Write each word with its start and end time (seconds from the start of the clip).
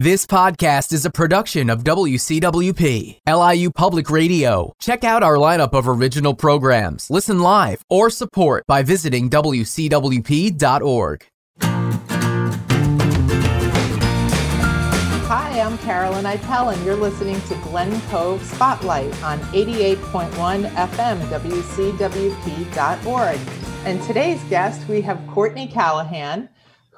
This 0.00 0.26
podcast 0.26 0.92
is 0.92 1.04
a 1.04 1.10
production 1.10 1.68
of 1.68 1.82
WCWP, 1.82 3.18
LIU 3.26 3.70
Public 3.72 4.08
Radio. 4.10 4.72
Check 4.78 5.02
out 5.02 5.24
our 5.24 5.34
lineup 5.34 5.72
of 5.72 5.88
original 5.88 6.34
programs, 6.34 7.10
listen 7.10 7.40
live, 7.40 7.84
or 7.90 8.08
support 8.08 8.64
by 8.68 8.84
visiting 8.84 9.28
WCWP.org. 9.28 11.26
Hi, 15.26 15.60
I'm 15.60 15.76
Carolyn 15.78 16.26
Itell, 16.26 16.72
and 16.72 16.84
you're 16.84 16.94
listening 16.94 17.40
to 17.48 17.56
Glen 17.64 18.00
Cove 18.02 18.40
Spotlight 18.44 19.20
on 19.24 19.40
88.1 19.50 20.70
FM, 20.76 21.18
WCWP.org. 21.98 23.40
And 23.84 24.00
today's 24.04 24.44
guest, 24.44 24.86
we 24.88 25.00
have 25.00 25.20
Courtney 25.26 25.66
Callahan 25.66 26.48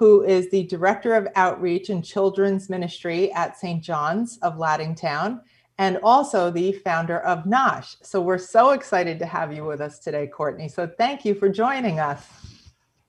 who 0.00 0.22
is 0.22 0.48
the 0.48 0.62
Director 0.64 1.14
of 1.14 1.28
Outreach 1.36 1.90
and 1.90 2.02
Children's 2.02 2.70
Ministry 2.70 3.30
at 3.34 3.58
St. 3.58 3.84
John's 3.84 4.38
of 4.38 4.56
Lattingtown, 4.56 5.42
and 5.76 5.98
also 6.02 6.50
the 6.50 6.72
founder 6.72 7.20
of 7.20 7.44
Nosh. 7.44 7.96
So 8.00 8.18
we're 8.18 8.38
so 8.38 8.70
excited 8.70 9.18
to 9.18 9.26
have 9.26 9.52
you 9.52 9.66
with 9.66 9.82
us 9.82 9.98
today, 9.98 10.26
Courtney. 10.26 10.68
So 10.68 10.86
thank 10.86 11.26
you 11.26 11.34
for 11.34 11.50
joining 11.50 12.00
us. 12.00 12.26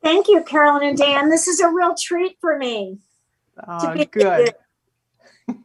Thank 0.03 0.27
you, 0.27 0.43
Carolyn 0.43 0.83
and 0.83 0.97
Dan. 0.97 1.29
This 1.29 1.47
is 1.47 1.61
a 1.61 1.69
real 1.69 1.95
treat 1.97 2.35
for 2.41 2.57
me. 2.57 2.97
Oh, 3.65 3.95
good. 4.11 4.53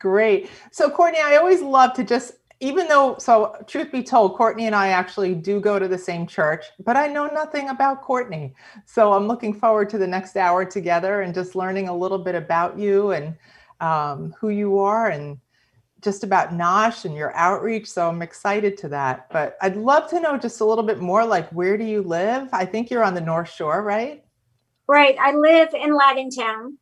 Great. 0.00 0.50
So, 0.72 0.90
Courtney, 0.90 1.20
I 1.20 1.36
always 1.36 1.62
love 1.62 1.92
to 1.92 2.02
just 2.02 2.32
even 2.60 2.88
though, 2.88 3.16
so 3.18 3.56
truth 3.66 3.90
be 3.90 4.02
told, 4.02 4.36
Courtney 4.36 4.66
and 4.66 4.74
I 4.74 4.88
actually 4.88 5.34
do 5.34 5.60
go 5.60 5.78
to 5.78 5.88
the 5.88 5.96
same 5.96 6.26
church, 6.26 6.66
but 6.84 6.94
I 6.94 7.06
know 7.06 7.26
nothing 7.26 7.70
about 7.70 8.02
Courtney. 8.02 8.54
So 8.84 9.14
I'm 9.14 9.26
looking 9.26 9.54
forward 9.54 9.88
to 9.90 9.98
the 9.98 10.06
next 10.06 10.36
hour 10.36 10.66
together 10.66 11.22
and 11.22 11.34
just 11.34 11.54
learning 11.54 11.88
a 11.88 11.96
little 11.96 12.18
bit 12.18 12.34
about 12.34 12.78
you 12.78 13.12
and 13.12 13.34
um, 13.80 14.34
who 14.38 14.50
you 14.50 14.78
are 14.78 15.08
and 15.08 15.38
just 16.02 16.22
about 16.22 16.50
Nosh 16.50 17.06
and 17.06 17.16
your 17.16 17.34
outreach. 17.34 17.86
So 17.86 18.08
I'm 18.08 18.20
excited 18.20 18.76
to 18.78 18.88
that. 18.88 19.30
But 19.30 19.56
I'd 19.62 19.76
love 19.76 20.10
to 20.10 20.20
know 20.20 20.36
just 20.36 20.60
a 20.60 20.64
little 20.64 20.84
bit 20.84 21.00
more 21.00 21.24
like 21.24 21.50
where 21.50 21.78
do 21.78 21.84
you 21.84 22.02
live? 22.02 22.50
I 22.52 22.66
think 22.66 22.90
you're 22.90 23.04
on 23.04 23.14
the 23.14 23.20
North 23.22 23.50
Shore, 23.50 23.82
right? 23.82 24.22
Right. 24.86 25.16
I 25.18 25.34
live 25.34 25.72
in 25.72 25.90
Lattingtown. 25.90 26.72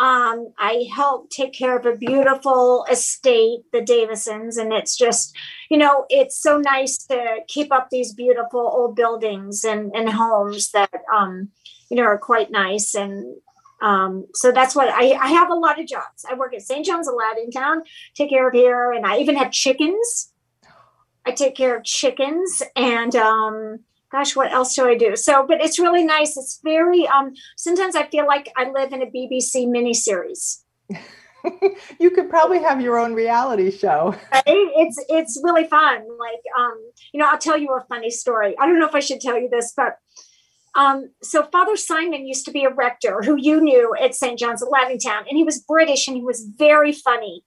Um, 0.00 0.54
I 0.58 0.86
help 0.96 1.28
take 1.28 1.52
care 1.52 1.76
of 1.76 1.84
a 1.84 1.94
beautiful 1.94 2.86
estate, 2.90 3.60
the 3.70 3.82
Davisons, 3.82 4.56
and 4.56 4.72
it's 4.72 4.96
just, 4.96 5.36
you 5.68 5.76
know, 5.76 6.06
it's 6.08 6.38
so 6.38 6.56
nice 6.56 6.96
to 7.08 7.40
keep 7.48 7.70
up 7.70 7.90
these 7.90 8.14
beautiful 8.14 8.60
old 8.60 8.96
buildings 8.96 9.62
and, 9.62 9.94
and 9.94 10.08
homes 10.08 10.70
that, 10.70 11.02
um, 11.14 11.50
you 11.90 11.98
know, 11.98 12.04
are 12.04 12.16
quite 12.16 12.50
nice. 12.50 12.94
And 12.94 13.36
um, 13.82 14.26
so 14.32 14.50
that's 14.52 14.74
what 14.74 14.88
I, 14.88 15.12
I 15.12 15.28
have 15.28 15.50
a 15.50 15.54
lot 15.54 15.78
of 15.78 15.86
jobs. 15.86 16.24
I 16.26 16.32
work 16.32 16.54
at 16.54 16.62
St. 16.62 16.86
John's 16.86 17.06
of 17.06 17.14
Lattingtown, 17.14 17.82
take 18.14 18.30
care 18.30 18.48
of 18.48 18.54
here, 18.54 18.92
and 18.92 19.04
I 19.04 19.18
even 19.18 19.36
have 19.36 19.52
chickens. 19.52 20.32
I 21.26 21.32
take 21.32 21.54
care 21.54 21.76
of 21.76 21.84
chickens 21.84 22.62
and 22.74 23.14
um, 23.16 23.80
gosh, 24.10 24.34
what 24.34 24.52
else 24.52 24.74
do 24.74 24.86
I 24.86 24.96
do? 24.96 25.16
So, 25.16 25.46
but 25.46 25.62
it's 25.62 25.78
really 25.78 26.04
nice. 26.04 26.36
It's 26.36 26.60
very, 26.64 27.06
um, 27.06 27.32
sometimes 27.56 27.94
I 27.96 28.06
feel 28.06 28.26
like 28.26 28.50
I 28.56 28.70
live 28.70 28.92
in 28.92 29.02
a 29.02 29.06
BBC 29.06 29.66
miniseries. 29.66 30.62
you 31.98 32.10
could 32.10 32.28
probably 32.28 32.60
have 32.60 32.80
your 32.80 32.98
own 32.98 33.14
reality 33.14 33.70
show. 33.70 34.14
It's 34.82 35.04
it's 35.08 35.40
really 35.44 35.64
fun. 35.64 36.06
Like 36.18 36.42
um, 36.58 36.90
you 37.12 37.20
know, 37.20 37.28
I'll 37.30 37.38
tell 37.38 37.58
you 37.58 37.76
a 37.76 37.84
funny 37.86 38.10
story. 38.10 38.56
I 38.58 38.66
don't 38.66 38.80
know 38.80 38.88
if 38.88 38.94
I 38.94 39.00
should 39.00 39.20
tell 39.20 39.38
you 39.38 39.48
this, 39.50 39.74
but 39.76 39.96
um, 40.74 41.10
so 41.22 41.46
Father 41.52 41.76
Simon 41.76 42.26
used 42.26 42.46
to 42.46 42.50
be 42.50 42.64
a 42.64 42.72
rector 42.72 43.20
who 43.22 43.36
you 43.36 43.60
knew 43.60 43.94
at 44.00 44.14
St. 44.14 44.38
John's 44.38 44.62
of 44.62 44.68
Lattingtown, 44.68 45.28
and 45.28 45.36
he 45.36 45.44
was 45.44 45.60
British 45.60 46.08
and 46.08 46.16
he 46.16 46.22
was 46.22 46.48
very 46.56 46.92
funny. 46.92 47.44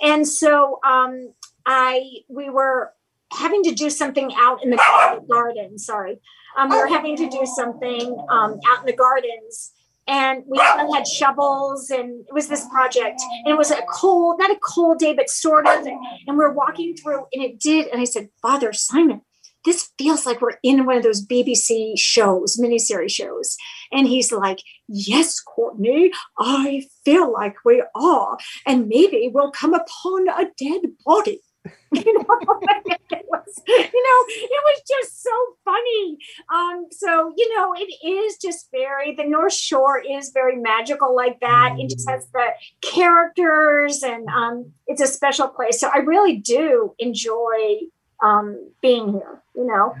And 0.00 0.28
so 0.28 0.78
um, 0.86 1.32
I 1.66 2.02
we 2.28 2.50
were 2.50 2.92
having 3.32 3.62
to 3.64 3.72
do 3.72 3.90
something 3.90 4.32
out 4.36 4.62
in 4.62 4.70
the 4.70 5.22
garden. 5.28 5.78
Sorry, 5.78 6.18
um, 6.56 6.70
we 6.70 6.76
were 6.76 6.88
having 6.88 7.16
to 7.16 7.28
do 7.28 7.44
something 7.44 8.16
um, 8.30 8.58
out 8.68 8.80
in 8.80 8.86
the 8.86 8.96
gardens, 8.96 9.72
and 10.06 10.44
we 10.46 10.58
had 10.58 11.06
shovels, 11.06 11.90
and 11.90 12.24
it 12.26 12.32
was 12.32 12.48
this 12.48 12.66
project, 12.68 13.20
and 13.44 13.52
it 13.52 13.58
was 13.58 13.70
a 13.70 13.82
cold, 13.90 14.38
not 14.38 14.50
a 14.50 14.58
cold 14.62 14.98
day, 14.98 15.14
but 15.14 15.28
sort 15.28 15.66
of. 15.66 15.86
And 15.86 15.98
we 16.28 16.36
we're 16.36 16.52
walking 16.52 16.96
through, 16.96 17.24
and 17.32 17.42
it 17.42 17.58
did. 17.58 17.88
And 17.88 18.00
I 18.00 18.04
said, 18.04 18.28
Father 18.40 18.72
Simon, 18.72 19.22
this 19.66 19.90
feels 19.98 20.24
like 20.24 20.40
we're 20.40 20.58
in 20.62 20.86
one 20.86 20.96
of 20.96 21.02
those 21.02 21.26
BBC 21.26 21.98
shows, 21.98 22.56
miniseries 22.56 23.10
shows. 23.10 23.56
And 23.92 24.06
he's 24.06 24.32
like, 24.32 24.60
Yes, 24.88 25.40
Courtney, 25.40 26.12
I 26.38 26.84
feel 27.04 27.30
like 27.32 27.56
we 27.64 27.82
are. 27.94 28.38
And 28.64 28.86
maybe 28.86 29.28
we'll 29.34 29.50
come 29.50 29.74
upon 29.74 30.28
a 30.28 30.46
dead 30.56 30.82
body. 31.04 31.40
you 31.92 32.14
know, 32.14 32.60
it 33.10 33.26
was, 33.28 33.62
you 33.66 33.78
know, 33.78 34.18
it 34.28 34.62
was 34.64 34.82
just 34.88 35.22
so 35.22 35.30
funny. 35.64 36.18
Um, 36.52 36.86
so 36.90 37.32
you 37.36 37.56
know, 37.56 37.74
it 37.76 38.06
is 38.06 38.36
just 38.38 38.70
very 38.70 39.14
the 39.14 39.24
North 39.24 39.52
Shore 39.52 40.00
is 40.00 40.30
very 40.30 40.56
magical 40.56 41.14
like 41.14 41.40
that. 41.40 41.76
It 41.78 41.90
just 41.90 42.08
has 42.08 42.26
the 42.32 42.48
characters, 42.80 44.02
and 44.02 44.26
um, 44.28 44.72
it's 44.86 45.00
a 45.00 45.06
special 45.06 45.48
place. 45.48 45.80
So 45.80 45.90
I 45.92 45.98
really 45.98 46.36
do 46.36 46.94
enjoy 46.98 47.80
um, 48.22 48.70
being 48.80 49.12
here. 49.12 49.42
You 49.54 49.66
know. 49.66 49.94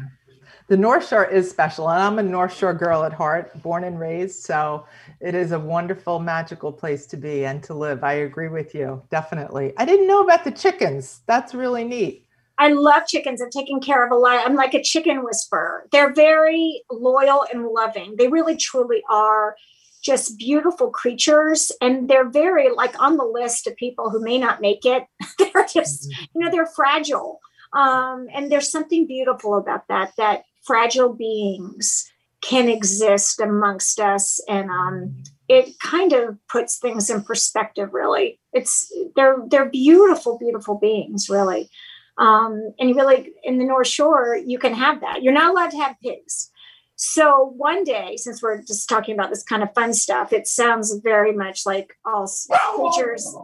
The 0.68 0.76
North 0.76 1.06
Shore 1.06 1.24
is 1.24 1.48
special, 1.48 1.88
and 1.88 2.02
I'm 2.02 2.18
a 2.18 2.22
North 2.24 2.52
Shore 2.52 2.74
girl 2.74 3.04
at 3.04 3.12
heart, 3.12 3.62
born 3.62 3.84
and 3.84 4.00
raised. 4.00 4.42
So 4.42 4.84
it 5.20 5.32
is 5.36 5.52
a 5.52 5.60
wonderful, 5.60 6.18
magical 6.18 6.72
place 6.72 7.06
to 7.06 7.16
be 7.16 7.44
and 7.44 7.62
to 7.64 7.74
live. 7.74 8.02
I 8.02 8.14
agree 8.14 8.48
with 8.48 8.74
you, 8.74 9.00
definitely. 9.08 9.74
I 9.76 9.84
didn't 9.84 10.08
know 10.08 10.24
about 10.24 10.42
the 10.42 10.50
chickens. 10.50 11.20
That's 11.26 11.54
really 11.54 11.84
neat. 11.84 12.26
I 12.58 12.72
love 12.72 13.06
chickens. 13.06 13.40
I've 13.40 13.50
taken 13.50 13.78
care 13.78 14.04
of 14.04 14.10
a 14.10 14.16
lot. 14.16 14.44
I'm 14.44 14.56
like 14.56 14.74
a 14.74 14.82
chicken 14.82 15.22
whisperer. 15.22 15.86
They're 15.92 16.12
very 16.12 16.82
loyal 16.90 17.46
and 17.52 17.68
loving. 17.68 18.16
They 18.18 18.26
really, 18.26 18.56
truly 18.56 19.04
are 19.08 19.54
just 20.02 20.36
beautiful 20.36 20.90
creatures. 20.90 21.70
And 21.80 22.08
they're 22.08 22.28
very, 22.28 22.72
like, 22.72 23.00
on 23.00 23.16
the 23.16 23.24
list 23.24 23.68
of 23.68 23.76
people 23.76 24.10
who 24.10 24.20
may 24.20 24.38
not 24.38 24.60
make 24.60 24.84
it. 24.84 25.04
they're 25.38 25.66
just, 25.72 26.10
mm-hmm. 26.10 26.24
you 26.34 26.44
know, 26.44 26.50
they're 26.50 26.66
fragile. 26.66 27.40
Um, 27.72 28.26
and 28.34 28.50
there's 28.50 28.70
something 28.70 29.06
beautiful 29.06 29.56
about 29.56 29.86
that, 29.88 30.12
that 30.16 30.44
fragile 30.66 31.12
beings 31.12 32.10
can 32.40 32.68
exist 32.68 33.40
amongst 33.40 33.98
us 33.98 34.40
and 34.48 34.70
um, 34.70 35.16
it 35.48 35.78
kind 35.78 36.12
of 36.12 36.38
puts 36.48 36.78
things 36.78 37.08
in 37.10 37.22
perspective 37.22 37.92
really. 37.92 38.38
It's 38.52 38.92
they're 39.14 39.36
they're 39.48 39.70
beautiful 39.70 40.38
beautiful 40.38 40.78
beings 40.78 41.28
really. 41.28 41.70
Um, 42.18 42.72
and 42.78 42.88
you 42.88 42.94
really 42.94 43.32
in 43.44 43.58
the 43.58 43.64
north 43.64 43.86
shore 43.86 44.36
you 44.36 44.58
can 44.58 44.74
have 44.74 45.00
that. 45.00 45.22
You're 45.22 45.32
not 45.32 45.50
allowed 45.50 45.70
to 45.72 45.78
have 45.78 45.96
pigs. 46.02 46.50
So 46.96 47.52
one 47.56 47.84
day 47.84 48.16
since 48.16 48.42
we're 48.42 48.62
just 48.62 48.88
talking 48.88 49.14
about 49.14 49.30
this 49.30 49.42
kind 49.42 49.62
of 49.62 49.74
fun 49.74 49.92
stuff 49.92 50.32
it 50.32 50.46
sounds 50.46 50.94
very 51.02 51.32
much 51.32 51.66
like 51.66 51.96
all 52.04 52.30
creatures. 52.76 53.34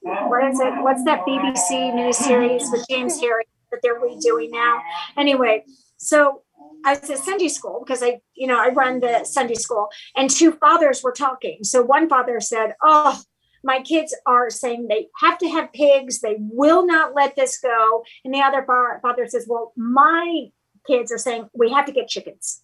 What 0.00 0.44
is 0.44 0.60
it? 0.60 0.72
What's 0.82 1.04
that 1.04 1.24
bbc 1.26 1.92
miniseries 1.92 2.70
with 2.70 2.86
James 2.88 3.20
Herriot 3.20 3.48
that 3.70 3.80
they're 3.82 4.00
redoing 4.00 4.50
now? 4.50 4.80
Anyway 5.16 5.64
so 5.98 6.42
I 6.84 6.94
was 6.94 7.10
at 7.10 7.18
Sunday 7.18 7.48
school 7.48 7.82
because 7.84 8.02
I, 8.02 8.20
you 8.34 8.46
know, 8.46 8.58
I 8.58 8.68
run 8.70 9.00
the 9.00 9.24
Sunday 9.24 9.54
school, 9.54 9.88
and 10.16 10.30
two 10.30 10.52
fathers 10.52 11.02
were 11.02 11.12
talking. 11.12 11.58
So 11.62 11.82
one 11.82 12.08
father 12.08 12.40
said, 12.40 12.74
"Oh, 12.82 13.20
my 13.64 13.82
kids 13.82 14.16
are 14.24 14.48
saying 14.48 14.86
they 14.86 15.08
have 15.20 15.38
to 15.38 15.48
have 15.48 15.72
pigs. 15.72 16.20
They 16.20 16.36
will 16.38 16.86
not 16.86 17.14
let 17.14 17.36
this 17.36 17.58
go." 17.58 18.04
And 18.24 18.32
the 18.32 18.40
other 18.40 18.64
father 18.64 19.26
says, 19.26 19.46
"Well, 19.48 19.72
my 19.76 20.46
kids 20.86 21.12
are 21.12 21.18
saying 21.18 21.50
we 21.52 21.70
have 21.72 21.84
to 21.86 21.92
get 21.92 22.08
chickens." 22.08 22.62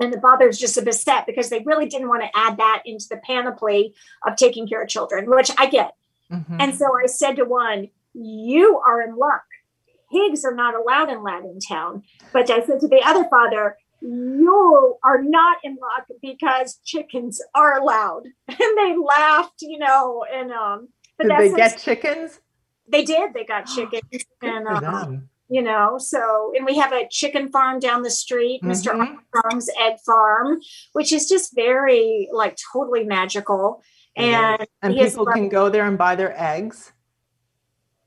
And 0.00 0.12
the 0.12 0.20
father 0.20 0.44
father's 0.44 0.58
just 0.58 0.76
a 0.76 0.82
beset 0.82 1.26
because 1.26 1.50
they 1.50 1.62
really 1.64 1.88
didn't 1.88 2.08
want 2.08 2.22
to 2.22 2.30
add 2.34 2.56
that 2.58 2.82
into 2.84 3.06
the 3.10 3.16
panoply 3.16 3.94
of 4.26 4.36
taking 4.36 4.68
care 4.68 4.82
of 4.82 4.88
children, 4.88 5.28
which 5.28 5.50
I 5.58 5.66
get. 5.66 5.94
Mm-hmm. 6.30 6.60
And 6.60 6.74
so 6.74 6.86
I 6.96 7.06
said 7.06 7.36
to 7.36 7.44
one, 7.44 7.88
"You 8.14 8.78
are 8.78 9.00
in 9.02 9.16
luck 9.16 9.42
pigs 10.10 10.44
are 10.44 10.54
not 10.54 10.74
allowed 10.74 11.10
in 11.10 11.18
Lattingtown. 11.18 12.02
But 12.32 12.50
I 12.50 12.64
said 12.64 12.80
to 12.80 12.88
the 12.88 13.02
other 13.04 13.26
father, 13.28 13.76
you 14.00 14.96
are 15.02 15.22
not 15.22 15.58
in 15.64 15.76
luck 15.80 16.06
because 16.22 16.78
chickens 16.84 17.42
are 17.54 17.78
allowed. 17.78 18.24
And 18.48 18.78
they 18.78 18.96
laughed, 18.96 19.62
you 19.62 19.78
know, 19.78 20.24
and 20.32 20.52
um 20.52 20.88
but 21.16 21.28
did 21.28 21.52
they 21.52 21.56
get 21.56 21.78
chickens? 21.78 22.40
They 22.90 23.04
did. 23.04 23.34
They 23.34 23.44
got 23.44 23.62
chickens. 23.74 24.24
and 24.40 24.66
um, 24.68 25.28
you 25.48 25.62
know, 25.62 25.98
so 25.98 26.52
and 26.54 26.64
we 26.64 26.76
have 26.76 26.92
a 26.92 27.08
chicken 27.10 27.48
farm 27.48 27.80
down 27.80 28.02
the 28.02 28.10
street, 28.10 28.60
mm-hmm. 28.62 28.70
Mr. 28.70 28.94
Armstrong's 28.94 29.68
egg 29.80 29.98
farm, 30.04 30.60
which 30.92 31.12
is 31.12 31.28
just 31.28 31.54
very 31.54 32.28
like 32.32 32.56
totally 32.72 33.04
magical. 33.04 33.82
And, 34.16 34.66
and 34.82 34.96
people 34.96 35.26
can 35.26 35.48
go 35.48 35.68
there 35.68 35.86
and 35.86 35.96
buy 35.96 36.16
their 36.16 36.34
eggs. 36.36 36.92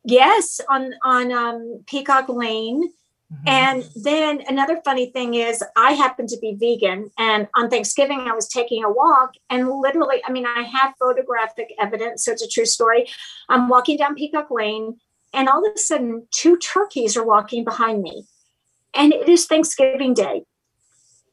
Yes, 0.03 0.59
on 0.67 0.93
on 1.03 1.31
um, 1.31 1.83
Peacock 1.87 2.29
Lane 2.29 2.91
Mm-hmm. 3.31 3.47
And 3.47 3.89
then 3.95 4.43
another 4.49 4.81
funny 4.83 5.07
thing 5.07 5.35
is, 5.35 5.63
I 5.77 5.93
happen 5.93 6.27
to 6.27 6.37
be 6.39 6.53
vegan. 6.53 7.11
And 7.17 7.47
on 7.55 7.69
Thanksgiving, 7.69 8.21
I 8.21 8.33
was 8.33 8.47
taking 8.47 8.83
a 8.83 8.91
walk, 8.91 9.33
and 9.49 9.69
literally, 9.69 10.21
I 10.25 10.31
mean, 10.31 10.45
I 10.45 10.63
have 10.63 10.95
photographic 10.99 11.73
evidence, 11.79 12.25
so 12.25 12.33
it's 12.33 12.43
a 12.43 12.47
true 12.47 12.65
story. 12.65 13.07
I'm 13.47 13.69
walking 13.69 13.97
down 13.97 14.15
Peacock 14.15 14.51
Lane, 14.51 14.97
and 15.33 15.47
all 15.47 15.65
of 15.65 15.73
a 15.73 15.79
sudden, 15.79 16.27
two 16.31 16.57
turkeys 16.57 17.15
are 17.15 17.25
walking 17.25 17.63
behind 17.63 18.01
me. 18.01 18.25
And 18.93 19.13
it 19.13 19.29
is 19.29 19.45
Thanksgiving 19.45 20.13
Day. 20.13 20.43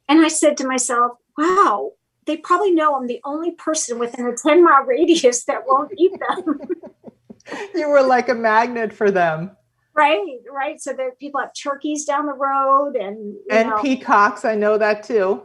And 0.09 0.25
I 0.25 0.29
said 0.29 0.57
to 0.59 0.67
myself, 0.67 1.19
wow, 1.37 1.93
they 2.27 2.37
probably 2.37 2.71
know 2.71 2.95
I'm 2.95 3.09
the 3.09 3.21
only 3.25 3.51
person 3.51 3.99
within 3.99 4.27
a 4.27 4.37
10 4.37 4.63
mile 4.63 4.83
radius 4.87 5.45
that 5.47 5.67
won't 5.67 5.93
eat 5.99 6.13
them. 6.21 6.61
you 7.75 7.89
were 7.89 8.03
like 8.03 8.29
a 8.29 8.35
magnet 8.35 8.93
for 8.93 9.11
them. 9.11 9.57
Right, 9.95 10.39
right. 10.51 10.81
So 10.81 10.93
there 10.93 11.13
people 11.13 11.41
have 11.41 11.53
turkeys 11.55 12.05
down 12.05 12.27
the 12.27 12.33
road 12.33 12.95
and 12.95 13.37
and 13.51 13.71
know, 13.71 13.83
peacocks. 13.83 14.45
I 14.45 14.55
know 14.55 14.79
that 14.79 15.03
too. 15.03 15.43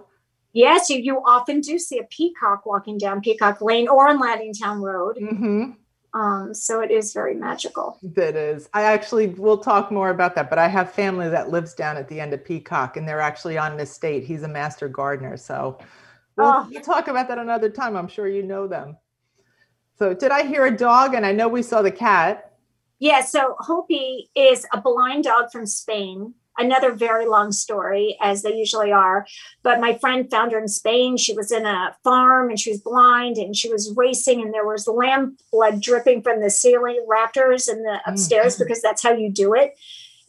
Yes, 0.54 0.90
you, 0.90 1.00
you 1.00 1.18
often 1.26 1.62
do 1.62 1.80
see 1.80 1.98
a 1.98 2.04
peacock 2.04 2.66
walking 2.66 3.00
down 3.00 3.22
Peacock 3.22 3.62
Lane 3.62 3.88
or 3.88 4.08
on 4.08 4.22
Lattingtown 4.22 4.82
Road. 4.82 5.18
Mm-hmm. 5.20 5.72
Um, 6.14 6.54
so 6.54 6.82
it 6.82 6.92
is 6.92 7.12
very 7.12 7.34
magical. 7.34 7.98
That 8.04 8.36
is. 8.36 8.70
I 8.72 8.84
actually 8.84 9.28
will 9.28 9.58
talk 9.58 9.92
more 9.92 10.12
about 10.12 10.36
that, 10.36 10.52
but 10.52 10.60
I 10.60 10.68
have 10.68 10.92
family 10.92 11.28
that 11.30 11.50
lives 11.50 11.74
down 11.74 11.98
at 11.98 12.08
the 12.08 12.20
end 12.20 12.34
of 12.34 12.46
Peacock, 12.46 12.98
and 12.98 13.08
they're 13.08 13.20
actually 13.20 13.58
on 13.58 13.72
an 13.72 13.80
estate. 13.80 14.24
He's 14.24 14.44
a 14.44 14.48
master 14.48 14.88
gardener, 14.88 15.38
so 15.38 15.80
we'll, 16.38 16.48
oh. 16.48 16.68
we'll 16.70 16.82
talk 16.82 17.08
about 17.08 17.28
that 17.30 17.40
another 17.40 17.72
time. 17.72 17.98
I'm 17.98 18.08
sure 18.08 18.28
you 18.28 18.44
know 18.44 18.68
them. 18.68 18.96
So, 20.04 20.14
did 20.14 20.32
I 20.32 20.46
hear 20.46 20.66
a 20.66 20.76
dog? 20.76 21.14
And 21.14 21.26
I 21.26 21.32
know 21.32 21.48
we 21.48 21.64
saw 21.64 21.82
the 21.82 21.90
cat. 21.90 22.52
Yeah, 23.00 23.22
so 23.22 23.56
Hopi 23.60 24.30
is 24.36 24.66
a 24.74 24.82
blind 24.82 25.24
dog 25.24 25.50
from 25.50 25.66
Spain. 25.66 26.34
Another 26.58 26.92
very 26.92 27.26
long 27.26 27.54
story, 27.54 28.18
as 28.20 28.42
they 28.42 28.54
usually 28.54 28.92
are. 28.92 29.26
But 29.64 29.80
my 29.80 29.98
friend 29.98 30.30
found 30.30 30.52
her 30.52 30.60
in 30.60 30.68
Spain. 30.68 31.16
She 31.16 31.34
was 31.34 31.54
in 31.54 31.66
a 31.66 31.96
farm 32.04 32.50
and 32.50 32.60
she 32.60 32.72
was 32.72 32.82
blind 32.82 33.38
and 33.38 33.56
she 33.56 33.72
was 33.72 33.94
racing, 33.96 34.42
and 34.42 34.54
there 34.54 34.68
was 34.68 34.90
lamb 34.90 35.38
blood 35.54 35.80
dripping 35.80 36.22
from 36.22 36.42
the 36.42 36.50
ceiling 36.50 37.06
rafters 37.08 37.70
in 37.70 37.84
the 37.84 38.02
upstairs 38.06 38.56
mm-hmm. 38.56 38.66
because 38.66 38.82
that's 38.82 39.04
how 39.04 39.14
you 39.14 39.32
do 39.32 39.54
it. 39.54 39.78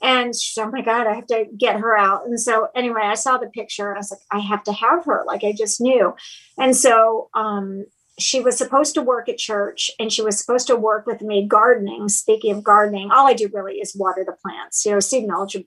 And 0.03 0.37
she's, 0.37 0.56
oh 0.56 0.70
my 0.70 0.82
God, 0.82 1.09
I 1.09 1.15
have 1.15 1.27
to 1.29 1.47
get 1.59 1.81
her 1.81 1.97
out. 1.99 2.27
And 2.27 2.41
so, 2.41 2.69
anyway, 2.77 3.03
I 3.03 3.15
saw 3.15 3.38
the 3.38 3.49
picture. 3.49 3.93
I 3.93 3.99
was 3.99 4.12
like, 4.12 4.20
I 4.31 4.38
have 4.38 4.62
to 4.65 4.73
have 4.73 5.05
her. 5.06 5.25
Like, 5.27 5.43
I 5.43 5.53
just 5.53 5.81
knew. 5.81 6.15
And 6.59 6.77
so, 6.77 7.31
um, 7.35 7.87
she 8.19 8.40
was 8.40 8.56
supposed 8.56 8.94
to 8.94 9.02
work 9.02 9.28
at 9.28 9.38
church 9.38 9.90
and 9.99 10.12
she 10.12 10.22
was 10.22 10.38
supposed 10.38 10.69
to 10.69 10.76
work 10.76 11.06
with 11.06 11.20
me 11.20 11.46
gardening. 11.46 12.08
Speaking 12.08 12.52
of 12.55 12.62
gardening, 12.62 13.11
all 13.11 13.26
I 13.26 13.34
do 13.34 13.50
really 13.52 13.75
is 13.75 13.94
water 13.96 14.25
the 14.25 14.37
plants. 14.40 14.84
You 14.87 14.93
know, 14.93 15.00
Steve 15.00 15.28
Melbinger, 15.28 15.64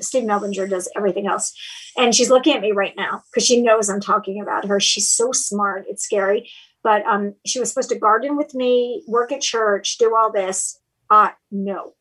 Steve 0.00 0.24
Melbinger 0.24 0.68
does 0.68 0.88
everything 0.96 1.28
else. 1.28 1.52
And 1.96 2.14
she's 2.14 2.30
looking 2.30 2.54
at 2.54 2.62
me 2.62 2.72
right 2.72 2.94
now 2.96 3.22
because 3.30 3.46
she 3.46 3.62
knows 3.62 3.88
I'm 3.88 4.00
talking 4.00 4.40
about 4.40 4.66
her. 4.66 4.80
She's 4.80 5.08
so 5.08 5.30
smart. 5.32 5.84
It's 5.88 6.04
scary. 6.04 6.50
But 6.82 7.04
um, 7.04 7.34
she 7.46 7.60
was 7.60 7.68
supposed 7.68 7.90
to 7.90 7.98
garden 7.98 8.36
with 8.36 8.54
me, 8.54 9.04
work 9.06 9.30
at 9.30 9.42
church, 9.42 9.98
do 9.98 10.16
all 10.16 10.32
this. 10.32 10.80
Uh, 11.08 11.30
no, 11.50 11.94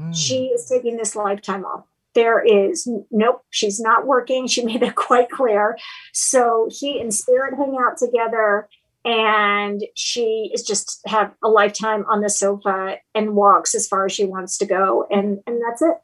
mm. 0.00 0.14
she 0.14 0.46
is 0.46 0.66
taking 0.66 0.96
this 0.96 1.16
lifetime 1.16 1.64
off 1.64 1.84
there 2.14 2.44
is 2.44 2.86
nope 3.10 3.42
she's 3.50 3.80
not 3.80 4.06
working 4.06 4.46
she 4.46 4.62
made 4.64 4.80
that 4.80 4.94
quite 4.96 5.30
clear 5.30 5.78
so 6.12 6.68
she 6.70 7.00
and 7.00 7.14
spirit 7.14 7.54
hang 7.56 7.76
out 7.80 7.96
together 7.96 8.68
and 9.04 9.84
she 9.94 10.50
is 10.54 10.62
just 10.62 11.00
have 11.06 11.34
a 11.42 11.48
lifetime 11.48 12.04
on 12.08 12.20
the 12.20 12.30
sofa 12.30 12.96
and 13.14 13.34
walks 13.34 13.74
as 13.74 13.88
far 13.88 14.06
as 14.06 14.12
she 14.12 14.24
wants 14.24 14.58
to 14.58 14.66
go 14.66 15.06
and 15.10 15.40
and 15.46 15.60
that's 15.66 15.82
it. 15.82 15.96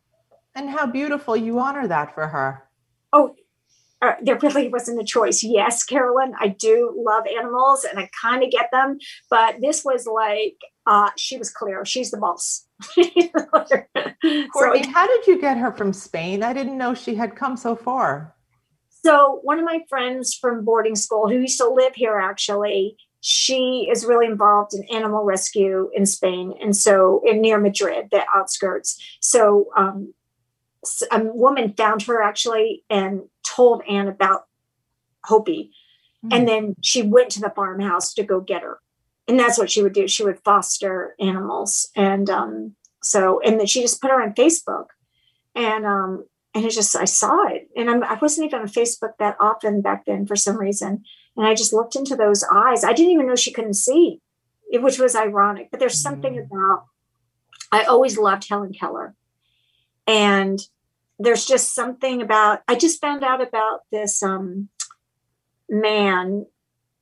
And 0.54 0.70
how 0.70 0.86
beautiful 0.86 1.36
you 1.36 1.58
honor 1.60 1.86
that 1.86 2.14
for 2.14 2.28
her. 2.28 2.64
Oh 3.12 3.34
uh, 4.00 4.12
there 4.22 4.38
really 4.38 4.68
wasn't 4.68 5.00
a 5.00 5.04
choice. 5.04 5.42
Yes 5.42 5.84
carolyn 5.84 6.34
i 6.40 6.48
do 6.48 6.94
love 6.96 7.24
animals 7.38 7.84
and 7.84 7.98
i 7.98 8.08
kind 8.20 8.42
of 8.42 8.50
get 8.50 8.70
them 8.72 8.98
but 9.30 9.60
this 9.60 9.84
was 9.84 10.06
like 10.06 10.56
uh, 10.88 11.10
she 11.18 11.36
was 11.36 11.50
clear. 11.50 11.84
She's 11.84 12.10
the 12.10 12.16
boss. 12.16 12.66
Courtney 12.94 14.82
so, 14.84 14.90
how 14.90 15.06
did 15.06 15.26
you 15.26 15.38
get 15.38 15.58
her 15.58 15.70
from 15.70 15.92
spain? 15.92 16.42
I 16.42 16.54
didn't 16.54 16.78
know 16.78 16.94
she 16.94 17.14
had 17.14 17.36
come 17.36 17.58
so 17.58 17.76
far 17.76 18.34
so 19.04 19.40
one 19.42 19.58
of 19.58 19.64
my 19.64 19.80
friends 19.88 20.34
from 20.34 20.64
boarding 20.64 20.96
school 20.96 21.28
who 21.28 21.38
used 21.38 21.58
to 21.58 21.68
live 21.68 21.94
here 21.94 22.18
actually, 22.18 22.96
she 23.20 23.88
is 23.90 24.04
really 24.04 24.26
involved 24.26 24.74
in 24.74 24.84
animal 24.84 25.24
rescue 25.24 25.90
in 25.94 26.06
Spain, 26.06 26.54
and 26.60 26.76
so 26.76 27.22
in 27.26 27.40
near 27.40 27.58
Madrid, 27.58 28.08
the 28.10 28.24
outskirts. 28.34 29.00
So 29.20 29.68
um, 29.76 30.14
a 31.10 31.22
woman 31.24 31.74
found 31.76 32.02
her 32.02 32.22
actually 32.22 32.84
and 32.88 33.22
told 33.46 33.82
Anne 33.88 34.08
about 34.08 34.46
Hopi, 35.24 35.72
mm-hmm. 36.24 36.32
and 36.32 36.48
then 36.48 36.74
she 36.82 37.02
went 37.02 37.30
to 37.30 37.40
the 37.40 37.50
farmhouse 37.50 38.14
to 38.14 38.22
go 38.22 38.40
get 38.40 38.62
her, 38.62 38.78
and 39.26 39.38
that's 39.38 39.58
what 39.58 39.70
she 39.70 39.82
would 39.82 39.94
do. 39.94 40.06
She 40.06 40.24
would 40.24 40.40
foster 40.44 41.14
animals, 41.20 41.90
and 41.96 42.30
um, 42.30 42.76
so 43.02 43.40
and 43.40 43.58
then 43.58 43.66
she 43.66 43.82
just 43.82 44.00
put 44.00 44.10
her 44.10 44.22
on 44.22 44.34
Facebook, 44.34 44.86
and 45.54 45.84
um, 45.84 46.24
and 46.58 46.66
it 46.66 46.72
just 46.72 46.96
I 46.96 47.04
saw 47.04 47.46
it, 47.46 47.68
and 47.76 47.88
I'm, 47.88 48.02
I 48.02 48.18
wasn't 48.20 48.46
even 48.46 48.62
on 48.62 48.66
Facebook 48.66 49.12
that 49.20 49.36
often 49.38 49.80
back 49.80 50.06
then 50.06 50.26
for 50.26 50.34
some 50.34 50.58
reason, 50.58 51.04
and 51.36 51.46
I 51.46 51.54
just 51.54 51.72
looked 51.72 51.94
into 51.94 52.16
those 52.16 52.44
eyes. 52.52 52.82
I 52.82 52.92
didn't 52.92 53.12
even 53.12 53.28
know 53.28 53.36
she 53.36 53.52
couldn't 53.52 53.74
see, 53.74 54.20
which 54.72 54.98
was 54.98 55.14
ironic. 55.14 55.68
But 55.70 55.78
there's 55.78 56.00
something 56.00 56.34
mm. 56.34 56.44
about 56.44 56.86
I 57.70 57.84
always 57.84 58.18
loved 58.18 58.48
Helen 58.48 58.72
Keller, 58.72 59.14
and 60.08 60.58
there's 61.20 61.46
just 61.46 61.76
something 61.76 62.22
about 62.22 62.62
I 62.66 62.74
just 62.74 63.00
found 63.00 63.22
out 63.22 63.40
about 63.40 63.82
this 63.92 64.20
um, 64.20 64.68
man. 65.68 66.44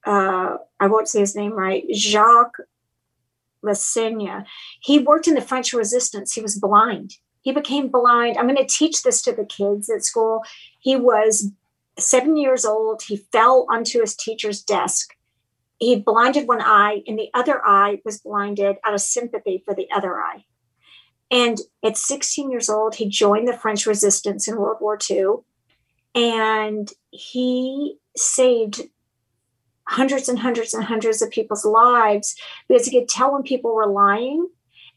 Uh, 0.05 0.59
I 0.79 0.87
won't 0.89 1.09
say 1.09 1.21
his 1.21 1.35
name 1.35 1.53
right, 1.53 1.83
Jacques 1.95 2.61
Lassagne. 3.65 4.45
He 4.83 4.99
worked 4.99 5.29
in 5.29 5.35
the 5.35 5.41
French 5.41 5.73
Resistance. 5.73 6.35
He 6.35 6.43
was 6.43 6.59
blind 6.59 7.17
he 7.47 7.53
became 7.53 7.87
blind. 7.87 8.37
I'm 8.37 8.49
going 8.49 8.57
to 8.57 8.67
teach 8.67 9.05
this 9.05 9.23
to 9.23 9.33
the 9.33 9.45
kids 9.45 9.89
at 9.89 10.05
school. 10.05 10.43
He 10.81 10.97
was 10.97 11.53
seven 11.97 12.37
years 12.37 12.65
old. 12.65 13.03
He 13.03 13.19
fell 13.31 13.69
onto 13.71 14.01
his 14.01 14.17
teacher's 14.17 14.61
desk. 14.61 15.15
He 15.79 15.95
blinded 15.95 16.49
one 16.49 16.61
eye, 16.61 17.05
and 17.07 17.17
the 17.17 17.31
other 17.35 17.65
eye 17.65 18.01
was 18.05 18.19
blinded 18.19 18.79
out 18.85 18.95
of 18.95 19.01
sympathy 19.01 19.63
for 19.65 19.77
the 19.77 19.87
other 19.95 20.21
eye. 20.21 20.45
And 21.31 21.61
at 21.85 21.97
16 21.97 22.51
years 22.51 22.69
old, 22.69 22.97
he 22.97 23.09
joined 23.09 23.47
the 23.47 23.57
French 23.57 23.87
resistance 23.87 24.49
in 24.49 24.57
World 24.57 24.79
War 24.81 24.99
II. 25.09 25.37
And 26.17 26.93
he 27.11 27.99
saved 28.17 28.83
hundreds 29.87 30.29
and 30.29 30.41
hundreds 30.41 30.75
and 30.75 30.83
hundreds 30.83 31.23
of 31.23 31.31
people's 31.31 31.65
lives 31.65 32.35
because 32.67 32.87
he 32.87 32.99
could 32.99 33.09
tell 33.09 33.33
when 33.33 33.45
people 33.45 33.73
were 33.73 33.87
lying 33.87 34.49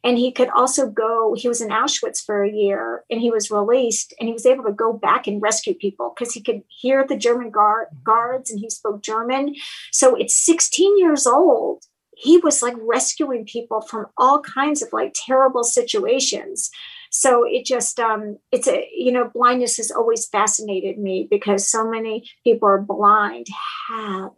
and 0.03 0.17
he 0.17 0.31
could 0.31 0.49
also 0.49 0.89
go 0.89 1.33
he 1.37 1.47
was 1.47 1.61
in 1.61 1.69
auschwitz 1.69 2.23
for 2.23 2.43
a 2.43 2.51
year 2.51 3.03
and 3.09 3.21
he 3.21 3.31
was 3.31 3.51
released 3.51 4.13
and 4.19 4.27
he 4.27 4.33
was 4.33 4.45
able 4.45 4.63
to 4.63 4.71
go 4.71 4.93
back 4.93 5.27
and 5.27 5.41
rescue 5.41 5.73
people 5.73 6.13
because 6.15 6.33
he 6.33 6.41
could 6.41 6.61
hear 6.67 7.05
the 7.05 7.17
german 7.17 7.49
guard, 7.49 7.87
guards 8.03 8.51
and 8.51 8.59
he 8.59 8.69
spoke 8.69 9.01
german. 9.01 9.55
So 9.91 10.19
at 10.19 10.29
16 10.29 10.97
years 10.97 11.25
old 11.27 11.83
he 12.19 12.37
was 12.37 12.61
like 12.61 12.75
rescuing 12.81 13.45
people 13.45 13.81
from 13.81 14.07
all 14.17 14.41
kinds 14.41 14.81
of 14.81 14.91
like 14.91 15.15
terrible 15.15 15.63
situations. 15.63 16.69
So 17.11 17.45
it 17.47 17.65
just 17.65 17.99
um 17.99 18.37
it's 18.51 18.67
a 18.67 18.87
you 18.95 19.11
know 19.11 19.31
blindness 19.33 19.77
has 19.77 19.89
always 19.89 20.27
fascinated 20.27 20.97
me 20.97 21.27
because 21.29 21.67
so 21.67 21.89
many 21.89 22.29
people 22.43 22.67
are 22.67 22.81
blind 22.81 23.47
have 23.87 24.31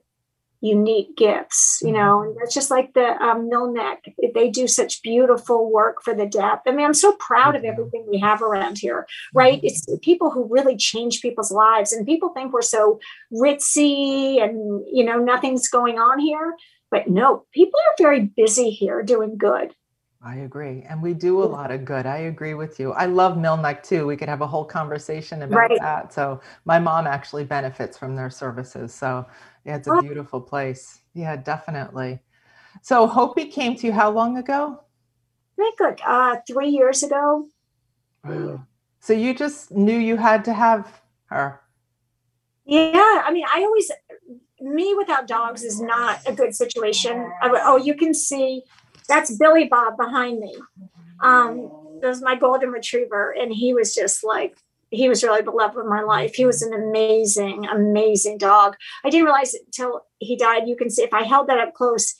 unique 0.61 1.17
gifts, 1.17 1.79
you 1.83 1.91
know, 1.91 2.17
mm-hmm. 2.17 2.29
and 2.29 2.37
that's 2.39 2.53
just 2.53 2.69
like 2.69 2.93
the 2.93 3.21
um, 3.21 3.49
Mill 3.49 3.73
Neck. 3.73 4.05
They 4.33 4.49
do 4.49 4.67
such 4.67 5.01
beautiful 5.01 5.71
work 5.71 6.03
for 6.03 6.13
the 6.13 6.27
deaf. 6.27 6.59
I 6.67 6.71
mean, 6.71 6.85
I'm 6.85 6.93
so 6.93 7.13
proud 7.13 7.55
of 7.55 7.63
everything 7.63 8.05
we 8.09 8.19
have 8.19 8.41
around 8.41 8.77
here, 8.77 9.07
right? 9.33 9.57
Mm-hmm. 9.57 9.65
It's 9.65 9.87
people 10.01 10.29
who 10.29 10.47
really 10.49 10.77
change 10.77 11.21
people's 11.21 11.51
lives, 11.51 11.91
and 11.91 12.05
people 12.05 12.29
think 12.29 12.53
we're 12.53 12.61
so 12.61 12.99
ritzy 13.33 14.41
and 14.41 14.83
you 14.91 15.03
know 15.03 15.17
nothing's 15.17 15.67
going 15.67 15.97
on 15.97 16.19
here, 16.19 16.55
but 16.91 17.07
no, 17.07 17.45
people 17.53 17.79
are 17.79 17.95
very 17.97 18.21
busy 18.21 18.69
here 18.69 19.01
doing 19.01 19.37
good. 19.37 19.73
I 20.23 20.35
agree. 20.37 20.85
And 20.87 21.01
we 21.01 21.15
do 21.15 21.41
a 21.41 21.45
lot 21.45 21.71
of 21.71 21.83
good. 21.83 22.05
I 22.05 22.17
agree 22.17 22.53
with 22.53 22.79
you. 22.79 22.91
I 22.93 23.07
love 23.07 23.37
Mill 23.37 23.57
Neck 23.57 23.81
too. 23.81 24.05
We 24.05 24.15
could 24.15 24.29
have 24.29 24.41
a 24.41 24.47
whole 24.47 24.65
conversation 24.65 25.41
about 25.41 25.69
right. 25.69 25.79
that. 25.79 26.13
So 26.13 26.41
my 26.65 26.77
mom 26.77 27.07
actually 27.07 27.43
benefits 27.43 27.97
from 27.97 28.15
their 28.15 28.29
services. 28.29 28.93
So 28.93 29.25
yeah, 29.65 29.77
it's 29.77 29.87
a 29.87 29.99
beautiful 29.99 30.39
place. 30.39 30.99
Yeah, 31.15 31.35
definitely. 31.37 32.19
So 32.83 33.07
Hopi 33.07 33.45
came 33.45 33.75
to 33.77 33.87
you 33.87 33.93
how 33.93 34.11
long 34.11 34.37
ago? 34.37 34.83
I 35.59 35.63
think 35.63 35.79
like 35.79 36.01
uh, 36.05 36.37
three 36.47 36.69
years 36.69 37.03
ago. 37.03 37.47
Wow. 38.23 38.67
So 39.03 39.13
you 39.13 39.33
just 39.33 39.71
knew 39.71 39.97
you 39.97 40.15
had 40.15 40.45
to 40.45 40.53
have 40.53 41.01
her. 41.25 41.59
Yeah, 42.65 43.23
I 43.25 43.31
mean, 43.31 43.45
I 43.51 43.63
always 43.63 43.91
me 44.59 44.93
without 44.95 45.27
dogs 45.27 45.63
is 45.63 45.81
not 45.81 46.19
a 46.27 46.33
good 46.33 46.53
situation. 46.53 47.31
I, 47.41 47.49
oh, 47.63 47.77
you 47.77 47.95
can 47.95 48.13
see 48.13 48.61
that's 49.11 49.35
Billy 49.35 49.65
Bob 49.65 49.97
behind 49.97 50.39
me. 50.39 50.55
Um, 51.21 51.69
that 52.01 52.07
was 52.07 52.21
my 52.21 52.35
golden 52.35 52.69
retriever, 52.69 53.31
and 53.31 53.53
he 53.53 53.73
was 53.73 53.93
just 53.93 54.23
like 54.23 54.57
he 54.89 55.09
was 55.09 55.23
really 55.23 55.41
the 55.41 55.51
love 55.51 55.75
of 55.77 55.85
my 55.85 56.01
life. 56.01 56.33
He 56.33 56.45
was 56.45 56.61
an 56.61 56.73
amazing, 56.73 57.65
amazing 57.67 58.37
dog. 58.37 58.75
I 59.03 59.09
didn't 59.09 59.25
realize 59.25 59.53
it 59.53 59.63
until 59.65 60.05
he 60.19 60.35
died. 60.35 60.67
You 60.67 60.75
can 60.75 60.89
see 60.89 61.03
if 61.03 61.13
I 61.13 61.23
held 61.23 61.47
that 61.47 61.59
up 61.59 61.73
close, 61.73 62.15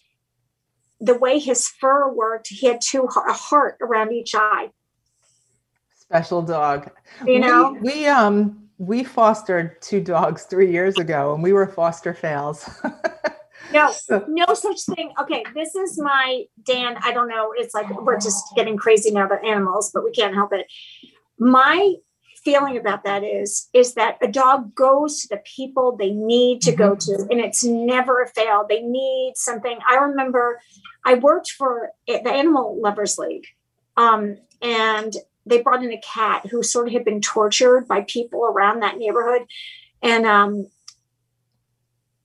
the 1.00 1.18
way 1.18 1.40
his 1.40 1.68
fur 1.68 2.12
worked, 2.12 2.48
he 2.50 2.68
had 2.68 2.80
two 2.82 3.04
a 3.04 3.34
heart 3.34 3.78
around 3.82 4.12
each 4.12 4.36
eye. 4.36 4.70
Special 5.96 6.42
dog. 6.42 6.92
You 7.26 7.40
know, 7.40 7.78
we, 7.82 7.92
we 7.92 8.08
um 8.08 8.70
we 8.78 9.04
fostered 9.04 9.82
two 9.82 10.02
dogs 10.02 10.44
three 10.44 10.72
years 10.72 10.98
ago, 10.98 11.34
and 11.34 11.42
we 11.42 11.54
were 11.54 11.68
foster 11.68 12.14
fails. 12.14 12.70
no, 13.74 13.94
no 14.28 14.54
such 14.54 14.82
thing. 14.84 15.14
Okay, 15.20 15.44
this 15.56 15.76
is 15.76 16.00
my 16.00 16.44
Dan. 16.64 16.98
I 17.04 17.12
don't 17.14 17.28
know. 17.28 17.54
It's 17.56 17.74
like 17.74 17.90
we're 18.02 18.20
just 18.20 18.44
getting 18.56 18.78
crazy 18.78 19.12
now 19.12 19.26
about 19.26 19.46
animals, 19.46 19.92
but 19.94 20.04
we 20.04 20.12
can't 20.12 20.34
help 20.34 20.54
it. 20.54 20.68
My 21.40 21.96
feeling 22.44 22.78
about 22.78 23.04
that 23.04 23.24
is 23.24 23.70
is 23.74 23.94
that 23.94 24.18
a 24.22 24.28
dog 24.28 24.74
goes 24.74 25.22
to 25.22 25.28
the 25.30 25.42
people 25.46 25.96
they 25.96 26.12
need 26.12 26.62
to 26.62 26.72
mm-hmm. 26.72 26.82
go 26.82 26.96
to 26.96 27.28
and 27.30 27.40
it's 27.40 27.64
never 27.64 28.22
a 28.22 28.28
fail 28.28 28.66
they 28.68 28.82
need 28.82 29.34
something 29.36 29.78
i 29.88 29.96
remember 29.96 30.60
i 31.06 31.14
worked 31.14 31.52
for 31.52 31.92
the 32.08 32.32
animal 32.32 32.80
lovers 32.82 33.18
league 33.18 33.46
um, 33.98 34.38
and 34.62 35.14
they 35.46 35.62
brought 35.62 35.84
in 35.84 35.92
a 35.92 36.02
cat 36.02 36.46
who 36.48 36.64
sort 36.64 36.88
of 36.88 36.94
had 36.94 37.06
been 37.06 37.22
tortured 37.22 37.88
by 37.88 38.02
people 38.02 38.44
around 38.44 38.80
that 38.80 38.98
neighborhood 38.98 39.44
and 40.02 40.26
um, 40.26 40.68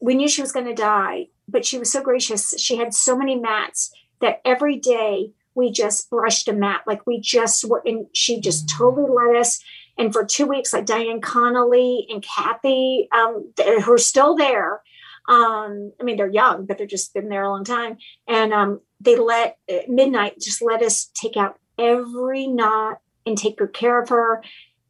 we 0.01 0.15
knew 0.15 0.29
she 0.29 0.41
was 0.41 0.53
going 0.53 0.67
to 0.67 0.75
die 0.75 1.27
but 1.49 1.65
she 1.65 1.79
was 1.79 1.91
so 1.91 2.03
gracious. 2.03 2.55
She 2.59 2.77
had 2.77 2.95
so 2.95 3.17
many 3.17 3.37
mats 3.37 3.93
that 4.21 4.41
every 4.45 4.77
day 4.77 5.33
we 5.55 5.71
just 5.71 6.11
brushed 6.11 6.49
a 6.49 6.53
mat. 6.53 6.83
Like 6.87 7.07
we 7.07 7.21
just 7.21 7.65
were 7.65 7.83
and 7.85 8.07
she 8.13 8.41
just 8.41 8.69
totally 8.69 9.11
let 9.11 9.37
us. 9.37 9.61
And 9.99 10.13
for 10.13 10.25
two 10.25 10.47
weeks 10.47 10.73
like 10.73 10.85
diane 10.87 11.21
connolly 11.21 12.07
and 12.11 12.23
kathy 12.23 13.09
um, 13.13 13.53
who 13.83 13.93
are 13.93 13.99
still 13.99 14.37
there 14.37 14.83
um, 15.29 15.91
i 15.99 16.05
mean 16.05 16.17
they're 16.17 16.31
young 16.31 16.67
but 16.67 16.79
they've 16.79 16.87
just 16.87 17.15
been 17.15 17.29
there 17.29 17.45
a 17.45 17.51
long 17.51 17.65
time. 17.65 17.97
And 18.29 18.53
um, 18.53 18.81
they 19.01 19.17
let 19.17 19.59
midnight 19.89 20.41
just 20.41 20.63
let 20.63 20.83
us 20.83 21.11
take 21.15 21.37
out 21.37 21.59
every 21.79 22.47
knot 22.47 22.99
and 23.25 23.37
take 23.37 23.59
good 23.59 23.73
care 23.73 24.01
of 24.01 24.09
her. 24.11 24.43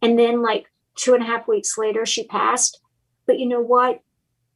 And 0.02 0.18
then 0.18 0.42
like 0.42 0.66
two 0.96 1.14
and 1.14 1.22
a 1.22 1.26
half 1.26 1.46
weeks 1.46 1.78
later 1.78 2.04
she 2.04 2.26
passed. 2.26 2.80
But 3.26 3.38
you 3.38 3.46
know 3.46 3.60
what? 3.60 4.00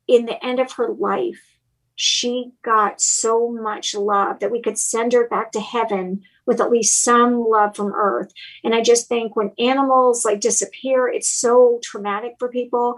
In 0.09 0.27
the 0.27 0.45
end 0.45 0.59
of 0.59 0.73
her 0.73 0.89
life 0.89 1.60
she 2.03 2.51
got 2.63 2.99
so 2.99 3.51
much 3.51 3.95
love 3.95 4.41
that 4.41 4.51
we 4.51 4.63
could 4.63 4.79
send 4.79 5.13
her 5.13 5.29
back 5.29 5.53
to 5.53 5.61
heaven 5.61 6.23
with 6.47 6.59
at 6.59 6.71
least 6.71 7.05
some 7.05 7.45
love 7.47 7.77
from 7.77 7.93
earth. 7.93 8.33
And 8.65 8.75
I 8.75 8.81
just 8.81 9.07
think 9.07 9.37
when 9.37 9.53
animals 9.59 10.25
like 10.25 10.41
disappear, 10.41 11.09
it's 11.09 11.29
so 11.29 11.79
traumatic 11.83 12.37
for 12.39 12.49
people. 12.49 12.97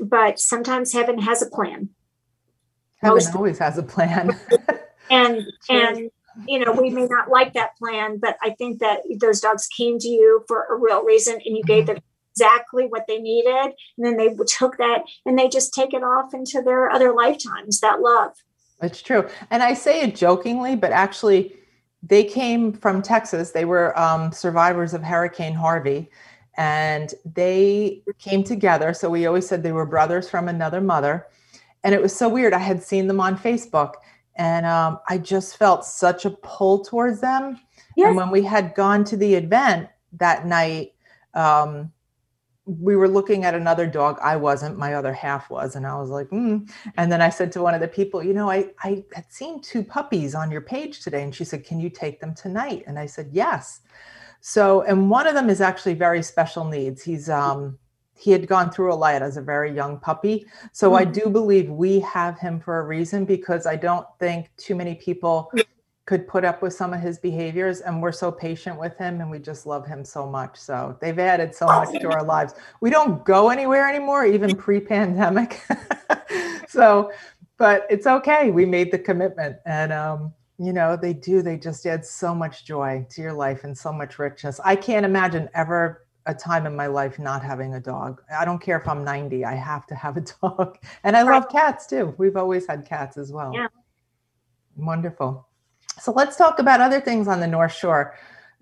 But 0.00 0.40
sometimes 0.40 0.92
heaven 0.92 1.20
has 1.20 1.40
a 1.40 1.48
plan. 1.48 1.90
Heaven 2.96 3.14
Most 3.14 3.36
always 3.36 3.60
has 3.60 3.78
a 3.78 3.82
plan. 3.84 4.36
and 5.10 5.46
and 5.70 6.10
you 6.48 6.64
know, 6.64 6.72
we 6.72 6.90
may 6.90 7.06
not 7.06 7.30
like 7.30 7.52
that 7.52 7.76
plan, 7.76 8.18
but 8.18 8.38
I 8.42 8.50
think 8.50 8.80
that 8.80 9.02
those 9.20 9.40
dogs 9.40 9.68
came 9.68 10.00
to 10.00 10.08
you 10.08 10.44
for 10.48 10.66
a 10.68 10.76
real 10.76 11.04
reason 11.04 11.34
and 11.34 11.56
you 11.56 11.62
gave 11.62 11.84
mm-hmm. 11.84 11.94
them 11.94 12.02
exactly 12.34 12.86
what 12.86 13.06
they 13.06 13.18
needed. 13.18 13.72
And 13.96 14.04
then 14.04 14.16
they 14.16 14.34
took 14.46 14.76
that 14.78 15.04
and 15.26 15.38
they 15.38 15.48
just 15.48 15.74
take 15.74 15.94
it 15.94 16.02
off 16.02 16.34
into 16.34 16.62
their 16.62 16.90
other 16.90 17.12
lifetimes, 17.12 17.80
that 17.80 18.00
love. 18.00 18.32
It's 18.82 19.02
true. 19.02 19.28
And 19.50 19.62
I 19.62 19.74
say 19.74 20.02
it 20.02 20.16
jokingly, 20.16 20.76
but 20.76 20.92
actually, 20.92 21.54
they 22.02 22.24
came 22.24 22.72
from 22.72 23.00
Texas. 23.00 23.52
They 23.52 23.64
were 23.64 23.96
um, 23.98 24.32
survivors 24.32 24.92
of 24.92 25.02
Hurricane 25.02 25.54
Harvey 25.54 26.10
and 26.56 27.14
they 27.24 28.02
came 28.18 28.42
together. 28.42 28.92
So 28.92 29.08
we 29.08 29.26
always 29.26 29.46
said 29.46 29.62
they 29.62 29.72
were 29.72 29.86
brothers 29.86 30.28
from 30.28 30.48
another 30.48 30.80
mother. 30.80 31.28
And 31.84 31.94
it 31.94 32.02
was 32.02 32.14
so 32.14 32.28
weird. 32.28 32.52
I 32.52 32.58
had 32.58 32.82
seen 32.82 33.06
them 33.06 33.20
on 33.20 33.38
Facebook 33.38 33.94
and 34.36 34.66
um, 34.66 34.98
I 35.08 35.18
just 35.18 35.56
felt 35.56 35.84
such 35.84 36.24
a 36.24 36.30
pull 36.30 36.84
towards 36.84 37.20
them. 37.20 37.60
Yes. 37.96 38.08
And 38.08 38.16
when 38.16 38.30
we 38.30 38.42
had 38.42 38.74
gone 38.74 39.04
to 39.04 39.16
the 39.16 39.34
event 39.34 39.88
that 40.14 40.46
night, 40.46 40.94
um, 41.34 41.92
we 42.64 42.94
were 42.94 43.08
looking 43.08 43.44
at 43.44 43.54
another 43.54 43.86
dog. 43.86 44.18
I 44.22 44.36
wasn't, 44.36 44.78
my 44.78 44.94
other 44.94 45.12
half 45.12 45.50
was. 45.50 45.74
And 45.74 45.86
I 45.86 45.98
was 45.98 46.10
like, 46.10 46.28
mm. 46.28 46.70
and 46.96 47.10
then 47.10 47.20
I 47.20 47.28
said 47.28 47.50
to 47.52 47.62
one 47.62 47.74
of 47.74 47.80
the 47.80 47.88
people, 47.88 48.22
you 48.22 48.32
know, 48.32 48.50
I, 48.50 48.70
I 48.82 49.04
had 49.14 49.30
seen 49.32 49.60
two 49.60 49.82
puppies 49.82 50.34
on 50.34 50.50
your 50.50 50.60
page 50.60 51.00
today. 51.00 51.22
And 51.22 51.34
she 51.34 51.44
said, 51.44 51.64
can 51.64 51.80
you 51.80 51.90
take 51.90 52.20
them 52.20 52.34
tonight? 52.34 52.84
And 52.86 52.98
I 52.98 53.06
said, 53.06 53.30
yes. 53.32 53.80
So, 54.40 54.82
and 54.82 55.10
one 55.10 55.26
of 55.26 55.34
them 55.34 55.50
is 55.50 55.60
actually 55.60 55.94
very 55.94 56.22
special 56.22 56.64
needs. 56.64 57.02
He's, 57.02 57.28
um, 57.28 57.78
he 58.14 58.30
had 58.30 58.46
gone 58.46 58.70
through 58.70 58.92
a 58.92 58.94
lot 58.94 59.22
as 59.22 59.36
a 59.36 59.42
very 59.42 59.74
young 59.74 59.98
puppy. 59.98 60.46
So 60.72 60.90
mm-hmm. 60.90 60.98
I 60.98 61.04
do 61.04 61.28
believe 61.28 61.68
we 61.68 61.98
have 62.00 62.38
him 62.38 62.60
for 62.60 62.78
a 62.78 62.84
reason 62.84 63.24
because 63.24 63.66
I 63.66 63.74
don't 63.74 64.06
think 64.20 64.50
too 64.56 64.76
many 64.76 64.94
people 64.94 65.50
could 66.04 66.26
put 66.26 66.44
up 66.44 66.62
with 66.62 66.74
some 66.74 66.92
of 66.92 67.00
his 67.00 67.18
behaviors 67.18 67.80
and 67.80 68.02
we're 68.02 68.10
so 68.10 68.32
patient 68.32 68.78
with 68.78 68.96
him 68.98 69.20
and 69.20 69.30
we 69.30 69.38
just 69.38 69.66
love 69.66 69.86
him 69.86 70.04
so 70.04 70.26
much. 70.26 70.56
So 70.56 70.96
they've 71.00 71.18
added 71.18 71.54
so 71.54 71.66
much 71.66 71.90
to 72.00 72.10
our 72.10 72.24
lives. 72.24 72.54
We 72.80 72.90
don't 72.90 73.24
go 73.24 73.50
anywhere 73.50 73.88
anymore 73.88 74.26
even 74.26 74.56
pre-pandemic. 74.56 75.60
So 76.72 77.12
but 77.58 77.86
it's 77.90 78.06
okay. 78.06 78.50
We 78.50 78.64
made 78.64 78.90
the 78.90 78.98
commitment 78.98 79.58
and 79.66 79.92
um 79.92 80.32
you 80.58 80.72
know 80.72 80.96
they 80.96 81.12
do. 81.12 81.42
They 81.42 81.58
just 81.58 81.84
add 81.86 82.04
so 82.04 82.34
much 82.34 82.64
joy 82.64 83.06
to 83.10 83.20
your 83.20 83.34
life 83.34 83.64
and 83.64 83.76
so 83.76 83.92
much 83.92 84.18
richness. 84.18 84.58
I 84.64 84.74
can't 84.74 85.04
imagine 85.04 85.50
ever 85.54 86.06
a 86.24 86.34
time 86.34 86.66
in 86.66 86.74
my 86.74 86.86
life 86.86 87.18
not 87.18 87.42
having 87.42 87.74
a 87.74 87.80
dog. 87.80 88.22
I 88.34 88.44
don't 88.46 88.60
care 88.60 88.78
if 88.78 88.88
i'm 88.88 89.04
90 89.04 89.44
i 89.44 89.54
have 89.54 89.86
to 89.88 89.94
have 89.94 90.16
a 90.16 90.20
dog. 90.42 90.78
And 91.04 91.14
i 91.14 91.22
love 91.22 91.50
cats 91.50 91.86
too. 91.86 92.14
We've 92.16 92.36
always 92.36 92.66
had 92.66 92.86
cats 92.86 93.18
as 93.18 93.32
well. 93.32 93.52
Yeah. 93.54 93.68
wonderful 94.76 95.46
so 96.00 96.12
let's 96.12 96.36
talk 96.36 96.58
about 96.58 96.80
other 96.80 97.00
things 97.00 97.28
on 97.28 97.40
the 97.40 97.46
North 97.46 97.72
Shore. 97.72 98.14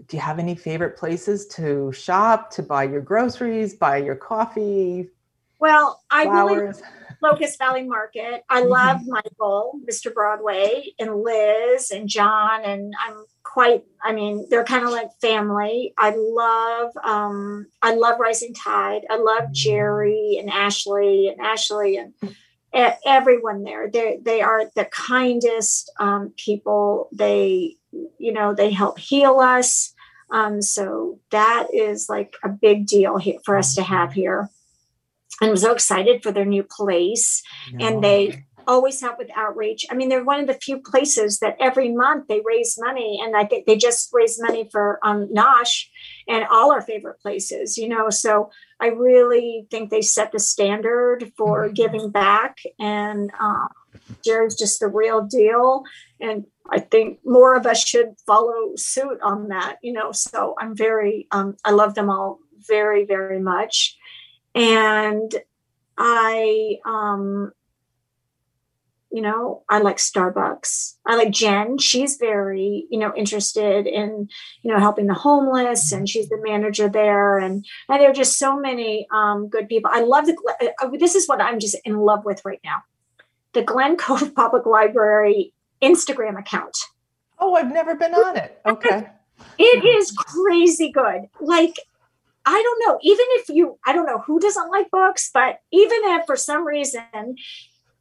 Do 0.06 0.16
you 0.16 0.22
have 0.22 0.38
any 0.38 0.54
favorite 0.54 0.96
places 0.96 1.46
to 1.49 1.92
shop, 1.92 2.50
to 2.52 2.62
buy 2.62 2.84
your 2.84 3.02
groceries, 3.02 3.75
buy 3.75 3.99
your 3.99 4.16
coffee? 4.16 5.08
Well, 5.58 6.00
I 6.10 6.25
flowers? 6.25 6.80
really 6.92 7.00
Locust 7.22 7.58
Valley 7.58 7.84
Market. 7.84 8.44
I 8.49 8.62
mm-hmm. 8.62 8.70
love 8.70 9.00
Michael, 9.06 9.78
Mr. 9.88 10.12
Broadway, 10.12 10.87
and 10.99 11.22
Liz 11.22 11.90
and 11.90 12.08
John, 12.08 12.64
and 12.64 12.94
I'm 13.06 13.25
quite. 13.42 13.84
I 14.02 14.12
mean, 14.12 14.46
they're 14.49 14.64
kind 14.64 14.84
of 14.84 14.90
like 14.90 15.10
family. 15.20 15.92
I 15.99 16.14
love. 16.16 16.92
Um, 17.02 17.66
I 17.82 17.94
love 17.94 18.18
Rising 18.18 18.54
Tide. 18.54 19.02
I 19.10 19.16
love 19.16 19.52
Jerry 19.52 20.38
and 20.40 20.50
Ashley 20.50 21.28
and 21.28 21.40
Ashley 21.40 21.96
and 21.96 22.14
everyone 22.72 23.62
there. 23.62 23.90
They 23.90 24.18
they 24.22 24.42
are 24.42 24.70
the 24.74 24.86
kindest 24.86 25.90
um, 25.98 26.32
people. 26.36 27.08
They 27.12 27.76
you 28.18 28.32
know 28.32 28.54
they 28.54 28.70
help 28.70 28.98
heal 28.98 29.40
us. 29.40 29.94
Um, 30.30 30.62
so 30.62 31.18
that 31.30 31.68
is 31.72 32.08
like 32.08 32.36
a 32.44 32.48
big 32.48 32.86
deal 32.86 33.18
here 33.18 33.40
for 33.44 33.56
us 33.56 33.74
to 33.74 33.82
have 33.82 34.12
here. 34.12 34.48
And 35.40 35.50
I'm 35.50 35.56
so 35.56 35.72
excited 35.72 36.22
for 36.22 36.32
their 36.32 36.44
new 36.44 36.62
place. 36.62 37.42
No. 37.72 37.86
And 37.86 38.04
they 38.04 38.44
always 38.70 39.00
help 39.00 39.18
with 39.18 39.36
outreach. 39.36 39.84
I 39.90 39.94
mean, 39.94 40.08
they're 40.08 40.22
one 40.22 40.38
of 40.38 40.46
the 40.46 40.54
few 40.54 40.78
places 40.78 41.40
that 41.40 41.56
every 41.58 41.90
month 41.92 42.28
they 42.28 42.40
raise 42.44 42.78
money, 42.78 43.20
and 43.20 43.36
I 43.36 43.44
think 43.44 43.66
they 43.66 43.76
just 43.76 44.10
raise 44.12 44.40
money 44.40 44.68
for 44.70 45.00
um, 45.02 45.26
Nosh 45.34 45.88
and 46.28 46.44
all 46.48 46.70
our 46.70 46.80
favorite 46.80 47.18
places. 47.20 47.76
You 47.76 47.88
know, 47.88 48.10
so 48.10 48.50
I 48.78 48.86
really 48.86 49.66
think 49.72 49.90
they 49.90 50.02
set 50.02 50.30
the 50.30 50.38
standard 50.38 51.32
for 51.36 51.64
mm-hmm. 51.64 51.74
giving 51.74 52.10
back, 52.10 52.58
and 52.78 53.30
uh, 53.40 53.66
Jerry's 54.24 54.54
just 54.54 54.78
the 54.78 54.86
real 54.86 55.22
deal. 55.22 55.82
And 56.20 56.46
I 56.70 56.78
think 56.78 57.18
more 57.24 57.56
of 57.56 57.66
us 57.66 57.84
should 57.84 58.14
follow 58.24 58.76
suit 58.76 59.18
on 59.20 59.48
that. 59.48 59.78
You 59.82 59.94
know, 59.94 60.12
so 60.12 60.54
I'm 60.60 60.76
very, 60.76 61.26
um, 61.32 61.56
I 61.64 61.72
love 61.72 61.96
them 61.96 62.08
all 62.08 62.38
very, 62.68 63.04
very 63.04 63.40
much, 63.40 63.98
and 64.54 65.34
I 65.98 66.78
um, 66.86 67.52
you 69.11 69.23
know 69.23 69.62
i 69.69 69.79
like 69.79 69.97
starbucks. 69.97 70.95
I 71.07 71.17
like 71.17 71.31
jen. 71.31 71.79
She's 71.79 72.17
very 72.17 72.87
you 72.90 72.99
know 72.99 73.12
interested 73.17 73.87
in 73.87 74.29
you 74.62 74.73
know 74.73 74.79
helping 74.79 75.07
the 75.07 75.14
homeless 75.14 75.93
and 75.93 76.09
she's 76.09 76.29
the 76.29 76.40
manager 76.43 76.88
there 76.88 77.38
and 77.38 77.67
and 77.88 78.00
there 78.00 78.11
are 78.11 78.14
just 78.14 78.38
so 78.38 78.59
many 78.59 79.07
um, 79.12 79.49
good 79.49 79.69
people. 79.69 79.90
I 79.93 80.02
love 80.02 80.26
the 80.26 80.37
uh, 80.61 80.87
uh, 80.87 80.90
this 80.99 81.14
is 81.14 81.26
what 81.26 81.40
i'm 81.40 81.59
just 81.59 81.76
in 81.85 81.97
love 81.97 82.25
with 82.25 82.45
right 82.45 82.61
now. 82.64 82.83
The 83.52 83.62
glen 83.62 83.97
cove 83.97 84.35
public 84.43 84.67
library 84.67 85.52
instagram 85.83 86.38
account. 86.38 86.76
Oh 87.38 87.55
i've 87.55 87.73
never 87.73 87.95
been 87.95 88.14
on 88.14 88.37
it. 88.37 88.61
Okay. 88.67 89.09
It 89.59 89.85
is 89.85 90.12
crazy 90.12 90.93
good. 90.93 91.29
Like 91.40 91.76
I 92.45 92.62
don't 92.62 92.88
know, 92.88 92.99
even 93.02 93.26
if 93.31 93.49
you, 93.49 93.79
I 93.87 93.93
don't 93.93 94.07
know 94.07 94.19
who 94.19 94.40
doesn't 94.40 94.71
like 94.71 94.90
books, 94.90 95.31
but 95.33 95.61
even 95.71 95.99
if 96.05 96.26
for 96.26 96.37
some 96.37 96.67
reason 96.67 97.37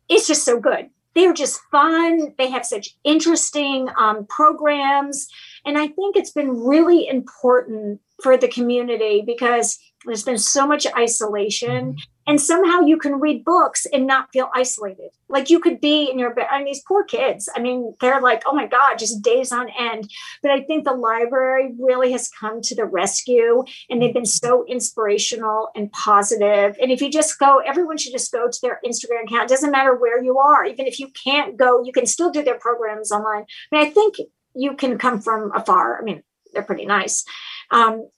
it's 0.10 0.28
just 0.28 0.44
so 0.44 0.60
good 0.60 0.90
they're 1.16 1.34
just 1.34 1.60
fun. 1.72 2.34
They 2.38 2.50
have 2.50 2.66
such 2.66 2.96
interesting 3.04 3.90
um, 3.98 4.26
programs. 4.28 5.28
And 5.66 5.78
I 5.78 5.88
think 5.88 6.16
it's 6.16 6.32
been 6.32 6.52
really 6.52 7.08
important 7.08 8.02
for 8.22 8.38
the 8.38 8.48
community 8.48 9.24
because 9.26 9.80
there's 10.06 10.24
been 10.24 10.38
so 10.38 10.66
much 10.66 10.88
isolation 10.98 11.94
mm-hmm. 11.94 11.98
and 12.26 12.40
somehow 12.40 12.80
you 12.80 12.98
can 12.98 13.20
read 13.20 13.44
books 13.44 13.86
and 13.92 14.08
not 14.08 14.30
feel 14.32 14.50
isolated. 14.56 15.10
Like 15.28 15.50
you 15.50 15.60
could 15.60 15.82
be 15.82 16.10
in 16.10 16.18
your 16.18 16.34
bed 16.34 16.48
I 16.50 16.60
and 16.60 16.68
these 16.68 16.82
poor 16.88 17.04
kids 17.04 17.50
i 17.56 17.60
mean 17.60 17.96
they're 18.00 18.22
like 18.22 18.44
oh 18.46 18.54
my 18.54 18.66
god 18.66 18.98
just 18.98 19.22
days 19.22 19.52
on 19.52 19.70
end. 19.78 20.10
But 20.42 20.52
i 20.52 20.62
think 20.62 20.86
the 20.86 20.94
library 20.94 21.74
really 21.78 22.12
has 22.14 22.30
come 22.30 22.62
to 22.62 22.76
the 22.76 22.86
rescue 22.86 23.64
and 23.90 24.02
they've 24.02 24.14
been 24.14 24.26
so 24.26 24.66
inspirational 24.68 25.70
and 25.76 25.92
positive. 25.92 26.78
And 26.82 26.92
if 26.92 27.02
you 27.02 27.12
just 27.12 27.38
go 27.38 27.60
everyone 27.60 27.98
should 27.98 28.14
just 28.14 28.32
go 28.32 28.48
to 28.50 28.60
their 28.62 28.80
instagram 28.86 29.26
account. 29.26 29.44
It 29.44 29.50
doesn't 29.50 29.72
matter 29.72 29.96
where 29.96 30.24
you 30.24 30.38
are. 30.38 30.66
Even 30.66 30.88
if 30.88 31.00
you 31.00 31.10
can't 31.10 31.58
go 31.58 31.84
you 31.84 31.92
can 31.92 32.06
still 32.06 32.32
do 32.32 32.44
their 32.44 32.60
programs 32.60 33.12
online. 33.12 33.46
I 33.72 33.76
mean 33.76 33.88
i 33.88 33.90
think 33.90 34.16
you 34.56 34.76
can 34.76 34.98
come 34.98 35.20
from 35.20 35.52
afar. 35.54 36.00
I 36.00 36.04
mean 36.04 36.24
they're 36.54 36.64
pretty 36.64 36.86
nice 36.86 37.26
um, 37.72 38.10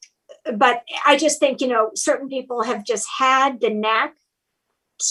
but 0.55 0.84
I 1.05 1.17
just 1.17 1.39
think, 1.39 1.62
you 1.62 1.67
know, 1.67 1.91
certain 1.96 2.29
people 2.29 2.63
have 2.63 2.86
just 2.86 3.08
had 3.17 3.62
the 3.62 3.70
knack 3.70 4.15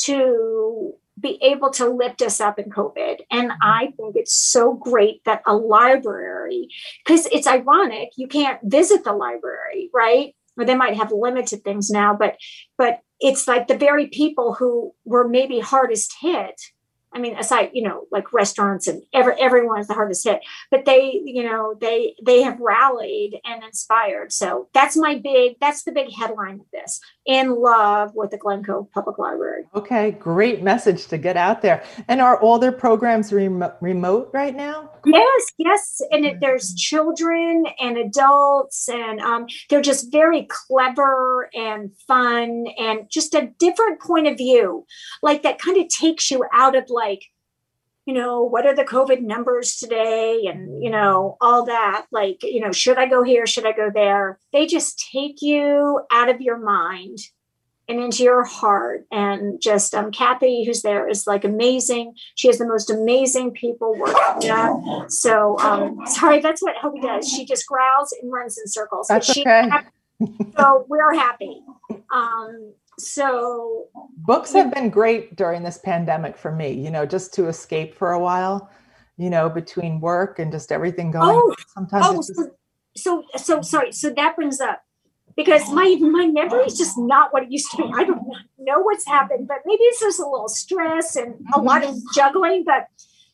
to 0.05 0.95
be 1.19 1.39
able 1.43 1.71
to 1.71 1.89
lift 1.89 2.23
us 2.23 2.41
up 2.41 2.59
in 2.59 2.71
COVID. 2.71 3.21
And 3.31 3.53
I 3.61 3.93
think 3.97 4.17
it's 4.17 4.35
so 4.35 4.73
great 4.73 5.23
that 5.25 5.43
a 5.47 5.55
library, 5.55 6.69
because 7.05 7.27
it's 7.27 7.47
ironic, 7.47 8.11
you 8.17 8.27
can't 8.27 8.61
visit 8.63 9.05
the 9.05 9.13
library, 9.13 9.91
right? 9.93 10.35
Or 10.59 10.65
they 10.65 10.75
might 10.75 10.97
have 10.97 11.13
limited 11.13 11.63
things 11.63 11.91
now, 11.91 12.15
but 12.15 12.37
but 12.79 13.01
it's 13.21 13.47
like 13.47 13.69
the 13.69 13.77
very 13.77 14.07
people 14.07 14.55
who 14.55 14.93
were 15.05 15.29
maybe 15.29 15.61
hardest 15.61 16.15
hit 16.21 16.61
I 17.13 17.19
mean, 17.19 17.37
aside, 17.37 17.71
you 17.73 17.83
know, 17.83 18.07
like 18.13 18.33
restaurants 18.33 18.87
and 18.87 19.03
every, 19.13 19.35
everyone 19.41 19.81
is 19.81 19.89
the 19.89 19.95
hardest 19.95 20.25
hit, 20.25 20.43
but 20.71 20.85
they, 20.85 21.21
you 21.25 21.43
know, 21.43 21.75
they 21.81 22.15
they 22.25 22.43
have 22.43 22.61
rallied 22.61 23.41
and 23.45 23.65
inspired. 23.65 24.33
So 24.33 24.69
that's 24.73 24.97
my 24.97 25.17
big, 25.17 25.57
that's 25.61 25.83
the 25.83 25.93
big 25.93 26.13
headline 26.13 26.61
of 26.61 26.67
this. 26.73 27.01
In 27.31 27.55
love 27.63 28.11
with 28.17 28.33
the 28.33 28.39
Glen 28.39 28.65
Cove 28.65 28.91
Public 28.91 29.17
Library. 29.17 29.63
Okay, 29.73 30.11
great 30.11 30.65
message 30.65 31.07
to 31.07 31.17
get 31.17 31.37
out 31.37 31.63
there. 31.63 31.85
And 32.09 32.21
are 32.21 32.37
all 32.41 32.59
their 32.59 32.73
programs 32.73 33.33
rem- 33.33 33.71
remote 33.81 34.31
right 34.33 34.53
now? 34.53 34.91
Yes, 35.07 35.53
yes. 35.57 36.03
And 36.11 36.25
it, 36.25 36.41
there's 36.41 36.75
children 36.75 37.67
and 37.79 37.97
adults, 37.97 38.89
and 38.89 39.21
um, 39.21 39.47
they're 39.69 39.81
just 39.81 40.11
very 40.11 40.49
clever 40.51 41.49
and 41.55 41.93
fun 42.09 42.67
and 42.77 43.09
just 43.09 43.33
a 43.37 43.53
different 43.61 44.01
point 44.01 44.27
of 44.27 44.37
view, 44.37 44.85
like 45.23 45.45
that 45.45 45.61
kind 45.61 45.77
of 45.77 45.87
takes 45.87 46.33
you 46.33 46.45
out 46.53 46.75
of 46.75 46.91
like 46.91 47.27
you 48.11 48.17
know 48.17 48.43
what 48.43 48.67
are 48.67 48.75
the 48.75 48.85
covid 48.85 49.21
numbers 49.21 49.77
today? 49.77 50.47
And 50.51 50.83
you 50.83 50.91
know 50.91 51.37
all 51.41 51.65
that 51.67 52.07
like 52.11 52.43
you 52.43 52.61
know 52.61 52.73
should 52.73 52.99
i 52.99 53.07
go 53.07 53.23
here? 53.23 53.47
Should 53.47 53.67
i 53.67 53.71
go 53.71 53.89
there? 53.95 54.41
They 54.53 54.67
just 54.67 55.09
take 55.13 55.41
you 55.41 56.01
out 56.11 56.29
of 56.29 56.41
your 56.41 56.59
mind 56.59 57.19
and 57.89 58.01
into 58.01 58.25
your 58.25 58.43
heart. 58.43 59.07
And 59.13 59.63
just 59.63 59.95
um 59.95 60.11
kathy 60.11 60.65
who's 60.65 60.83
there 60.83 61.09
is 61.09 61.29
like 61.29 61.45
amazing. 61.45 62.15
She 62.35 62.49
has 62.49 62.59
the 62.59 62.67
most 62.67 62.91
amazing 62.91 63.53
people 63.53 63.95
working 63.97 64.41
there. 64.41 64.75
So 65.09 65.57
um 65.61 66.05
sorry 66.07 66.41
that's 66.41 66.63
what 66.63 66.75
Hobie 66.83 67.03
does. 67.03 67.29
She 67.29 67.45
just 67.47 67.65
growls 67.69 68.13
and 68.21 68.33
runs 68.33 68.59
in 68.59 68.67
circles 68.67 69.07
that's 69.07 69.31
okay. 69.31 69.71
so 70.59 70.85
we're 70.89 71.15
happy. 71.15 71.63
Um 72.13 72.75
so 73.01 73.87
books 74.19 74.53
have 74.53 74.73
been 74.73 74.91
great 74.91 75.37
during 75.37 75.63
this 75.63 75.79
pandemic 75.79 76.37
for 76.37 76.53
me 76.53 76.71
you 76.71 76.91
know 76.91 77.07
just 77.07 77.33
to 77.35 77.49
escape 77.49 77.95
for 77.95 78.13
a 78.13 78.19
while 78.19 78.71
you 79.17 79.31
know 79.31 79.49
between 79.49 80.01
work 80.01 80.39
and 80.39 80.53
just 80.53 80.73
everything 80.73 81.11
going 81.11 81.37
oh, 81.37 81.55
sometimes 81.75 82.07
oh, 82.07 82.17
just... 82.17 82.35
so, 82.97 83.25
so 83.37 83.39
so 83.39 83.63
sorry 83.63 83.93
so 83.93 84.11
that 84.11 84.37
brings 84.37 84.61
up 84.61 84.83
because 85.37 85.71
my 85.73 85.97
my 86.01 86.27
memory 86.27 86.65
is 86.65 86.77
just 86.77 86.99
not 86.99 87.33
what 87.33 87.43
it 87.45 87.51
used 87.51 87.71
to 87.71 87.79
be. 87.79 87.85
I 87.95 88.05
don't 88.05 88.23
know 88.59 88.81
what's 88.81 89.07
happened 89.07 89.49
but 89.49 89.59
maybe 89.65 89.83
it's 89.85 90.01
just 90.01 90.21
a 90.21 90.29
little 90.29 90.49
stress 90.49 91.17
and 91.17 91.35
a 91.55 91.61
lot 91.61 91.85
of 91.85 91.91
mm-hmm. 91.91 92.15
juggling 92.15 92.65
but 92.65 92.87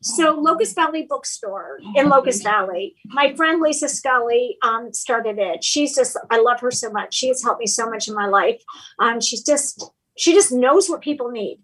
so 0.03 0.39
Locust 0.39 0.75
Valley 0.75 1.07
Bookstore 1.09 1.79
in 1.95 2.09
Locust 2.09 2.43
Valley, 2.43 2.97
my 3.07 3.35
friend 3.35 3.61
Lisa 3.61 3.89
Scully 3.89 4.57
um, 4.63 4.93
started 4.93 5.39
it. 5.39 5.65
She's 5.65 5.95
just, 5.95 6.19
I 6.31 6.41
love 6.41 6.61
her 6.61 6.71
so 6.71 6.91
much. 6.91 7.15
She 7.15 7.29
has 7.29 7.43
helped 7.43 7.61
me 7.61 7.67
so 7.67 7.89
much 7.89 8.09
in 8.09 8.15
my 8.15 8.27
life. 8.27 8.63
Um, 8.99 9.21
she's 9.21 9.43
just, 9.43 9.91
she 10.17 10.33
just 10.33 10.53
knows 10.53 10.89
what 10.89 11.01
people 11.01 11.31
need. 11.31 11.61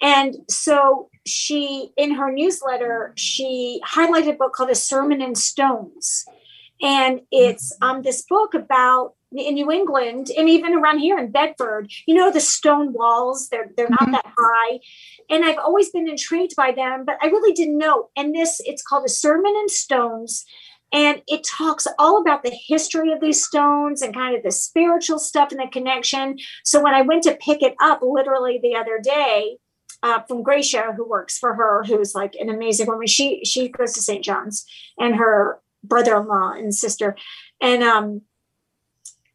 And 0.00 0.36
so 0.48 1.10
she, 1.26 1.90
in 1.96 2.14
her 2.14 2.32
newsletter, 2.32 3.12
she 3.16 3.80
highlighted 3.86 4.34
a 4.34 4.36
book 4.36 4.52
called 4.54 4.70
A 4.70 4.74
Sermon 4.74 5.22
in 5.22 5.34
Stones. 5.34 6.24
And 6.80 7.20
it's 7.30 7.72
um, 7.80 8.02
this 8.02 8.22
book 8.22 8.54
about 8.54 9.14
in 9.36 9.54
New 9.54 9.70
England 9.70 10.30
and 10.36 10.48
even 10.48 10.74
around 10.74 10.98
here 10.98 11.18
in 11.18 11.30
Bedford, 11.30 11.90
you 12.06 12.14
know, 12.14 12.30
the 12.30 12.40
stone 12.40 12.92
walls, 12.92 13.48
they're, 13.48 13.70
they're 13.76 13.88
not 13.88 14.00
mm-hmm. 14.00 14.12
that 14.12 14.26
high. 14.38 14.80
And 15.30 15.44
I've 15.44 15.58
always 15.58 15.90
been 15.90 16.08
intrigued 16.08 16.56
by 16.56 16.72
them, 16.72 17.04
but 17.04 17.18
I 17.22 17.26
really 17.26 17.52
didn't 17.52 17.78
know. 17.78 18.10
And 18.16 18.34
this, 18.34 18.60
it's 18.64 18.82
called 18.82 19.06
A 19.06 19.08
Sermon 19.08 19.54
in 19.60 19.68
Stones. 19.68 20.44
And 20.94 21.22
it 21.26 21.42
talks 21.44 21.86
all 21.98 22.20
about 22.20 22.42
the 22.42 22.54
history 22.66 23.12
of 23.12 23.20
these 23.20 23.42
stones 23.42 24.02
and 24.02 24.14
kind 24.14 24.36
of 24.36 24.42
the 24.42 24.52
spiritual 24.52 25.18
stuff 25.18 25.50
and 25.50 25.60
the 25.60 25.68
connection. 25.72 26.36
So 26.64 26.82
when 26.82 26.94
I 26.94 27.00
went 27.00 27.22
to 27.22 27.38
pick 27.40 27.62
it 27.62 27.74
up 27.80 28.00
literally 28.02 28.60
the 28.62 28.76
other 28.76 29.00
day, 29.02 29.56
uh, 30.02 30.20
from 30.22 30.42
Gracia, 30.42 30.92
who 30.96 31.08
works 31.08 31.38
for 31.38 31.54
her, 31.54 31.84
who's 31.84 32.14
like 32.14 32.34
an 32.34 32.48
amazing 32.48 32.86
woman. 32.86 33.06
She 33.06 33.44
she 33.44 33.68
goes 33.68 33.92
to 33.92 34.02
St. 34.02 34.24
John's, 34.24 34.64
and 34.98 35.14
her 35.16 35.60
brother-in-law 35.84 36.54
and 36.54 36.74
sister, 36.74 37.16
and 37.60 37.82
um, 37.82 38.22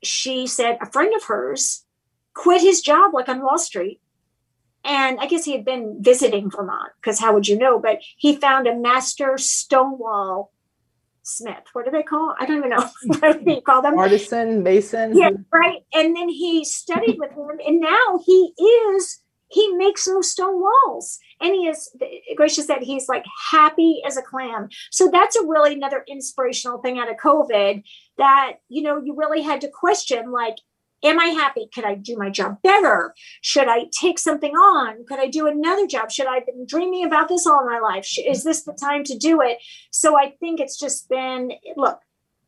she 0.04 0.48
said 0.48 0.78
a 0.82 0.92
friend 0.92 1.14
of 1.16 1.24
hers 1.24 1.86
quit 2.34 2.62
his 2.62 2.82
job 2.82 3.14
like 3.14 3.30
on 3.30 3.42
Wall 3.42 3.58
Street. 3.58 4.00
And 4.84 5.20
I 5.20 5.28
guess 5.28 5.44
he 5.44 5.52
had 5.52 5.66
been 5.66 5.98
visiting 6.00 6.50
Vermont 6.50 6.94
because 7.02 7.20
how 7.20 7.34
would 7.34 7.48
you 7.48 7.58
know? 7.58 7.78
But 7.80 8.00
he 8.18 8.36
found 8.36 8.68
a 8.68 8.76
master 8.76 9.38
stonewall 9.38 10.52
smith. 11.24 11.64
What 11.74 11.86
do 11.86 11.92
they 11.92 12.04
call? 12.04 12.36
I 12.40 12.46
don't 12.46 12.58
even 12.58 12.70
know 12.70 12.90
what 13.20 13.44
do 13.44 13.52
you 13.52 13.62
call 13.62 13.82
them. 13.82 13.98
Artisan, 13.98 14.64
mason. 14.64 15.18
Yeah, 15.18 15.32
right. 15.52 15.84
And 15.94 16.16
then 16.16 16.30
he 16.30 16.64
studied 16.64 17.18
with 17.20 17.32
him, 17.32 17.60
and 17.66 17.82
now 17.82 18.20
he 18.26 18.54
is 18.58 19.22
he 19.50 19.74
makes 19.76 20.06
those 20.06 20.30
stone 20.30 20.60
walls 20.60 21.20
and 21.40 21.54
he 21.54 21.68
is 21.68 21.96
gracious 22.36 22.68
that 22.68 22.84
he's 22.84 23.08
like 23.08 23.24
happy 23.52 24.02
as 24.06 24.18
a 24.18 24.22
clam 24.22 24.68
so 24.92 25.10
that's 25.10 25.36
a 25.36 25.46
really 25.46 25.74
another 25.74 26.04
inspirational 26.08 26.80
thing 26.80 27.00
out 27.00 27.10
of 27.10 27.16
covid 27.16 27.82
that 28.18 28.54
you 28.70 28.82
know 28.82 28.98
you 28.98 29.16
really 29.16 29.42
had 29.42 29.62
to 29.62 29.70
question 29.70 30.32
like 30.32 30.58
am 31.04 31.20
i 31.20 31.28
happy? 31.28 31.70
Could 31.74 31.86
i 31.86 31.96
do 31.96 32.18
my 32.18 32.30
job 32.30 32.58
better? 32.64 33.14
Should 33.42 33.68
i 33.68 33.86
take 33.92 34.18
something 34.20 34.54
on? 34.54 35.06
Could 35.06 35.20
i 35.20 35.28
do 35.28 35.48
another 35.48 35.88
job? 35.88 36.12
Should 36.12 36.28
i 36.28 36.36
have 36.36 36.46
been 36.46 36.66
dreaming 36.68 37.06
about 37.06 37.30
this 37.30 37.46
all 37.46 37.66
my 37.66 37.80
life? 37.80 38.08
Is 38.18 38.44
this 38.44 38.64
the 38.64 38.74
time 38.74 39.04
to 39.06 39.18
do 39.18 39.42
it? 39.42 39.60
So 39.92 40.18
i 40.18 40.32
think 40.40 40.60
it's 40.60 40.80
just 40.80 41.10
been 41.10 41.52
look 41.76 42.00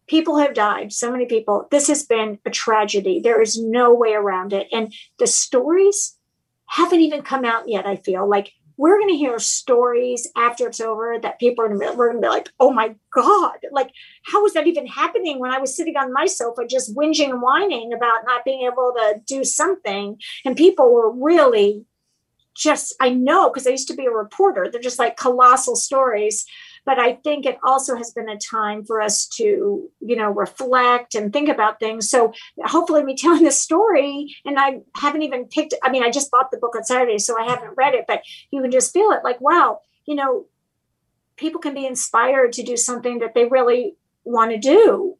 people 0.10 0.40
have 0.40 0.54
died 0.54 0.92
so 0.92 1.12
many 1.12 1.26
people. 1.26 1.68
This 1.72 1.88
has 1.88 2.04
been 2.04 2.40
a 2.46 2.50
tragedy. 2.50 3.22
There 3.24 3.42
is 3.42 3.62
no 3.62 3.94
way 3.94 4.14
around 4.14 4.52
it. 4.52 4.68
And 4.72 4.94
the 5.20 5.28
stories 5.28 6.18
haven't 6.66 7.02
even 7.02 7.22
come 7.22 7.46
out 7.46 7.70
yet. 7.70 7.86
I 7.86 7.96
feel. 7.96 8.28
Like 8.28 8.52
we're 8.80 8.98
going 8.98 9.10
to 9.10 9.18
hear 9.18 9.38
stories 9.40 10.26
after 10.38 10.66
it's 10.66 10.80
over 10.80 11.20
that 11.22 11.38
people 11.38 11.66
are 11.66 11.68
going 11.68 11.82
to 12.14 12.22
be, 12.22 12.28
like, 12.30 12.50
oh 12.62 12.72
my 12.72 12.96
God, 13.12 13.58
like, 13.74 13.92
how 14.24 14.42
was 14.42 14.54
that 14.54 14.68
even 14.68 14.88
happening 14.88 15.38
when 15.38 15.52
I 15.52 15.60
was 15.60 15.76
sitting 15.76 15.98
on 15.98 16.14
my 16.14 16.28
sofa 16.28 16.66
just 16.66 16.96
whinging 16.96 17.32
and 17.32 17.42
whining 17.42 17.92
about 17.92 18.22
not 18.26 18.46
being 18.46 18.62
able 18.62 18.94
to 18.96 19.22
do 19.28 19.44
something? 19.44 20.18
And 20.46 20.56
people 20.56 20.94
were 20.94 21.12
really 21.12 21.84
just, 22.56 22.96
I 23.02 23.10
know, 23.10 23.50
because 23.50 23.68
I 23.68 23.72
used 23.72 23.90
to 23.90 23.96
be 23.96 24.06
a 24.06 24.12
reporter, 24.12 24.70
they're 24.72 24.80
just 24.80 24.98
like 24.98 25.18
colossal 25.18 25.76
stories 25.76 26.46
but 26.86 27.00
i 27.00 27.14
think 27.16 27.46
it 27.46 27.58
also 27.64 27.96
has 27.96 28.12
been 28.12 28.30
a 28.30 28.38
time 28.38 28.84
for 28.84 29.02
us 29.02 29.28
to 29.28 29.90
you 30.00 30.16
know 30.16 30.30
reflect 30.30 31.16
and 31.16 31.32
think 31.32 31.50
about 31.50 31.80
things. 31.80 32.10
So 32.10 32.34
hopefully 32.66 33.04
me 33.04 33.16
telling 33.18 33.44
this 33.44 33.62
story 33.62 34.36
and 34.46 34.60
i 34.60 34.80
haven't 34.96 35.24
even 35.24 35.46
picked 35.46 35.74
i 35.84 35.90
mean 35.90 36.04
i 36.04 36.10
just 36.10 36.32
bought 36.32 36.52
the 36.52 36.58
book 36.58 36.76
on 36.76 36.84
saturday 36.84 37.18
so 37.18 37.40
i 37.40 37.44
haven't 37.44 37.76
read 37.76 37.94
it 37.94 38.06
but 38.08 38.22
you 38.52 38.62
can 38.62 38.72
just 38.72 38.94
feel 38.94 39.12
it 39.12 39.24
like 39.24 39.40
wow 39.42 39.80
you 40.06 40.16
know 40.16 40.46
people 41.36 41.62
can 41.62 41.74
be 41.74 41.86
inspired 41.86 42.54
to 42.54 42.64
do 42.64 42.76
something 42.76 43.20
that 43.20 43.34
they 43.34 43.46
really 43.46 43.96
want 44.24 44.52
to 44.52 44.58
do 44.58 45.18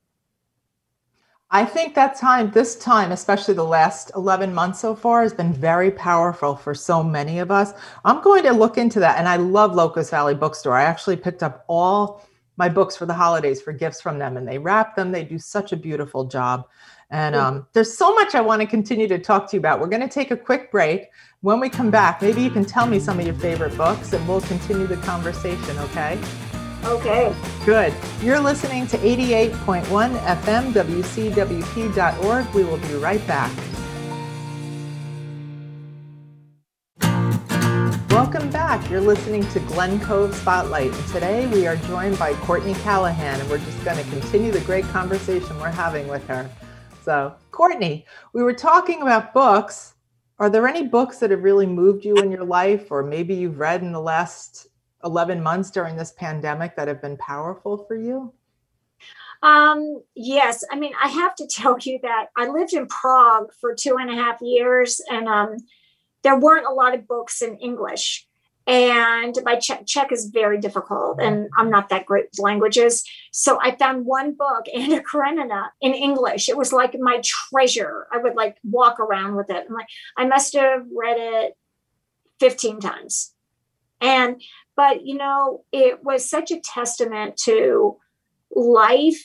I 1.52 1.66
think 1.66 1.96
that 1.96 2.16
time, 2.16 2.52
this 2.52 2.76
time, 2.76 3.12
especially 3.12 3.56
the 3.56 3.64
last 3.64 4.12
11 4.16 4.54
months 4.54 4.80
so 4.80 4.96
far, 4.96 5.24
has 5.24 5.34
been 5.34 5.52
very 5.52 5.90
powerful 5.90 6.56
for 6.56 6.76
so 6.76 7.02
many 7.02 7.40
of 7.40 7.50
us. 7.50 7.74
I'm 8.06 8.22
going 8.22 8.44
to 8.44 8.52
look 8.52 8.78
into 8.78 9.00
that. 9.00 9.18
And 9.18 9.28
I 9.28 9.38
love 9.38 9.74
Locust 9.74 10.12
Valley 10.12 10.36
Bookstore. 10.36 10.78
I 10.78 10.84
actually 10.84 11.16
picked 11.16 11.42
up 11.42 11.66
all 11.68 12.24
my 12.58 12.70
books 12.70 12.96
for 12.96 13.08
the 13.08 13.14
holidays 13.16 13.62
for 13.62 13.74
gifts 13.74 14.00
from 14.00 14.20
them, 14.20 14.38
and 14.38 14.48
they 14.48 14.60
wrap 14.60 14.96
them. 14.96 15.12
They 15.12 15.24
do 15.24 15.40
such 15.40 15.72
a 15.72 15.78
beautiful 15.78 16.26
job. 16.26 16.68
And 17.10 17.36
um, 17.36 17.68
there's 17.74 17.98
so 17.98 18.14
much 18.14 18.36
I 18.36 18.42
want 18.42 18.62
to 18.62 18.68
continue 18.68 19.08
to 19.08 19.18
talk 19.18 19.50
to 19.50 19.56
you 19.56 19.60
about. 19.60 19.80
We're 19.80 19.88
going 19.88 20.02
to 20.02 20.08
take 20.08 20.30
a 20.30 20.38
quick 20.38 20.72
break. 20.72 21.08
When 21.42 21.60
we 21.60 21.70
come 21.70 21.90
back, 21.90 22.22
maybe 22.22 22.44
you 22.44 22.52
can 22.52 22.66
tell 22.66 22.86
me 22.86 23.00
some 23.00 23.20
of 23.20 23.26
your 23.26 23.34
favorite 23.36 23.76
books 23.76 24.14
and 24.14 24.28
we'll 24.28 24.42
continue 24.42 24.86
the 24.86 24.98
conversation, 24.98 25.80
okay? 25.80 26.20
Okay. 26.86 27.36
Good. 27.66 27.94
You're 28.22 28.40
listening 28.40 28.88
to 28.88 28.98
88.1 28.98 29.84
FM 30.20 30.74
WCWP.org. 30.74 32.54
We 32.56 32.64
will 32.64 32.78
be 32.78 32.94
right 32.96 33.26
back. 33.28 33.52
Welcome 38.10 38.50
back. 38.50 38.90
You're 38.90 39.02
listening 39.02 39.48
to 39.50 39.60
Glen 39.62 40.00
Cove 40.00 40.34
Spotlight. 40.36 40.94
And 40.94 41.08
today 41.08 41.48
we 41.48 41.68
are 41.68 41.76
joined 41.76 42.18
by 42.18 42.34
Courtney 42.36 42.74
Callahan, 42.76 43.40
and 43.40 43.50
we're 43.50 43.58
just 43.60 43.84
going 43.84 43.98
to 43.98 44.10
continue 44.10 44.52
the 44.52 44.62
great 44.62 44.86
conversation 44.86 45.60
we're 45.60 45.70
having 45.70 46.08
with 46.08 46.26
her. 46.28 46.50
So, 47.04 47.36
Courtney, 47.52 48.06
we 48.34 48.42
were 48.42 48.54
talking 48.54 49.02
about 49.02 49.34
books. 49.34 49.96
Are 50.38 50.50
there 50.50 50.68
any 50.68 50.88
books 50.88 51.20
that 51.20 51.32
have 51.32 51.44
really 51.44 51.66
moved 51.66 52.06
you 52.06 52.16
in 52.16 52.32
your 52.32 52.46
life, 52.46 52.90
or 52.90 53.04
maybe 53.04 53.36
you've 53.36 53.60
read 53.60 53.82
in 53.82 53.92
the 53.92 54.02
last 54.02 54.69
11 55.04 55.42
months 55.42 55.72
during 55.72 55.96
this 55.96 56.12
pandemic 56.12 56.76
that 56.76 56.88
have 56.88 57.02
been 57.02 57.18
powerful 57.18 57.78
for 57.78 57.96
you? 57.96 58.34
Um, 59.42 60.02
yes. 60.16 60.64
I 60.70 60.78
mean, 60.78 60.94
I 61.02 61.08
have 61.08 61.36
to 61.36 61.48
tell 61.50 61.78
you 61.80 62.00
that 62.04 62.28
I 62.36 62.48
lived 62.48 62.74
in 62.74 62.88
Prague 62.88 63.52
for 63.60 63.74
two 63.74 63.98
and 63.98 64.10
a 64.10 64.16
half 64.16 64.42
years, 64.42 65.02
and 65.10 65.28
um, 65.28 65.58
there 66.24 66.40
weren't 66.40 66.68
a 66.68 66.74
lot 66.74 66.94
of 66.94 67.08
books 67.08 67.42
in 67.42 67.58
English. 67.58 68.26
And 68.68 69.36
my 69.44 69.56
Czech, 69.56 69.88
Czech 69.88 70.12
is 70.12 70.28
very 70.28 70.60
difficult, 70.60 71.20
and 71.20 71.50
I'm 71.58 71.72
not 71.72 71.90
that 71.90 72.06
great 72.06 72.26
with 72.32 72.40
languages. 72.40 73.04
So 73.32 73.60
I 73.60 73.76
found 73.76 74.06
one 74.06 74.36
book, 74.36 74.66
Anna 74.76 75.02
Karenina, 75.02 75.72
in 75.82 75.96
English. 75.96 76.50
It 76.50 76.58
was 76.58 76.72
like 76.72 76.96
my 77.00 77.20
treasure. 77.24 78.06
I 78.12 78.20
would 78.20 78.36
like 78.36 78.58
walk 78.64 79.00
around 79.00 79.36
with 79.36 79.50
it. 79.50 79.66
I'm 79.68 79.74
like, 79.74 79.88
I 80.18 80.28
must 80.28 80.54
have 80.54 80.86
read 80.96 81.18
it 81.18 81.58
15 82.40 82.80
times. 82.80 83.34
And 84.02 84.40
but 84.80 85.06
you 85.06 85.18
know 85.18 85.66
it 85.74 86.06
was 86.06 86.30
such 86.30 86.52
a 86.52 86.62
testament 86.62 87.36
to 87.36 87.98
life. 88.56 89.22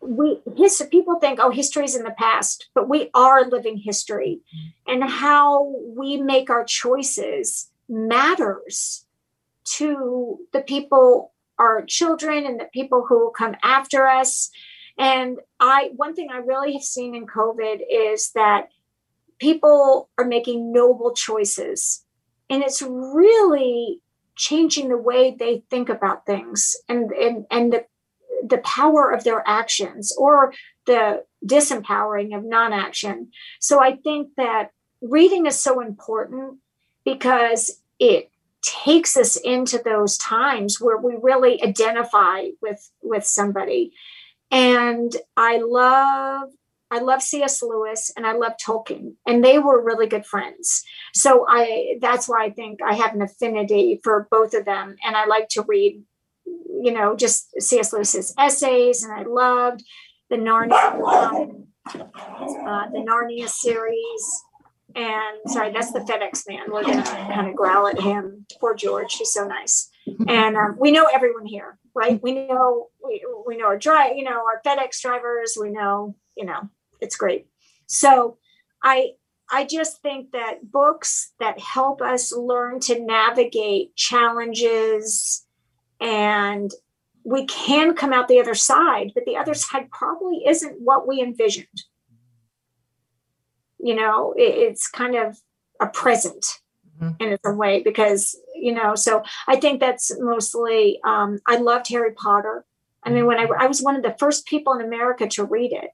We 0.00 0.40
his 0.56 0.84
people 0.90 1.20
think 1.20 1.38
oh 1.40 1.50
history 1.50 1.84
is 1.84 1.94
in 1.94 2.02
the 2.02 2.18
past 2.18 2.66
but 2.74 2.88
we 2.88 3.08
are 3.14 3.44
living 3.44 3.76
history. 3.76 4.40
And 4.88 5.04
how 5.04 5.72
we 5.96 6.16
make 6.16 6.50
our 6.50 6.64
choices 6.64 7.70
matters 7.88 9.06
to 9.76 10.40
the 10.52 10.62
people 10.62 11.32
our 11.60 11.84
children 11.84 12.44
and 12.44 12.58
the 12.58 12.68
people 12.72 13.06
who 13.08 13.20
will 13.20 13.30
come 13.30 13.54
after 13.62 14.08
us. 14.08 14.50
And 14.98 15.38
i 15.60 15.90
one 15.94 16.16
thing 16.16 16.30
i 16.32 16.38
really 16.38 16.72
have 16.72 16.82
seen 16.82 17.14
in 17.14 17.24
covid 17.24 17.78
is 17.88 18.32
that 18.32 18.70
people 19.38 20.08
are 20.18 20.24
making 20.24 20.72
noble 20.72 21.12
choices. 21.14 22.04
And 22.50 22.64
it's 22.64 22.82
really 22.82 24.00
changing 24.36 24.88
the 24.88 24.96
way 24.96 25.34
they 25.38 25.62
think 25.70 25.88
about 25.88 26.26
things 26.26 26.76
and 26.88 27.10
and, 27.12 27.46
and 27.50 27.72
the 27.72 27.84
the 28.44 28.58
power 28.58 29.10
of 29.10 29.22
their 29.22 29.42
actions 29.46 30.12
or 30.18 30.52
the 30.86 31.24
disempowering 31.46 32.36
of 32.36 32.44
non-action. 32.44 33.30
So 33.60 33.82
i 33.82 33.96
think 33.96 34.30
that 34.36 34.70
reading 35.00 35.46
is 35.46 35.58
so 35.58 35.80
important 35.80 36.58
because 37.04 37.80
it 37.98 38.30
takes 38.62 39.16
us 39.16 39.36
into 39.36 39.78
those 39.78 40.16
times 40.18 40.80
where 40.80 40.96
we 40.96 41.16
really 41.20 41.62
identify 41.62 42.46
with 42.60 42.90
with 43.02 43.24
somebody. 43.24 43.92
And 44.50 45.14
i 45.36 45.58
love 45.58 46.50
I 46.92 46.98
love 46.98 47.22
C.S. 47.22 47.62
Lewis 47.62 48.12
and 48.18 48.26
I 48.26 48.34
love 48.34 48.52
Tolkien, 48.62 49.14
and 49.26 49.42
they 49.42 49.58
were 49.58 49.82
really 49.82 50.06
good 50.06 50.26
friends. 50.26 50.84
So 51.14 51.46
I 51.48 51.96
that's 52.02 52.28
why 52.28 52.44
I 52.44 52.50
think 52.50 52.80
I 52.82 52.94
have 52.94 53.14
an 53.14 53.22
affinity 53.22 53.98
for 54.04 54.28
both 54.30 54.52
of 54.52 54.66
them, 54.66 54.96
and 55.02 55.16
I 55.16 55.24
like 55.24 55.48
to 55.50 55.62
read, 55.62 56.02
you 56.44 56.92
know, 56.92 57.16
just 57.16 57.48
C.S. 57.58 57.94
Lewis's 57.94 58.34
essays, 58.38 59.02
and 59.02 59.12
I 59.12 59.22
loved 59.22 59.82
the 60.28 60.36
Narnia, 60.36 61.64
uh, 61.86 62.90
the 62.90 63.04
Narnia 63.08 63.48
series. 63.48 64.44
And 64.94 65.38
sorry, 65.46 65.72
that's 65.72 65.92
the 65.92 66.00
FedEx 66.00 66.46
man. 66.46 66.70
We're 66.70 66.84
gonna 66.84 67.02
kind 67.02 67.48
of 67.48 67.56
growl 67.56 67.86
at 67.86 67.98
him. 67.98 68.44
Poor 68.60 68.74
George, 68.74 69.14
he's 69.14 69.32
so 69.32 69.46
nice. 69.46 69.88
And 70.28 70.58
um, 70.58 70.76
we 70.78 70.92
know 70.92 71.06
everyone 71.06 71.46
here, 71.46 71.78
right? 71.94 72.22
We 72.22 72.34
know 72.34 72.88
we, 73.02 73.24
we 73.46 73.56
know 73.56 73.64
our 73.64 73.78
drive, 73.78 74.16
you 74.16 74.24
know, 74.24 74.44
our 74.44 74.60
FedEx 74.66 75.00
drivers. 75.00 75.56
We 75.58 75.70
know, 75.70 76.16
you 76.36 76.44
know, 76.44 76.68
it's 77.02 77.16
great. 77.16 77.46
So 77.86 78.38
I 78.82 79.12
I 79.50 79.64
just 79.64 80.00
think 80.00 80.32
that 80.32 80.70
books 80.72 81.32
that 81.38 81.60
help 81.60 82.00
us 82.00 82.32
learn 82.32 82.80
to 82.80 82.98
navigate 82.98 83.94
challenges 83.96 85.46
and 86.00 86.72
we 87.24 87.44
can 87.46 87.94
come 87.94 88.12
out 88.12 88.28
the 88.28 88.40
other 88.40 88.54
side, 88.54 89.12
but 89.14 89.24
the 89.26 89.36
other 89.36 89.54
side 89.54 89.90
probably 89.90 90.42
isn't 90.46 90.80
what 90.80 91.06
we 91.06 91.20
envisioned. 91.20 91.82
You 93.78 93.94
know, 93.94 94.32
it, 94.36 94.54
it's 94.56 94.88
kind 94.88 95.16
of 95.16 95.38
a 95.80 95.86
present 95.86 96.46
mm-hmm. 97.00 97.22
in 97.22 97.38
a 97.44 97.52
way 97.52 97.82
because, 97.82 98.36
you 98.54 98.72
know, 98.72 98.94
so 98.94 99.22
I 99.46 99.56
think 99.56 99.80
that's 99.80 100.12
mostly, 100.18 100.98
um, 101.04 101.40
I 101.46 101.56
loved 101.56 101.88
Harry 101.88 102.12
Potter. 102.12 102.64
I 103.04 103.10
mean, 103.10 103.26
when 103.26 103.38
I, 103.38 103.46
I 103.58 103.66
was 103.66 103.82
one 103.82 103.96
of 103.96 104.02
the 104.02 104.16
first 104.18 104.46
people 104.46 104.72
in 104.74 104.80
America 104.80 105.28
to 105.28 105.44
read 105.44 105.72
it. 105.72 105.90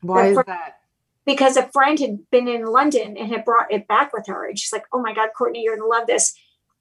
Why 0.00 0.28
is 0.28 0.36
that? 0.36 0.80
Because 1.24 1.56
a 1.56 1.68
friend 1.68 1.98
had 1.98 2.30
been 2.30 2.48
in 2.48 2.64
London 2.64 3.16
and 3.16 3.30
had 3.30 3.44
brought 3.44 3.72
it 3.72 3.86
back 3.86 4.12
with 4.12 4.26
her. 4.28 4.46
And 4.48 4.58
she's 4.58 4.72
like, 4.72 4.84
oh 4.92 5.02
my 5.02 5.12
God, 5.12 5.30
Courtney, 5.36 5.62
you're 5.62 5.76
going 5.76 5.90
to 5.90 5.98
love 5.98 6.06
this. 6.06 6.34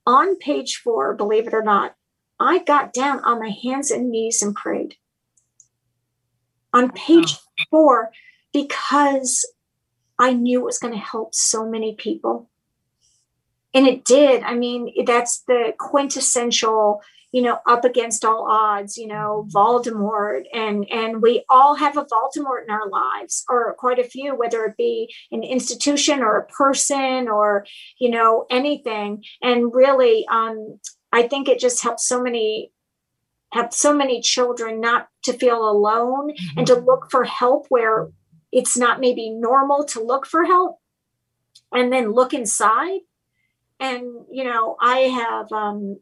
On 0.05 0.37
page 0.37 0.77
four, 0.77 1.13
believe 1.15 1.47
it 1.47 1.53
or 1.53 1.63
not, 1.63 1.95
I 2.39 2.59
got 2.59 2.93
down 2.93 3.19
on 3.25 3.39
my 3.39 3.49
hands 3.49 3.91
and 3.91 4.09
knees 4.09 4.41
and 4.41 4.55
prayed. 4.55 4.95
On 6.73 6.91
page 6.91 7.37
four, 7.69 8.11
because 8.53 9.45
I 10.19 10.33
knew 10.33 10.61
it 10.61 10.65
was 10.65 10.79
going 10.79 10.93
to 10.93 10.99
help 10.99 11.33
so 11.33 11.67
many 11.67 11.95
people. 11.95 12.49
And 13.73 13.85
it 13.85 14.05
did. 14.05 14.43
I 14.43 14.53
mean, 14.53 15.05
that's 15.05 15.39
the 15.39 15.73
quintessential 15.77 17.01
you 17.31 17.41
know, 17.41 17.59
up 17.65 17.83
against 17.83 18.23
all 18.23 18.47
odds, 18.49 18.97
you 18.97 19.07
know, 19.07 19.47
Voldemort, 19.53 20.43
and 20.53 20.89
and 20.89 21.21
we 21.21 21.43
all 21.49 21.75
have 21.75 21.97
a 21.97 22.05
Voldemort 22.05 22.63
in 22.63 22.69
our 22.69 22.87
lives, 22.89 23.43
or 23.49 23.73
quite 23.73 23.99
a 23.99 24.03
few, 24.03 24.35
whether 24.35 24.63
it 24.65 24.77
be 24.77 25.13
an 25.31 25.43
institution 25.43 26.21
or 26.21 26.37
a 26.37 26.47
person 26.47 27.27
or 27.27 27.65
you 27.99 28.09
know 28.09 28.45
anything. 28.49 29.23
And 29.41 29.73
really, 29.73 30.25
um, 30.29 30.79
I 31.11 31.27
think 31.27 31.49
it 31.49 31.59
just 31.59 31.83
helps 31.83 32.07
so 32.07 32.21
many 32.21 32.71
have 33.51 33.73
so 33.73 33.93
many 33.93 34.21
children 34.21 34.79
not 34.79 35.07
to 35.23 35.33
feel 35.33 35.69
alone 35.69 36.31
mm-hmm. 36.31 36.59
and 36.59 36.67
to 36.67 36.75
look 36.75 37.09
for 37.09 37.23
help 37.23 37.65
where 37.69 38.09
it's 38.51 38.77
not 38.77 38.99
maybe 38.99 39.29
normal 39.29 39.83
to 39.85 40.01
look 40.01 40.25
for 40.25 40.45
help, 40.45 40.77
and 41.73 41.91
then 41.91 42.13
look 42.13 42.33
inside. 42.33 43.01
And 43.81 44.05
you 44.31 44.45
know, 44.45 44.77
I 44.81 44.99
have 44.99 45.51
um, 45.51 45.99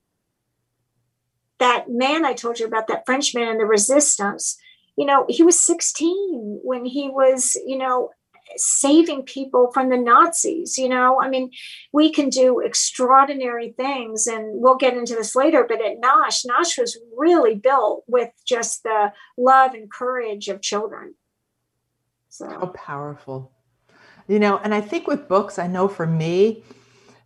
that 1.60 1.86
man 1.90 2.26
I 2.26 2.34
told 2.34 2.60
you 2.60 2.68
about, 2.68 2.88
that 2.88 3.06
Frenchman 3.06 3.48
in 3.48 3.58
the 3.58 3.66
resistance, 3.66 4.58
you 4.98 5.06
know, 5.06 5.26
he 5.28 5.44
was 5.44 5.60
16 5.60 6.60
when 6.64 6.86
he 6.86 7.10
was, 7.10 7.58
you 7.66 7.78
know, 7.78 8.12
saving 8.58 9.24
people 9.24 9.72
from 9.74 9.90
the 9.90 9.98
Nazis. 9.98 10.78
You 10.78 10.90
know, 10.90 11.20
I 11.22 11.30
mean, 11.30 11.52
we 11.92 12.12
can 12.12 12.30
do 12.30 12.60
extraordinary 12.60 13.72
things, 13.72 14.28
and 14.28 14.62
we'll 14.62 14.78
get 14.78 14.96
into 14.96 15.16
this 15.16 15.36
later. 15.36 15.66
But 15.68 15.84
at 15.84 16.02
Nosh, 16.02 16.46
Nosh 16.46 16.78
was 16.78 16.98
really 17.16 17.56
built 17.56 18.04
with 18.08 18.30
just 18.46 18.84
the 18.84 19.12
love 19.38 19.74
and 19.74 19.92
courage 19.92 20.48
of 20.48 20.62
children. 20.62 21.16
So 22.30 22.48
how 22.50 22.68
powerful, 22.68 23.52
you 24.28 24.40
know. 24.40 24.58
And 24.58 24.74
I 24.74 24.82
think 24.82 25.08
with 25.08 25.28
books, 25.28 25.58
I 25.58 25.68
know 25.68 25.88
for 25.88 26.06
me, 26.06 26.64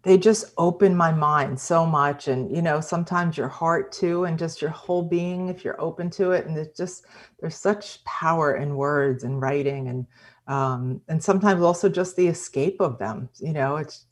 they 0.03 0.17
just 0.17 0.53
open 0.57 0.95
my 0.95 1.12
mind 1.12 1.59
so 1.59 1.85
much 1.85 2.27
and 2.27 2.55
you 2.55 2.62
know 2.62 2.79
sometimes 2.79 3.38
your 3.38 3.47
heart 3.47 3.91
too 3.91 4.25
and 4.25 4.39
just 4.39 4.62
your 4.62 4.71
whole 4.71 5.03
being 5.03 5.49
if 5.49 5.63
you're 5.63 5.79
open 5.81 6.09
to 6.09 6.31
it 6.31 6.45
and 6.45 6.57
it's 6.57 6.77
just 6.77 7.05
there's 7.39 7.55
such 7.55 8.03
power 8.05 8.55
in 8.55 8.75
words 8.75 9.23
and 9.23 9.41
writing 9.41 9.89
and 9.89 10.05
um, 10.47 10.99
and 11.09 11.23
sometimes 11.23 11.62
also 11.62 11.88
just 11.89 12.15
the 12.15 12.27
escape 12.27 12.79
of 12.79 12.97
them 12.97 13.29
you 13.39 13.53
know 13.53 13.77
it's 13.77 14.05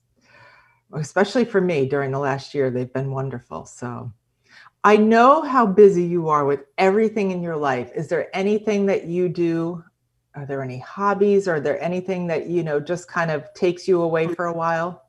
especially 0.93 1.45
for 1.45 1.62
me 1.62 1.88
during 1.88 2.12
the 2.12 2.19
last 2.19 2.54
year 2.54 2.69
they've 2.69 2.93
been 2.93 3.12
wonderful 3.12 3.65
so. 3.65 4.12
I 4.84 4.95
know 4.95 5.41
how 5.41 5.65
busy 5.65 6.04
you 6.04 6.30
are 6.30 6.45
with 6.45 6.62
everything 6.78 7.32
in 7.32 7.41
your 7.41 7.58
life. 7.58 7.91
Is 7.93 8.08
there 8.08 8.34
anything 8.34 8.86
that 8.86 9.06
you 9.06 9.28
do? 9.28 9.84
Are 10.34 10.45
there 10.45 10.62
any 10.62 10.78
hobbies? 10.78 11.47
Are 11.47 11.60
there 11.60 11.82
anything 11.82 12.28
that 12.28 12.47
you 12.47 12.63
know 12.63 12.80
just 12.80 13.10
kind 13.10 13.30
of 13.30 13.54
takes 13.54 13.88
you 13.88 14.02
away 14.02 14.28
for 14.28 14.45
a 14.45 14.54
while 14.54 15.07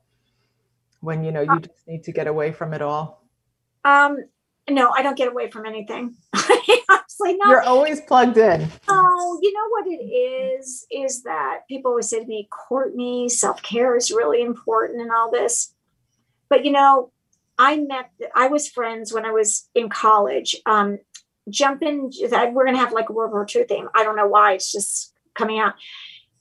when 1.01 1.23
you 1.23 1.31
know 1.31 1.41
you 1.41 1.59
just 1.59 1.87
need 1.87 2.03
to 2.03 2.11
get 2.11 2.27
away 2.27 2.51
from 2.51 2.73
it 2.73 2.81
all? 2.81 3.25
Um, 3.85 4.17
no, 4.69 4.91
I 4.91 5.01
don't 5.01 5.17
get 5.17 5.27
away 5.27 5.49
from 5.49 5.65
anything. 5.65 6.15
Honestly, 6.89 7.35
no. 7.37 7.49
You're 7.49 7.63
always 7.63 8.01
plugged 8.01 8.37
in. 8.37 8.67
Oh, 8.87 9.39
you 9.41 9.53
know 9.53 9.69
what 9.69 9.87
it 9.87 10.03
is? 10.03 10.85
Is 10.91 11.23
that 11.23 11.61
people 11.67 11.91
always 11.91 12.09
say 12.09 12.19
to 12.19 12.25
me, 12.25 12.47
Courtney, 12.51 13.29
self 13.29 13.61
care 13.61 13.95
is 13.95 14.11
really 14.11 14.41
important 14.41 15.01
and 15.01 15.11
all 15.11 15.31
this. 15.31 15.73
But 16.49 16.65
you 16.65 16.71
know, 16.71 17.11
I 17.57 17.77
met, 17.77 18.11
I 18.35 18.47
was 18.47 18.69
friends 18.69 19.13
when 19.13 19.25
I 19.25 19.31
was 19.31 19.69
in 19.75 19.89
college. 19.89 20.55
Um, 20.65 20.99
jumping, 21.49 22.11
we're 22.21 22.65
going 22.65 22.73
to 22.73 22.79
have 22.79 22.93
like 22.93 23.09
a 23.09 23.13
World 23.13 23.31
War 23.31 23.45
II 23.53 23.63
theme. 23.63 23.89
I 23.95 24.03
don't 24.03 24.15
know 24.15 24.27
why 24.27 24.53
it's 24.53 24.71
just 24.71 25.13
coming 25.35 25.59
out. 25.59 25.73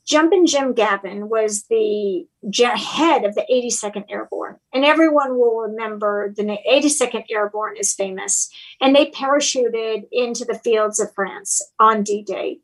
Jumpin' 0.09 0.47
Jim 0.47 0.73
Gavin 0.73 1.29
was 1.29 1.65
the 1.65 2.27
head 2.43 3.27
of 3.27 3.35
the 3.35 3.45
82nd 3.53 4.07
Airborne, 4.09 4.57
and 4.73 4.83
everyone 4.83 5.39
will 5.39 5.59
remember 5.59 6.33
the 6.35 6.45
82nd 6.45 7.25
Airborne 7.31 7.77
is 7.77 7.93
famous. 7.93 8.49
And 8.81 8.97
they 8.97 9.11
parachuted 9.11 10.05
into 10.11 10.47
the 10.47 10.59
fields 10.65 10.99
of 10.99 11.15
France 11.15 11.61
on 11.79 12.05
D 12.05 12.23
Day. 12.23 12.61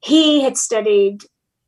He 0.00 0.42
had 0.42 0.58
studied, 0.58 1.22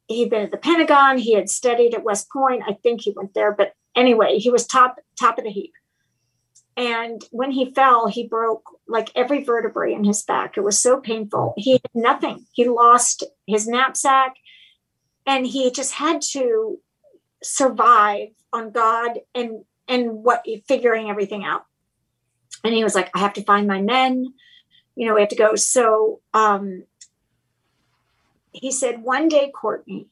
he'd 0.08 0.28
been 0.28 0.42
at 0.42 0.50
the 0.50 0.58
Pentagon, 0.58 1.16
he 1.16 1.32
had 1.32 1.48
studied 1.48 1.94
at 1.94 2.04
West 2.04 2.28
Point. 2.30 2.64
I 2.68 2.74
think 2.74 3.00
he 3.00 3.14
went 3.16 3.32
there, 3.32 3.52
but 3.52 3.72
anyway, 3.96 4.38
he 4.38 4.50
was 4.50 4.66
top 4.66 4.96
top 5.18 5.38
of 5.38 5.44
the 5.44 5.50
heap. 5.50 5.72
And 6.76 7.24
when 7.30 7.50
he 7.50 7.72
fell, 7.72 8.08
he 8.08 8.28
broke 8.28 8.62
like 8.86 9.10
every 9.16 9.42
vertebrae 9.42 9.94
in 9.94 10.04
his 10.04 10.22
back. 10.22 10.58
It 10.58 10.60
was 10.60 10.78
so 10.78 11.00
painful. 11.00 11.54
He 11.56 11.72
had 11.72 11.80
nothing. 11.94 12.44
He 12.52 12.68
lost 12.68 13.24
his 13.46 13.66
knapsack 13.66 14.34
and 15.28 15.46
he 15.46 15.70
just 15.70 15.92
had 15.92 16.22
to 16.32 16.80
survive 17.42 18.30
on 18.52 18.72
God 18.72 19.20
and 19.34 19.64
and 19.86 20.24
what 20.24 20.44
figuring 20.66 21.10
everything 21.10 21.44
out. 21.44 21.64
And 22.64 22.74
he 22.74 22.82
was 22.82 22.94
like, 22.94 23.10
I 23.14 23.20
have 23.20 23.34
to 23.34 23.44
find 23.44 23.68
my 23.68 23.80
men. 23.80 24.34
You 24.96 25.06
know, 25.06 25.14
we 25.14 25.20
have 25.20 25.28
to 25.30 25.36
go. 25.36 25.54
So 25.54 26.20
um, 26.34 26.84
he 28.52 28.72
said, 28.72 29.02
one 29.02 29.28
day, 29.28 29.52
Courtney, 29.54 30.08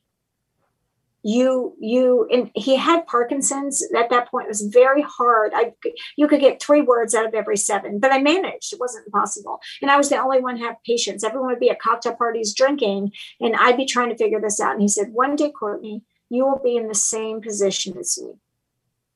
you 1.26 1.74
you 1.80 2.28
and 2.30 2.52
he 2.54 2.76
had 2.76 3.04
parkinson's 3.08 3.82
at 3.96 4.10
that 4.10 4.30
point. 4.30 4.44
It 4.44 4.48
was 4.48 4.62
very 4.62 5.02
hard. 5.02 5.50
I 5.56 5.72
you 6.16 6.28
could 6.28 6.38
get 6.38 6.62
three 6.62 6.82
words 6.82 7.16
out 7.16 7.26
of 7.26 7.34
every 7.34 7.56
seven 7.56 7.98
but 7.98 8.12
i 8.12 8.18
managed. 8.22 8.72
It 8.72 8.78
wasn't 8.78 9.06
impossible. 9.06 9.58
And 9.82 9.90
i 9.90 9.96
was 9.96 10.08
the 10.08 10.18
only 10.18 10.40
one 10.40 10.56
have 10.58 10.76
patience 10.86 11.24
everyone 11.24 11.48
would 11.50 11.58
be 11.58 11.68
at 11.68 11.80
cocktail 11.80 12.14
parties 12.14 12.54
drinking 12.54 13.10
and 13.40 13.56
i'd 13.56 13.76
be 13.76 13.86
trying 13.86 14.10
to 14.10 14.16
figure 14.16 14.40
this 14.40 14.60
out. 14.60 14.74
And 14.74 14.82
he 14.82 14.86
said 14.86 15.08
one 15.12 15.34
day 15.34 15.50
courtney 15.50 16.04
you 16.30 16.46
will 16.46 16.60
be 16.62 16.76
in 16.76 16.86
the 16.86 16.94
same 16.94 17.40
position 17.40 17.98
as 17.98 18.18
me. 18.22 18.34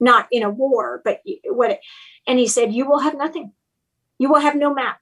Not 0.00 0.26
in 0.32 0.42
a 0.42 0.50
war 0.50 1.02
but 1.04 1.20
what 1.44 1.78
and 2.26 2.40
he 2.40 2.48
said 2.48 2.74
you 2.74 2.88
will 2.88 3.00
have 3.00 3.16
nothing. 3.16 3.52
You 4.18 4.30
will 4.30 4.40
have 4.40 4.56
no 4.56 4.74
map. 4.74 4.98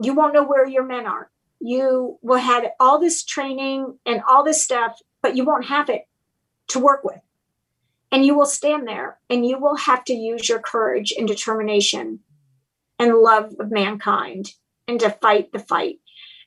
You 0.00 0.12
won't 0.12 0.34
know 0.34 0.44
where 0.44 0.66
your 0.66 0.84
men 0.84 1.06
are. 1.06 1.30
You 1.60 2.18
will 2.20 2.38
have 2.38 2.64
all 2.80 2.98
this 2.98 3.22
training 3.22 3.96
and 4.04 4.22
all 4.28 4.42
this 4.42 4.64
stuff 4.64 4.98
but 5.22 5.36
you 5.36 5.44
won't 5.44 5.66
have 5.66 5.88
it 5.88 6.02
to 6.72 6.78
work 6.78 7.04
with. 7.04 7.20
And 8.10 8.26
you 8.26 8.34
will 8.34 8.46
stand 8.46 8.86
there 8.86 9.18
and 9.30 9.46
you 9.46 9.58
will 9.58 9.76
have 9.76 10.04
to 10.04 10.12
use 10.12 10.48
your 10.48 10.58
courage 10.58 11.14
and 11.16 11.26
determination 11.26 12.20
and 12.98 13.14
love 13.14 13.54
of 13.58 13.70
mankind 13.70 14.52
and 14.86 15.00
to 15.00 15.10
fight 15.10 15.52
the 15.52 15.58
fight. 15.58 15.98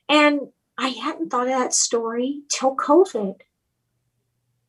And 0.08 0.40
I 0.78 0.88
hadn't 0.88 1.30
thought 1.30 1.48
of 1.48 1.58
that 1.58 1.74
story 1.74 2.42
till 2.48 2.76
COVID. 2.76 3.40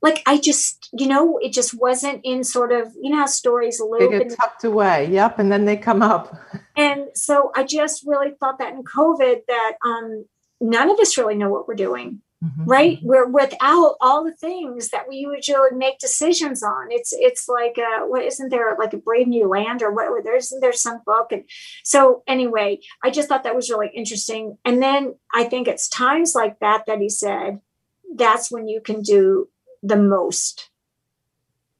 Like 0.01 0.23
I 0.25 0.37
just, 0.37 0.89
you 0.93 1.07
know, 1.07 1.37
it 1.37 1.53
just 1.53 1.73
wasn't 1.79 2.21
in 2.23 2.43
sort 2.43 2.71
of, 2.71 2.93
you 2.99 3.11
know 3.11 3.17
how 3.17 3.25
stories 3.25 3.79
live. 3.79 4.11
They 4.11 4.19
get 4.19 4.37
tucked 4.37 4.63
away. 4.63 5.07
Yep. 5.11 5.39
And 5.39 5.51
then 5.51 5.65
they 5.65 5.77
come 5.77 6.01
up. 6.01 6.35
And 6.79 7.07
so 7.15 7.51
I 7.55 7.63
just 7.63 8.05
really 8.05 8.33
thought 8.39 8.59
that 8.59 8.73
in 8.73 8.83
COVID 8.83 9.39
that 9.47 9.77
um 9.83 10.25
none 10.61 10.91
of 10.91 10.99
us 10.99 11.17
really 11.17 11.33
know 11.33 11.49
what 11.49 11.67
we're 11.67 11.73
doing. 11.73 12.21
Mm-hmm. 12.43 12.65
right? 12.65 12.99
We're 13.01 13.27
without 13.27 13.95
all 13.99 14.23
the 14.23 14.31
things 14.31 14.89
that 14.89 15.09
we 15.09 15.15
usually 15.15 15.71
make 15.73 15.97
decisions 15.97 16.61
on. 16.61 16.89
It's 16.91 17.11
it's 17.11 17.49
like 17.49 17.79
uh 17.79 18.05
what 18.05 18.23
isn't 18.23 18.49
there 18.49 18.75
like 18.77 18.93
a 18.93 18.97
brave 18.97 19.27
new 19.27 19.47
land 19.47 19.81
or 19.81 19.91
what 19.91 20.23
there's 20.23 20.53
there's 20.61 20.79
some 20.79 21.01
book? 21.03 21.31
And 21.31 21.45
so 21.83 22.21
anyway 22.27 22.79
i 23.03 23.09
just 23.09 23.27
thought 23.27 23.43
that 23.43 23.55
was 23.55 23.71
really 23.71 23.89
interesting. 23.91 24.59
And 24.65 24.83
then 24.83 25.15
i 25.33 25.45
think 25.45 25.67
it's 25.67 25.89
times 25.89 26.35
like 26.35 26.59
that 26.59 26.85
that 26.85 26.99
he 26.99 27.09
said 27.09 27.59
that's 28.15 28.51
when 28.51 28.67
you 28.67 28.81
can 28.81 29.01
do 29.01 29.49
the 29.81 29.97
most. 29.97 30.69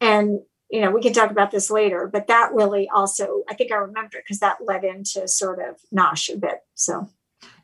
And 0.01 0.39
you 0.71 0.81
know 0.81 0.89
we 0.89 1.03
can 1.03 1.13
talk 1.13 1.31
about 1.31 1.51
this 1.51 1.71
later 1.71 2.09
but 2.11 2.27
that 2.27 2.53
really 2.53 2.89
also 2.93 3.43
i 3.49 3.53
think 3.53 3.71
i 3.71 3.75
remember 3.75 4.17
it 4.17 4.23
because 4.25 4.39
that 4.39 4.57
led 4.65 4.83
into 4.83 5.25
sort 5.27 5.59
of 5.59 5.77
nosh 5.95 6.33
a 6.33 6.37
bit 6.37 6.65
so 6.75 7.09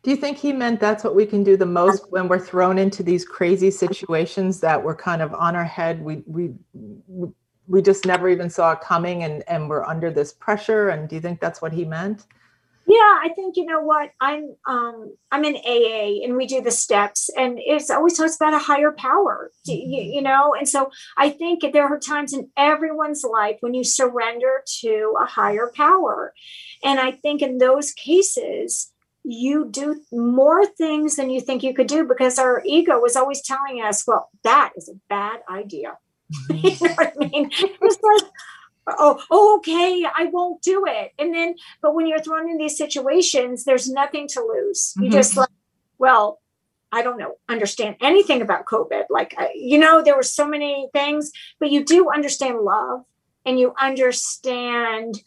do 0.03 0.11
you 0.11 0.17
think 0.17 0.37
he 0.37 0.51
meant 0.51 0.81
that's 0.81 1.03
what 1.03 1.15
we 1.15 1.25
can 1.25 1.43
do 1.43 1.55
the 1.55 1.65
most 1.65 2.11
when 2.11 2.27
we're 2.27 2.39
thrown 2.39 2.77
into 2.77 3.03
these 3.03 3.25
crazy 3.25 3.71
situations 3.71 4.59
that 4.59 4.83
we're 4.83 4.95
kind 4.95 5.21
of 5.21 5.33
on 5.33 5.55
our 5.55 5.63
head? 5.63 6.03
We 6.03 6.23
we 6.25 6.51
we 7.67 7.81
just 7.81 8.05
never 8.05 8.27
even 8.27 8.49
saw 8.49 8.73
it 8.73 8.81
coming, 8.81 9.23
and 9.23 9.43
and 9.47 9.69
we're 9.69 9.85
under 9.85 10.11
this 10.11 10.33
pressure. 10.33 10.89
And 10.89 11.07
do 11.07 11.15
you 11.15 11.21
think 11.21 11.39
that's 11.39 11.61
what 11.61 11.71
he 11.71 11.85
meant? 11.85 12.25
Yeah, 12.85 12.97
I 12.97 13.29
think 13.33 13.55
you 13.55 13.65
know 13.65 13.81
what 13.81 14.11
I'm. 14.19 14.55
Um, 14.67 15.15
I'm 15.31 15.45
in 15.45 15.55
AA, 15.55 16.25
and 16.25 16.35
we 16.35 16.47
do 16.47 16.61
the 16.61 16.69
steps, 16.69 17.29
and 17.37 17.57
it's 17.57 17.89
always 17.89 18.17
talks 18.17 18.35
about 18.35 18.53
a 18.53 18.59
higher 18.59 18.91
power. 18.91 19.51
You, 19.63 19.77
you 19.77 20.21
know, 20.21 20.53
and 20.53 20.67
so 20.67 20.91
I 21.15 21.29
think 21.29 21.61
there 21.71 21.87
are 21.87 21.97
times 21.97 22.33
in 22.33 22.49
everyone's 22.57 23.23
life 23.23 23.55
when 23.61 23.73
you 23.73 23.85
surrender 23.85 24.63
to 24.81 25.15
a 25.21 25.25
higher 25.25 25.71
power, 25.73 26.33
and 26.83 26.99
I 26.99 27.11
think 27.11 27.41
in 27.41 27.57
those 27.57 27.93
cases 27.93 28.92
you 29.23 29.67
do 29.69 30.01
more 30.11 30.65
things 30.65 31.15
than 31.15 31.29
you 31.29 31.39
think 31.39 31.63
you 31.63 31.73
could 31.73 31.87
do 31.87 32.05
because 32.05 32.37
our 32.37 32.61
ego 32.65 32.99
was 32.99 33.15
always 33.15 33.41
telling 33.41 33.81
us, 33.81 34.05
well, 34.05 34.29
that 34.43 34.73
is 34.75 34.89
a 34.89 34.99
bad 35.09 35.39
idea. 35.49 35.97
Mm-hmm. 36.49 36.67
you 36.67 36.87
know 36.87 36.95
what 36.95 37.13
I 37.15 37.27
mean? 37.27 37.49
It's 37.51 37.99
like, 38.01 38.31
oh, 38.87 39.57
okay, 39.57 40.05
I 40.05 40.25
won't 40.25 40.61
do 40.61 40.83
it. 40.87 41.11
And 41.17 41.33
then, 41.33 41.55
but 41.81 41.95
when 41.95 42.07
you're 42.07 42.21
thrown 42.21 42.49
in 42.49 42.57
these 42.57 42.77
situations, 42.77 43.63
there's 43.63 43.89
nothing 43.89 44.27
to 44.29 44.41
lose. 44.41 44.93
You 44.97 45.03
mm-hmm. 45.03 45.13
just 45.13 45.37
like, 45.37 45.49
well, 45.97 46.41
I 46.91 47.01
don't 47.01 47.17
know, 47.17 47.35
understand 47.49 47.95
anything 48.01 48.41
about 48.41 48.65
COVID. 48.65 49.05
Like, 49.09 49.35
you 49.55 49.79
know, 49.79 50.03
there 50.03 50.15
were 50.15 50.21
so 50.21 50.47
many 50.47 50.89
things, 50.93 51.31
but 51.59 51.71
you 51.71 51.83
do 51.83 52.09
understand 52.13 52.59
love 52.59 53.03
and 53.45 53.59
you 53.59 53.73
understand 53.79 55.21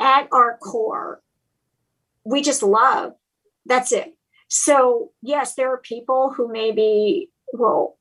at 0.00 0.28
our 0.32 0.56
core 0.56 1.20
we 2.24 2.42
just 2.42 2.62
love. 2.62 3.12
That's 3.66 3.92
it. 3.92 4.14
So, 4.48 5.12
yes, 5.22 5.54
there 5.54 5.72
are 5.72 5.78
people 5.78 6.32
who 6.36 6.50
maybe 6.50 7.30
will 7.52 7.96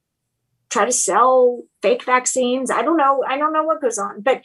try 0.69 0.86
to 0.86 0.91
sell 0.91 1.63
fake 1.82 2.03
vaccines. 2.03 2.71
I 2.71 2.82
don't 2.82 2.97
know. 2.97 3.23
I 3.27 3.38
don't 3.38 3.53
know 3.53 3.63
what 3.63 3.82
goes 3.82 3.97
on, 3.97 4.21
but 4.21 4.41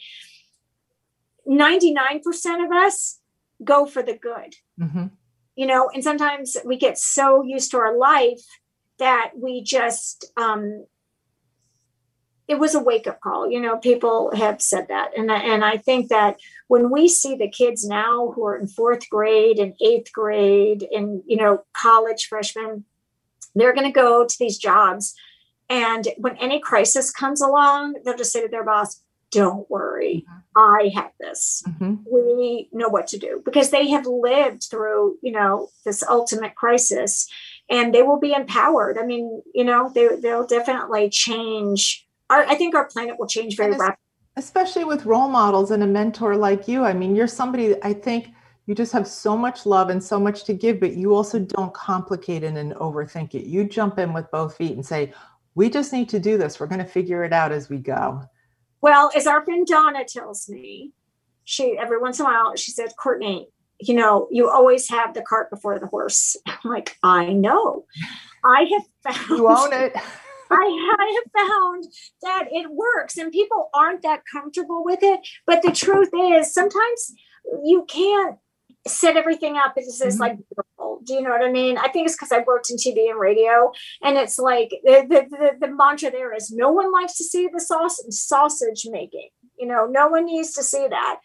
99% 1.47 2.65
of 2.65 2.71
us 2.71 3.19
go 3.63 3.85
for 3.85 4.01
the 4.01 4.17
good. 4.17 4.55
Mm-hmm. 4.79 5.07
You 5.55 5.67
know, 5.67 5.89
and 5.93 6.03
sometimes 6.03 6.57
we 6.65 6.77
get 6.77 6.97
so 6.97 7.43
used 7.43 7.71
to 7.71 7.77
our 7.77 7.97
life 7.97 8.41
that 8.99 9.31
we 9.35 9.63
just 9.63 10.25
um, 10.37 10.85
it 12.47 12.59
was 12.59 12.75
a 12.75 12.79
wake 12.79 13.07
up 13.07 13.19
call. 13.21 13.49
You 13.49 13.59
know, 13.59 13.77
people 13.77 14.31
have 14.35 14.61
said 14.61 14.87
that, 14.89 15.11
and 15.17 15.31
and 15.31 15.65
I 15.65 15.77
think 15.77 16.09
that 16.09 16.37
when 16.67 16.91
we 16.91 17.07
see 17.07 17.35
the 17.35 17.49
kids 17.49 17.87
now 17.87 18.31
who 18.31 18.45
are 18.45 18.57
in 18.57 18.67
fourth 18.67 19.09
grade 19.09 19.57
and 19.57 19.73
eighth 19.81 20.11
grade 20.11 20.87
and 20.91 21.23
you 21.25 21.37
know 21.37 21.63
college 21.73 22.27
freshmen, 22.27 22.85
they're 23.55 23.73
going 23.73 23.87
to 23.87 23.91
go 23.91 24.25
to 24.25 24.35
these 24.39 24.57
jobs, 24.57 25.15
and 25.69 26.07
when 26.17 26.37
any 26.37 26.59
crisis 26.59 27.11
comes 27.11 27.41
along, 27.41 27.95
they'll 28.03 28.17
just 28.17 28.31
say 28.31 28.41
to 28.41 28.47
their 28.47 28.63
boss, 28.63 29.01
"Don't 29.31 29.69
worry, 29.69 30.25
mm-hmm. 30.29 30.39
I 30.55 30.91
have 30.93 31.11
this. 31.19 31.63
Mm-hmm. 31.67 31.95
We 32.11 32.69
know 32.71 32.89
what 32.89 33.07
to 33.07 33.17
do," 33.17 33.41
because 33.43 33.71
they 33.71 33.89
have 33.89 34.05
lived 34.05 34.67
through 34.69 35.17
you 35.23 35.31
know 35.31 35.69
this 35.83 36.03
ultimate 36.03 36.55
crisis. 36.55 37.27
And 37.67 37.95
they 37.95 38.03
will 38.03 38.19
be 38.19 38.31
empowered. 38.31 38.99
I 38.99 39.07
mean, 39.07 39.41
you 39.55 39.63
know, 39.63 39.91
they, 39.91 40.07
they'll 40.21 40.45
definitely 40.45 41.09
change 41.09 42.04
our, 42.29 42.45
I 42.45 42.55
think 42.55 42.75
our 42.75 42.87
planet 42.87 43.15
will 43.19 43.27
change 43.27 43.55
very 43.57 43.71
rapidly. 43.71 43.95
Especially 44.37 44.83
with 44.83 45.05
role 45.05 45.29
models 45.29 45.71
and 45.71 45.81
a 45.81 45.87
mentor 45.87 46.35
like 46.35 46.67
you. 46.67 46.83
I 46.83 46.93
mean, 46.93 47.15
you're 47.15 47.27
somebody 47.27 47.81
I 47.83 47.93
think 47.93 48.29
you 48.65 48.75
just 48.75 48.91
have 48.93 49.07
so 49.07 49.37
much 49.37 49.65
love 49.65 49.89
and 49.89 50.03
so 50.03 50.19
much 50.19 50.43
to 50.45 50.53
give, 50.53 50.79
but 50.79 50.95
you 50.95 51.15
also 51.15 51.39
don't 51.39 51.73
complicate 51.73 52.43
it 52.43 52.57
and 52.57 52.73
overthink 52.75 53.35
it. 53.35 53.45
You 53.45 53.63
jump 53.65 53.99
in 53.99 54.11
with 54.11 54.29
both 54.31 54.57
feet 54.57 54.73
and 54.73 54.85
say, 54.85 55.13
we 55.53 55.69
just 55.69 55.93
need 55.93 56.09
to 56.09 56.19
do 56.19 56.37
this. 56.37 56.59
We're 56.59 56.67
going 56.67 56.79
to 56.79 56.85
figure 56.85 57.23
it 57.23 57.31
out 57.31 57.51
as 57.51 57.69
we 57.69 57.77
go. 57.77 58.23
Well, 58.81 59.11
as 59.15 59.27
our 59.27 59.43
friend 59.45 59.65
Donna 59.65 60.03
tells 60.03 60.49
me, 60.49 60.91
she 61.45 61.77
every 61.77 61.99
once 61.99 62.19
in 62.19 62.25
a 62.25 62.29
while 62.29 62.55
she 62.55 62.71
said, 62.71 62.89
Courtney, 62.97 63.47
you 63.79 63.93
know, 63.93 64.27
you 64.31 64.49
always 64.49 64.89
have 64.89 65.13
the 65.13 65.21
cart 65.21 65.49
before 65.49 65.79
the 65.79 65.87
horse. 65.87 66.35
I'm 66.45 66.69
like, 66.69 66.97
I 67.03 67.33
know. 67.33 67.85
I 68.43 68.67
have 68.73 69.15
found 69.15 69.29
you 69.29 69.47
own 69.47 69.73
it. 69.73 69.95
I, 70.51 70.95
I 70.99 71.21
have 71.23 71.47
found 71.47 71.85
that 72.21 72.47
it 72.51 72.71
works 72.71 73.17
and 73.17 73.31
people 73.31 73.69
aren't 73.73 74.01
that 74.03 74.21
comfortable 74.31 74.83
with 74.83 74.99
it. 75.01 75.21
But 75.45 75.61
the 75.61 75.71
truth 75.71 76.09
is, 76.13 76.53
sometimes 76.53 77.13
you 77.63 77.85
can't 77.87 78.37
set 78.87 79.17
everything 79.17 79.57
up 79.57 79.73
as 79.77 79.97
this 79.99 80.15
mm-hmm. 80.15 80.21
like 80.21 80.37
do 81.05 81.13
you 81.13 81.21
know 81.21 81.29
what 81.29 81.43
I 81.43 81.51
mean? 81.51 81.77
I 81.77 81.87
think 81.87 82.07
it's 82.07 82.15
because 82.15 82.31
I 82.31 82.39
worked 82.39 82.69
in 82.69 82.77
TV 82.77 83.09
and 83.09 83.19
radio, 83.19 83.71
and 84.03 84.17
it's 84.17 84.39
like 84.39 84.69
the, 84.83 85.05
the, 85.07 85.25
the, 85.29 85.67
the 85.67 85.73
mantra 85.73 86.11
there 86.11 86.33
is 86.33 86.51
no 86.51 86.71
one 86.71 86.91
likes 86.91 87.17
to 87.17 87.23
see 87.23 87.47
the 87.51 87.61
sausage 87.61 88.13
sausage 88.13 88.87
making. 88.89 89.29
You 89.57 89.67
know, 89.67 89.87
no 89.89 90.07
one 90.07 90.25
needs 90.25 90.53
to 90.53 90.63
see 90.63 90.87
that. 90.89 91.19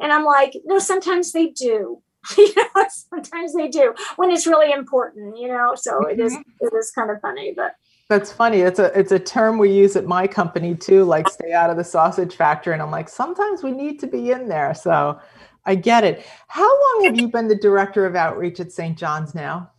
And 0.00 0.12
I'm 0.12 0.24
like, 0.24 0.54
no, 0.64 0.78
sometimes 0.78 1.32
they 1.32 1.48
do. 1.48 2.02
you 2.38 2.52
know, 2.56 2.84
sometimes 2.88 3.54
they 3.54 3.68
do 3.68 3.94
when 4.16 4.30
it's 4.30 4.46
really 4.46 4.72
important, 4.72 5.38
you 5.38 5.48
know. 5.48 5.74
So 5.76 6.00
mm-hmm. 6.00 6.10
it 6.10 6.20
is 6.20 6.32
mm-hmm. 6.32 6.66
it 6.66 6.72
is 6.76 6.90
kind 6.90 7.10
of 7.10 7.20
funny, 7.20 7.52
but 7.54 7.74
that's 8.08 8.32
funny. 8.32 8.60
It's 8.60 8.78
a 8.78 8.98
it's 8.98 9.12
a 9.12 9.18
term 9.18 9.58
we 9.58 9.70
use 9.70 9.94
at 9.94 10.06
my 10.06 10.26
company 10.26 10.74
too, 10.74 11.04
like 11.04 11.28
stay 11.28 11.52
out 11.52 11.68
of 11.68 11.76
the 11.76 11.84
sausage 11.84 12.34
factory. 12.34 12.72
And 12.72 12.82
I'm 12.82 12.90
like, 12.90 13.08
sometimes 13.08 13.62
we 13.62 13.70
need 13.70 14.00
to 14.00 14.06
be 14.06 14.30
in 14.30 14.48
there. 14.48 14.74
So 14.74 15.20
I 15.66 15.74
get 15.74 16.04
it. 16.04 16.24
How 16.48 16.66
long 16.66 17.04
have 17.04 17.20
you 17.20 17.28
been 17.28 17.48
the 17.48 17.56
director 17.56 18.06
of 18.06 18.16
outreach 18.16 18.60
at 18.60 18.72
St. 18.72 18.96
John's 18.96 19.34
now? 19.34 19.70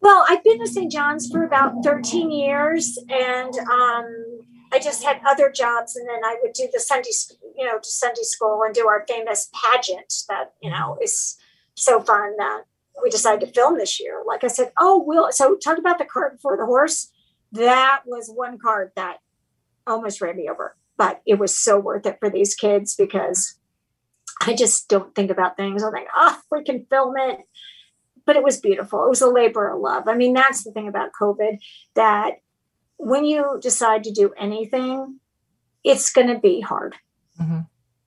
Well, 0.00 0.24
I've 0.28 0.42
been 0.42 0.58
with 0.58 0.70
St. 0.70 0.90
John's 0.90 1.30
for 1.30 1.44
about 1.44 1.84
13 1.84 2.30
years, 2.30 2.98
and 3.08 3.52
um, 3.58 4.06
I 4.72 4.78
just 4.80 5.02
had 5.02 5.20
other 5.26 5.50
jobs, 5.50 5.96
and 5.96 6.08
then 6.08 6.24
I 6.24 6.36
would 6.42 6.52
do 6.52 6.68
the 6.72 6.78
Sunday, 6.80 7.10
you 7.56 7.64
know, 7.64 7.78
to 7.78 7.88
Sunday 7.88 8.22
school 8.22 8.62
and 8.64 8.74
do 8.74 8.86
our 8.86 9.04
famous 9.08 9.48
pageant 9.52 10.12
that 10.28 10.54
you 10.60 10.70
know 10.70 10.98
is 11.00 11.36
so 11.74 12.00
fun 12.00 12.36
that 12.38 12.62
we 13.02 13.10
decided 13.10 13.46
to 13.46 13.52
film 13.52 13.78
this 13.78 14.00
year. 14.00 14.22
Like 14.26 14.42
I 14.42 14.48
said, 14.48 14.72
oh, 14.78 15.02
we'll 15.04 15.30
so 15.30 15.56
talk 15.56 15.78
about 15.78 15.98
the 15.98 16.04
cart 16.04 16.34
before 16.34 16.56
the 16.56 16.66
horse 16.66 17.12
that 17.52 18.02
was 18.06 18.30
one 18.32 18.58
card 18.58 18.92
that 18.96 19.18
almost 19.86 20.20
ran 20.20 20.36
me 20.36 20.48
over, 20.48 20.76
but 20.96 21.22
it 21.26 21.38
was 21.38 21.56
so 21.56 21.78
worth 21.78 22.06
it 22.06 22.18
for 22.20 22.30
these 22.30 22.54
kids 22.54 22.94
because 22.94 23.58
I 24.42 24.54
just 24.54 24.88
don't 24.88 25.14
think 25.14 25.30
about 25.30 25.56
things. 25.56 25.82
I 25.82 25.90
think, 25.90 26.08
oh, 26.14 26.38
we 26.50 26.64
can 26.64 26.86
film 26.90 27.14
it. 27.16 27.40
But 28.24 28.36
it 28.36 28.44
was 28.44 28.60
beautiful. 28.60 29.04
It 29.04 29.08
was 29.08 29.22
a 29.22 29.30
labor 29.30 29.70
of 29.70 29.80
love. 29.80 30.06
I 30.06 30.14
mean, 30.14 30.34
that's 30.34 30.62
the 30.62 30.72
thing 30.72 30.86
about 30.86 31.10
COVID 31.18 31.58
that 31.94 32.32
when 32.98 33.24
you 33.24 33.58
decide 33.62 34.04
to 34.04 34.12
do 34.12 34.34
anything, 34.36 35.18
it's 35.82 36.12
going 36.12 36.26
to 36.26 36.38
be 36.38 36.60
hard, 36.60 36.96
mm-hmm. 37.40 37.60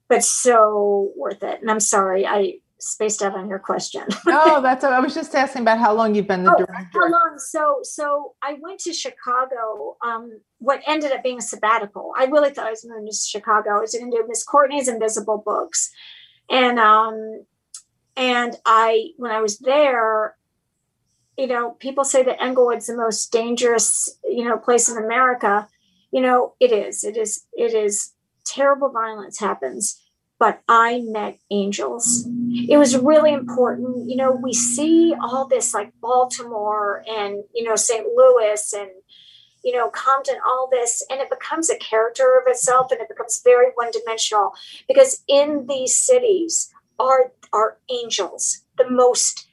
but 0.06 0.22
so 0.22 1.10
worth 1.16 1.42
it. 1.42 1.60
And 1.60 1.70
I'm 1.70 1.80
sorry, 1.80 2.24
I 2.24 2.58
spaced 2.82 3.22
out 3.22 3.34
on 3.34 3.48
your 3.48 3.58
question. 3.58 4.04
oh, 4.26 4.60
that's. 4.60 4.84
I 4.84 4.98
was 4.98 5.14
just 5.14 5.34
asking 5.34 5.62
about 5.62 5.78
how 5.78 5.94
long 5.94 6.14
you've 6.14 6.26
been 6.26 6.44
the 6.44 6.52
oh, 6.52 6.58
director. 6.58 7.00
How 7.00 7.08
long? 7.08 7.38
So, 7.38 7.78
so 7.82 8.34
I 8.42 8.56
went 8.60 8.80
to 8.80 8.92
Chicago. 8.92 9.96
Um, 10.02 10.40
what 10.58 10.82
ended 10.86 11.12
up 11.12 11.22
being 11.22 11.38
a 11.38 11.42
sabbatical. 11.42 12.12
I 12.16 12.24
really 12.24 12.50
thought 12.50 12.66
I 12.66 12.70
was 12.70 12.84
moving 12.84 13.06
to 13.06 13.14
Chicago. 13.14 13.70
I 13.70 13.80
was 13.80 13.94
going 13.94 14.10
to 14.10 14.16
do 14.16 14.24
Miss 14.28 14.44
Courtney's 14.44 14.88
Invisible 14.88 15.42
Books, 15.44 15.90
and 16.50 16.78
um, 16.78 17.44
and 18.16 18.56
I 18.66 19.10
when 19.16 19.30
I 19.30 19.40
was 19.40 19.58
there, 19.58 20.36
you 21.38 21.46
know, 21.46 21.70
people 21.78 22.04
say 22.04 22.22
that 22.24 22.42
Englewood's 22.42 22.88
the 22.88 22.96
most 22.96 23.30
dangerous, 23.32 24.18
you 24.24 24.44
know, 24.44 24.58
place 24.58 24.88
in 24.88 24.98
America. 24.98 25.68
You 26.10 26.20
know, 26.20 26.54
it 26.60 26.72
is. 26.72 27.04
It 27.04 27.16
is. 27.16 27.46
It 27.52 27.74
is. 27.74 28.12
Terrible 28.44 28.90
violence 28.90 29.38
happens 29.38 30.01
but 30.42 30.60
I 30.66 31.02
met 31.04 31.38
angels. 31.52 32.26
It 32.68 32.76
was 32.76 32.98
really 32.98 33.32
important. 33.32 34.10
You 34.10 34.16
know, 34.16 34.32
we 34.32 34.52
see 34.52 35.14
all 35.22 35.46
this 35.46 35.72
like 35.72 35.92
Baltimore 36.00 37.04
and, 37.08 37.44
you 37.54 37.62
know, 37.62 37.76
St. 37.76 38.04
Louis 38.04 38.74
and, 38.76 38.90
you 39.62 39.72
know, 39.72 39.88
Compton, 39.90 40.38
all 40.44 40.68
this, 40.68 41.06
and 41.08 41.20
it 41.20 41.30
becomes 41.30 41.70
a 41.70 41.78
character 41.78 42.42
of 42.42 42.50
itself 42.50 42.90
and 42.90 43.00
it 43.00 43.06
becomes 43.08 43.40
very 43.44 43.68
one 43.76 43.92
dimensional 43.92 44.50
because 44.88 45.22
in 45.28 45.66
these 45.68 45.94
cities 45.94 46.74
are, 46.98 47.30
are 47.52 47.78
angels, 47.88 48.64
the 48.76 48.90
most 48.90 49.46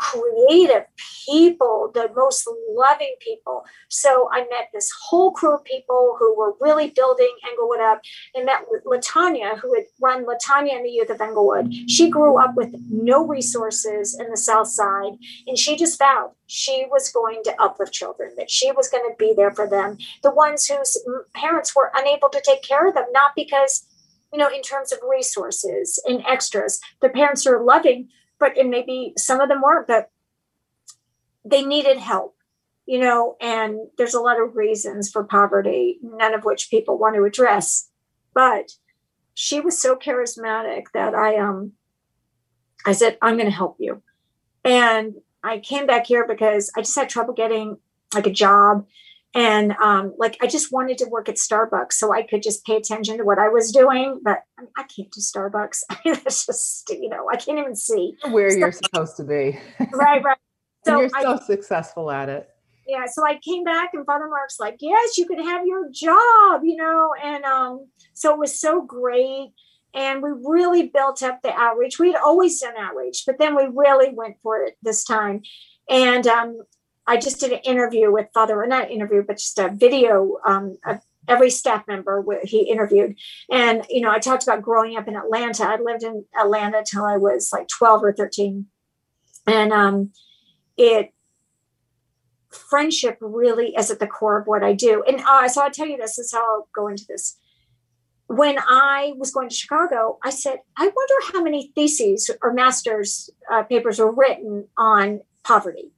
creative 0.00 0.84
people, 1.26 1.90
the 1.92 2.10
most 2.16 2.48
loving 2.70 3.14
people. 3.20 3.64
So 3.88 4.30
I 4.32 4.40
met 4.48 4.70
this 4.72 4.90
whole 5.08 5.30
crew 5.30 5.54
of 5.54 5.64
people 5.64 6.16
who 6.18 6.36
were 6.36 6.54
really 6.58 6.90
building 6.90 7.30
Englewood 7.48 7.80
up. 7.80 8.00
I 8.34 8.42
met 8.42 8.64
Latanya, 8.86 9.58
who 9.58 9.74
had 9.74 9.84
run 10.00 10.24
Latanya 10.24 10.76
and 10.76 10.86
the 10.86 10.90
Youth 10.90 11.10
of 11.10 11.20
Englewood. 11.20 11.72
She 11.88 12.08
grew 12.08 12.38
up 12.38 12.54
with 12.56 12.74
no 12.90 13.26
resources 13.26 14.18
in 14.18 14.30
the 14.30 14.38
South 14.38 14.68
Side, 14.68 15.18
and 15.46 15.58
she 15.58 15.76
just 15.76 15.98
vowed 15.98 16.30
she 16.46 16.86
was 16.90 17.12
going 17.12 17.42
to 17.44 17.62
uplift 17.62 17.92
children, 17.92 18.32
that 18.36 18.50
she 18.50 18.72
was 18.72 18.88
going 18.88 19.04
to 19.04 19.14
be 19.18 19.34
there 19.36 19.52
for 19.52 19.68
them, 19.68 19.98
the 20.22 20.32
ones 20.32 20.66
whose 20.66 20.98
parents 21.34 21.76
were 21.76 21.92
unable 21.94 22.28
to 22.30 22.42
take 22.44 22.62
care 22.62 22.88
of 22.88 22.94
them, 22.94 23.04
not 23.12 23.32
because 23.36 23.86
you 24.32 24.38
know, 24.38 24.48
in 24.48 24.62
terms 24.62 24.92
of 24.92 24.98
resources 25.08 26.00
and 26.06 26.24
extras. 26.26 26.80
The 27.02 27.08
parents 27.08 27.46
are 27.46 27.64
loving, 27.64 28.08
but 28.40 28.58
and 28.58 28.70
maybe 28.70 29.12
some 29.16 29.40
of 29.40 29.48
them 29.48 29.60
weren't, 29.62 29.86
but 29.86 30.10
they 31.44 31.62
needed 31.62 31.98
help, 31.98 32.36
you 32.86 32.98
know, 32.98 33.36
and 33.40 33.78
there's 33.98 34.14
a 34.14 34.20
lot 34.20 34.40
of 34.40 34.56
reasons 34.56 35.10
for 35.10 35.22
poverty, 35.22 35.98
none 36.02 36.34
of 36.34 36.44
which 36.44 36.70
people 36.70 36.98
want 36.98 37.14
to 37.14 37.24
address. 37.24 37.90
But 38.34 38.72
she 39.34 39.60
was 39.60 39.80
so 39.80 39.96
charismatic 39.96 40.84
that 40.94 41.14
I 41.14 41.36
um 41.36 41.72
I 42.86 42.92
said, 42.92 43.18
I'm 43.22 43.36
gonna 43.36 43.50
help 43.50 43.76
you. 43.78 44.02
And 44.64 45.14
I 45.42 45.58
came 45.58 45.86
back 45.86 46.06
here 46.06 46.26
because 46.26 46.70
I 46.76 46.80
just 46.80 46.96
had 46.96 47.08
trouble 47.08 47.34
getting 47.34 47.78
like 48.14 48.26
a 48.26 48.32
job 48.32 48.86
and 49.34 49.72
um, 49.82 50.12
like 50.18 50.36
I 50.40 50.46
just 50.46 50.72
wanted 50.72 50.98
to 50.98 51.06
work 51.06 51.28
at 51.28 51.36
Starbucks 51.36 51.92
so 51.92 52.12
I 52.12 52.22
could 52.22 52.42
just 52.42 52.64
pay 52.64 52.76
attention 52.76 53.18
to 53.18 53.24
what 53.24 53.38
I 53.38 53.48
was 53.48 53.70
doing. 53.70 54.20
But 54.22 54.40
I, 54.58 54.62
mean, 54.62 54.70
I 54.76 54.82
can't 54.82 55.10
do 55.10 55.20
Starbucks. 55.20 55.82
I 55.90 55.98
mean, 56.04 56.14
that's 56.14 56.46
just 56.46 56.90
you 56.90 57.08
know 57.08 57.28
I 57.32 57.36
can't 57.36 57.58
even 57.58 57.76
see 57.76 58.14
where 58.30 58.50
so, 58.50 58.58
you're 58.58 58.72
supposed 58.72 59.16
to 59.18 59.24
be. 59.24 59.58
right, 59.92 60.22
right. 60.22 60.38
So 60.82 60.98
you're 60.98 61.10
so 61.10 61.34
I, 61.34 61.38
successful 61.40 62.10
at 62.10 62.30
it. 62.30 62.48
Yeah. 62.88 63.04
So 63.04 63.22
I 63.22 63.38
came 63.38 63.64
back 63.64 63.90
and 63.92 64.06
Father 64.06 64.28
Mark's 64.28 64.58
like, 64.58 64.78
yes, 64.80 65.18
you 65.18 65.26
can 65.26 65.38
have 65.44 65.66
your 65.66 65.90
job, 65.92 66.62
you 66.64 66.74
know, 66.76 67.10
and 67.22 67.44
um, 67.44 67.86
so 68.14 68.32
it 68.32 68.38
was 68.38 68.58
so 68.58 68.80
great. 68.80 69.50
And 69.92 70.22
we 70.22 70.30
really 70.42 70.88
built 70.88 71.22
up 71.22 71.42
the 71.42 71.52
outreach. 71.52 71.98
We 71.98 72.12
had 72.12 72.22
always 72.22 72.58
done 72.58 72.72
outreach, 72.78 73.24
but 73.26 73.38
then 73.38 73.54
we 73.54 73.68
really 73.70 74.14
went 74.14 74.36
for 74.42 74.62
it 74.62 74.78
this 74.82 75.04
time. 75.04 75.42
And 75.90 76.26
um, 76.26 76.62
I 77.06 77.16
just 77.16 77.40
did 77.40 77.52
an 77.52 77.60
interview 77.60 78.12
with 78.12 78.28
Father, 78.32 78.64
not 78.66 78.90
interview, 78.90 79.22
but 79.26 79.38
just 79.38 79.58
a 79.58 79.68
video 79.68 80.36
um, 80.46 80.78
of 80.84 81.00
every 81.28 81.50
staff 81.50 81.86
member 81.86 82.24
he 82.42 82.70
interviewed. 82.70 83.16
And, 83.50 83.84
you 83.88 84.00
know, 84.00 84.10
I 84.10 84.18
talked 84.18 84.42
about 84.42 84.62
growing 84.62 84.96
up 84.96 85.08
in 85.08 85.16
Atlanta. 85.16 85.64
I 85.64 85.76
lived 85.80 86.02
in 86.02 86.24
Atlanta 86.38 86.82
till 86.84 87.04
I 87.04 87.16
was 87.16 87.50
like 87.52 87.68
12 87.68 88.04
or 88.04 88.12
13. 88.12 88.66
And 89.46 89.72
um, 89.72 90.12
it, 90.76 91.12
friendship 92.50 93.18
really 93.20 93.74
is 93.76 93.90
at 93.90 94.00
the 94.00 94.06
core 94.06 94.38
of 94.38 94.46
what 94.46 94.62
I 94.62 94.72
do. 94.72 95.02
And 95.06 95.20
uh, 95.20 95.48
so 95.48 95.62
I'll 95.62 95.70
tell 95.70 95.86
you 95.86 95.96
this, 95.96 96.16
this 96.16 96.26
is 96.26 96.32
how 96.32 96.40
I'll 96.40 96.68
go 96.74 96.88
into 96.88 97.04
this. 97.08 97.38
When 98.26 98.58
I 98.60 99.14
was 99.16 99.32
going 99.32 99.48
to 99.48 99.54
Chicago, 99.54 100.18
I 100.22 100.30
said, 100.30 100.58
I 100.76 100.84
wonder 100.84 101.32
how 101.32 101.42
many 101.42 101.72
theses 101.74 102.30
or 102.42 102.52
master's 102.52 103.30
uh, 103.50 103.64
papers 103.64 103.98
were 103.98 104.12
written 104.12 104.68
on 104.76 105.20
poverty 105.42 105.90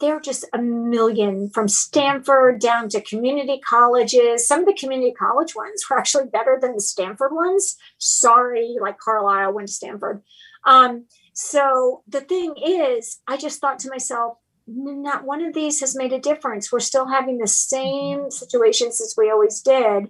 they're 0.00 0.20
just 0.20 0.44
a 0.52 0.58
million 0.58 1.50
from 1.50 1.68
Stanford 1.68 2.60
down 2.60 2.88
to 2.90 3.00
community 3.00 3.60
colleges. 3.60 4.46
Some 4.46 4.60
of 4.60 4.66
the 4.66 4.74
community 4.74 5.12
college 5.12 5.54
ones 5.54 5.84
were 5.88 5.98
actually 5.98 6.26
better 6.26 6.58
than 6.60 6.74
the 6.74 6.80
Stanford 6.80 7.32
ones. 7.32 7.76
Sorry, 7.98 8.76
like 8.80 8.98
Carlisle 8.98 9.52
went 9.52 9.68
to 9.68 9.74
Stanford. 9.74 10.22
Um, 10.64 11.06
so 11.32 12.02
the 12.08 12.20
thing 12.20 12.54
is, 12.64 13.20
I 13.26 13.36
just 13.36 13.60
thought 13.60 13.78
to 13.80 13.90
myself, 13.90 14.38
not 14.66 15.24
one 15.24 15.44
of 15.44 15.54
these 15.54 15.80
has 15.80 15.94
made 15.94 16.12
a 16.12 16.18
difference. 16.18 16.72
We're 16.72 16.80
still 16.80 17.06
having 17.06 17.38
the 17.38 17.46
same 17.46 18.20
mm-hmm. 18.20 18.30
situations 18.30 19.00
as 19.00 19.14
we 19.16 19.30
always 19.30 19.60
did. 19.60 20.08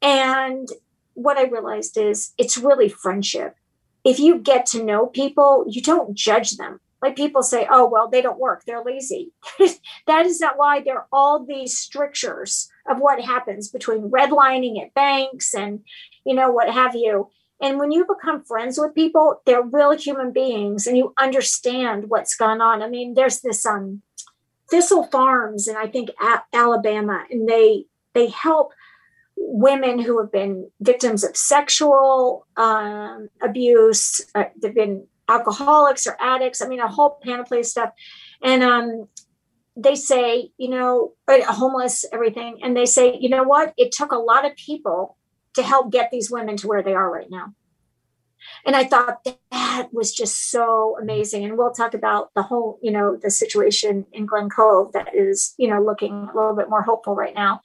And 0.00 0.68
what 1.14 1.36
I 1.36 1.44
realized 1.44 1.96
is 1.96 2.32
it's 2.38 2.56
really 2.56 2.88
friendship. 2.88 3.56
If 4.04 4.20
you 4.20 4.38
get 4.38 4.66
to 4.66 4.84
know 4.84 5.06
people, 5.06 5.64
you 5.68 5.82
don't 5.82 6.14
judge 6.14 6.56
them 6.56 6.80
like 7.02 7.16
people 7.16 7.42
say, 7.42 7.66
oh, 7.70 7.88
well, 7.88 8.08
they 8.08 8.22
don't 8.22 8.38
work, 8.38 8.64
they're 8.64 8.82
lazy. 8.82 9.32
that 10.06 10.26
is 10.26 10.40
not 10.40 10.56
why 10.56 10.80
there 10.80 10.98
are 10.98 11.06
all 11.12 11.44
these 11.44 11.78
strictures 11.78 12.68
of 12.88 12.98
what 12.98 13.20
happens 13.20 13.68
between 13.68 14.10
redlining 14.10 14.82
at 14.82 14.94
banks 14.94 15.54
and, 15.54 15.80
you 16.24 16.34
know, 16.34 16.50
what 16.50 16.72
have 16.72 16.94
you. 16.94 17.28
And 17.60 17.78
when 17.78 17.90
you 17.90 18.06
become 18.06 18.44
friends 18.44 18.78
with 18.78 18.94
people, 18.94 19.40
they're 19.46 19.62
real 19.62 19.96
human 19.96 20.32
beings 20.32 20.86
and 20.86 20.96
you 20.96 21.14
understand 21.18 22.04
what's 22.08 22.36
gone 22.36 22.60
on. 22.60 22.82
I 22.82 22.88
mean, 22.88 23.14
there's 23.14 23.40
this 23.40 23.64
um 23.64 24.02
Thistle 24.70 25.04
Farms 25.04 25.68
and 25.68 25.78
I 25.78 25.86
think 25.86 26.10
Alabama, 26.52 27.24
and 27.30 27.48
they 27.48 27.86
they 28.14 28.28
help 28.28 28.72
women 29.36 29.98
who 29.98 30.18
have 30.18 30.32
been 30.32 30.70
victims 30.80 31.22
of 31.22 31.36
sexual 31.36 32.46
um, 32.56 33.28
abuse. 33.42 34.20
Uh, 34.34 34.44
they've 34.60 34.74
been 34.74 35.06
alcoholics 35.28 36.06
or 36.06 36.16
addicts. 36.20 36.62
I 36.62 36.68
mean, 36.68 36.80
a 36.80 36.88
whole 36.88 37.18
panoply 37.22 37.60
of 37.60 37.66
stuff. 37.66 37.90
And 38.42 38.62
um, 38.62 39.08
they 39.76 39.94
say, 39.94 40.50
you 40.56 40.68
know, 40.68 41.12
uh, 41.28 41.52
homeless, 41.52 42.04
everything. 42.12 42.60
And 42.62 42.76
they 42.76 42.86
say, 42.86 43.16
you 43.18 43.28
know 43.28 43.42
what? 43.42 43.74
It 43.76 43.92
took 43.92 44.12
a 44.12 44.18
lot 44.18 44.44
of 44.44 44.56
people 44.56 45.16
to 45.54 45.62
help 45.62 45.90
get 45.90 46.10
these 46.10 46.30
women 46.30 46.56
to 46.58 46.68
where 46.68 46.82
they 46.82 46.94
are 46.94 47.10
right 47.10 47.30
now. 47.30 47.54
And 48.64 48.76
I 48.76 48.84
thought 48.84 49.26
that 49.50 49.88
was 49.92 50.12
just 50.12 50.50
so 50.50 50.96
amazing. 51.00 51.44
And 51.44 51.58
we'll 51.58 51.72
talk 51.72 51.94
about 51.94 52.32
the 52.34 52.42
whole, 52.42 52.78
you 52.82 52.92
know, 52.92 53.16
the 53.16 53.30
situation 53.30 54.06
in 54.12 54.26
Glen 54.26 54.48
Cove 54.48 54.92
that 54.92 55.14
is, 55.14 55.54
you 55.58 55.68
know, 55.68 55.82
looking 55.82 56.12
a 56.12 56.36
little 56.36 56.54
bit 56.54 56.70
more 56.70 56.82
hopeful 56.82 57.14
right 57.14 57.34
now 57.34 57.60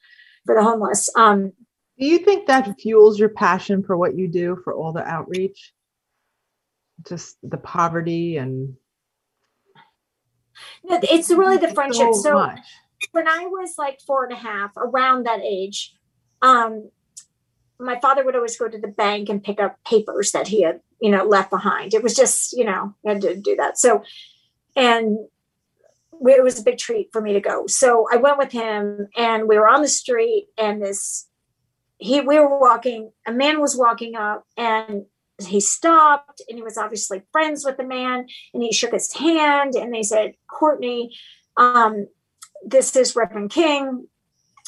for 0.45 0.55
the 0.55 0.63
homeless. 0.63 1.09
Um, 1.15 1.53
Do 1.99 2.05
you 2.07 2.19
think 2.19 2.47
that 2.47 2.79
fuels 2.79 3.19
your 3.19 3.29
passion 3.29 3.83
for 3.83 3.95
what 3.95 4.15
you 4.15 4.27
do 4.27 4.57
for 4.63 4.73
all 4.73 4.91
the 4.91 5.05
outreach? 5.07 5.71
Just 7.07 7.37
the 7.43 7.57
poverty 7.57 8.37
and 8.37 8.75
it's 10.83 11.29
really 11.29 11.57
the 11.57 11.73
friendship. 11.73 12.13
so 12.13 12.21
So 12.21 12.33
much. 12.33 12.59
when 13.11 13.27
I 13.27 13.45
was 13.45 13.75
like 13.77 13.99
four 14.01 14.25
and 14.25 14.33
a 14.33 14.37
half, 14.37 14.71
around 14.77 15.25
that 15.25 15.41
age, 15.41 15.93
um, 16.41 16.89
my 17.79 17.99
father 17.99 18.23
would 18.23 18.35
always 18.35 18.57
go 18.57 18.67
to 18.67 18.77
the 18.77 18.87
bank 18.87 19.29
and 19.29 19.43
pick 19.43 19.59
up 19.59 19.77
papers 19.85 20.31
that 20.31 20.47
he 20.47 20.61
had, 20.61 20.81
you 21.01 21.09
know, 21.09 21.23
left 21.23 21.49
behind. 21.49 21.93
It 21.93 22.03
was 22.03 22.15
just, 22.15 22.53
you 22.53 22.63
know, 22.63 22.93
I 23.05 23.13
had 23.13 23.21
to 23.21 23.35
do 23.35 23.55
that. 23.55 23.79
So, 23.79 24.03
and 24.75 25.17
we, 26.19 26.33
it 26.33 26.43
was 26.43 26.59
a 26.59 26.63
big 26.63 26.77
treat 26.77 27.09
for 27.11 27.21
me 27.21 27.33
to 27.33 27.41
go. 27.41 27.65
So 27.67 28.07
I 28.11 28.17
went 28.17 28.37
with 28.37 28.51
him, 28.51 29.07
and 29.17 29.47
we 29.47 29.57
were 29.57 29.67
on 29.67 29.81
the 29.81 29.87
street, 29.87 30.47
and 30.57 30.81
this 30.81 31.27
he 31.97 32.21
we 32.21 32.39
were 32.39 32.59
walking. 32.59 33.11
A 33.25 33.31
man 33.31 33.59
was 33.59 33.75
walking 33.75 34.15
up, 34.15 34.45
and 34.55 35.05
he 35.47 35.59
stopped, 35.59 36.41
and 36.47 36.57
he 36.57 36.63
was 36.63 36.77
obviously 36.77 37.23
friends 37.31 37.65
with 37.65 37.77
the 37.77 37.83
man, 37.83 38.25
and 38.53 38.63
he 38.63 38.71
shook 38.71 38.91
his 38.91 39.13
hand, 39.13 39.75
and 39.75 39.93
they 39.93 40.03
said, 40.03 40.33
"Courtney." 40.47 41.15
Um, 41.57 42.07
this 42.65 42.95
is 42.95 43.15
Reverend 43.15 43.51
King. 43.51 44.07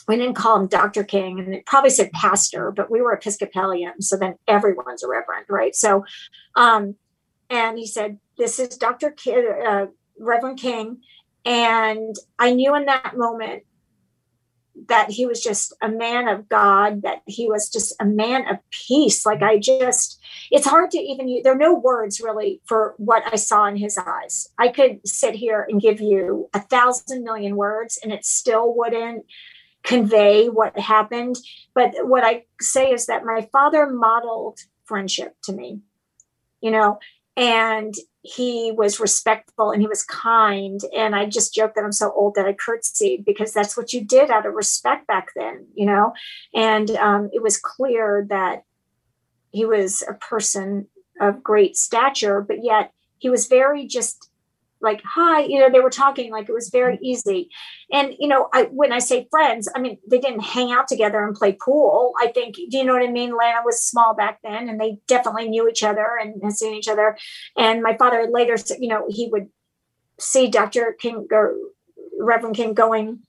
We 0.08 0.18
didn't 0.18 0.36
call 0.36 0.60
him 0.60 0.68
Dr. 0.68 1.04
King, 1.04 1.40
and 1.40 1.54
it 1.54 1.66
probably 1.66 1.90
said 1.90 2.12
pastor, 2.12 2.72
but 2.72 2.92
we 2.92 3.02
were 3.02 3.14
Episcopalian, 3.14 4.02
so 4.02 4.18
then 4.18 4.36
everyone's 4.48 5.04
a 5.04 5.08
reverend, 5.08 5.46
right? 5.50 5.76
So, 5.76 6.04
um, 6.56 6.96
and 7.50 7.78
he 7.78 7.88
said, 7.88 8.20
"This 8.38 8.60
is 8.60 8.78
Dr. 8.78 9.12
King, 9.12 9.48
uh, 9.66 9.86
Reverend 10.20 10.60
King," 10.60 11.02
and 11.46 12.16
I 12.40 12.54
knew 12.54 12.76
in 12.76 12.86
that 12.86 13.16
moment 13.16 13.64
that 14.88 15.12
he 15.12 15.26
was 15.26 15.42
just 15.42 15.74
a 15.82 15.90
man 15.90 16.28
of 16.28 16.50
God, 16.50 17.04
that 17.04 17.22
he 17.26 17.48
was 17.48 17.70
just 17.70 17.96
a 18.00 18.06
man 18.06 18.48
of 18.50 18.58
peace. 18.72 19.26
Like 19.26 19.42
I 19.42 19.60
just, 19.60 20.20
it's 20.52 20.68
hard 20.68 20.92
to 20.92 20.98
even 20.98 21.42
there 21.44 21.54
are 21.54 21.58
no 21.58 21.74
words 21.74 22.20
really 22.20 22.62
for 22.66 22.96
what 22.98 23.24
I 23.32 23.36
saw 23.36 23.66
in 23.68 23.78
his 23.78 23.98
eyes. 23.98 24.50
I 24.58 24.70
could 24.70 25.08
sit 25.08 25.36
here 25.36 25.66
and 25.70 25.82
give 25.82 26.02
you 26.02 26.50
a 26.54 26.60
thousand 26.60 27.24
million 27.24 27.56
words 27.56 28.00
and 28.02 28.12
it 28.12 28.26
still 28.26 28.76
wouldn't 28.76 29.26
convey 29.84 30.48
what 30.48 30.78
happened. 30.78 31.36
But 31.74 31.94
what 32.02 32.24
I 32.24 32.46
say 32.60 32.92
is 32.92 33.06
that 33.06 33.26
my 33.26 33.48
father 33.52 33.88
modeled 33.88 34.60
friendship 34.86 35.36
to 35.44 35.54
me, 35.54 35.80
you 36.62 36.72
know, 36.72 37.00
and 37.38 37.94
he 38.24 38.72
was 38.72 39.02
respectful 39.02 39.72
and 39.72 39.82
he 39.82 39.88
was 39.88 40.04
kind. 40.04 40.80
And 40.96 41.14
I 41.14 41.26
just 41.26 41.54
joke 41.54 41.76
that 41.76 41.84
I'm 41.84 41.92
so 41.92 42.12
old 42.14 42.36
that 42.36 42.46
I 42.46 42.54
curtsied 42.54 43.26
because 43.26 43.54
that's 43.54 43.76
what 43.76 43.92
you 43.92 44.04
did 44.04 44.32
out 44.32 44.46
of 44.46 44.54
respect 44.54 45.08
back 45.08 45.30
then, 45.36 45.68
you 45.76 45.86
know. 45.86 46.14
And 46.56 46.90
um, 46.92 47.30
it 47.34 47.44
was 47.44 47.58
clear 47.58 48.26
that 48.30 48.64
he 49.52 49.66
was 49.66 50.04
a 50.08 50.14
person 50.14 50.88
of 51.20 51.44
great 51.44 51.76
stature, 51.76 52.42
but 52.42 52.64
yet 52.64 52.92
he 53.18 53.30
was 53.30 53.48
very 53.48 53.86
just 53.86 54.30
like 54.84 55.02
hi 55.04 55.42
you 55.42 55.60
know 55.60 55.70
they 55.70 55.80
were 55.80 55.90
talking 55.90 56.32
like 56.32 56.48
it 56.48 56.54
was 56.54 56.70
very 56.70 56.98
mm. 56.98 57.02
easy. 57.02 57.50
And 57.92 58.16
you 58.20 58.28
know 58.28 58.50
i 58.54 58.64
when 58.64 58.92
i 58.92 59.00
say 59.00 59.28
friends 59.32 59.70
i 59.76 59.80
mean 59.80 59.98
they 60.10 60.20
didn't 60.20 60.42
hang 60.42 60.72
out 60.72 60.88
together 60.88 61.24
and 61.24 61.36
play 61.36 61.54
pool. 61.54 62.14
I 62.20 62.28
think 62.28 62.56
do 62.56 62.78
you 62.78 62.84
know 62.84 62.94
what 62.94 63.04
i 63.04 63.08
mean? 63.08 63.32
Atlanta 63.32 63.62
was 63.66 63.84
small 63.84 64.14
back 64.14 64.40
then 64.44 64.70
and 64.70 64.80
they 64.80 65.00
definitely 65.08 65.50
knew 65.50 65.68
each 65.68 65.84
other 65.84 66.08
and 66.22 66.42
had 66.44 66.54
seen 66.54 66.76
each 66.76 66.88
other. 66.88 67.18
And 67.58 67.82
my 67.82 67.98
father 67.98 68.28
later 68.32 68.56
you 68.80 68.90
know 68.90 69.06
he 69.10 69.30
would 69.32 69.50
see 70.20 70.48
dr 70.48 70.96
king 71.00 71.28
or 71.32 71.56
reverend 72.20 72.56
king 72.56 72.74
going 72.74 73.20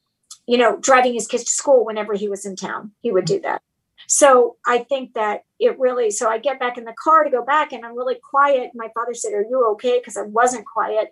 you 0.47 0.59
know 0.59 0.77
driving 0.79 1.15
his 1.15 1.27
kids 1.27 1.45
to 1.45 1.51
school 1.51 1.85
whenever 1.85 2.15
he 2.15 2.29
was 2.29 2.45
in 2.45 2.57
town. 2.57 2.93
He 3.01 3.11
would 3.11 3.25
do 3.25 3.39
mm. 3.39 3.43
that. 3.45 3.63
So 4.07 4.57
I 4.67 4.79
think 4.79 5.15
that 5.15 5.43
it 5.59 5.79
really, 5.79 6.11
so 6.11 6.29
I 6.29 6.39
get 6.39 6.61
back 6.61 6.79
in 6.79 6.85
the 6.85 6.95
car 7.03 7.25
to 7.25 7.31
go 7.31 7.45
back 7.45 7.73
and 7.73 7.85
I'm 7.85 7.97
really 7.97 8.19
quiet. 8.23 8.71
My 8.75 8.89
father 8.95 9.15
said, 9.15 9.33
Are 9.33 9.43
you 9.49 9.67
okay? 9.73 9.99
Because 9.99 10.17
I 10.17 10.23
wasn't 10.23 10.67
quiet. 10.67 11.11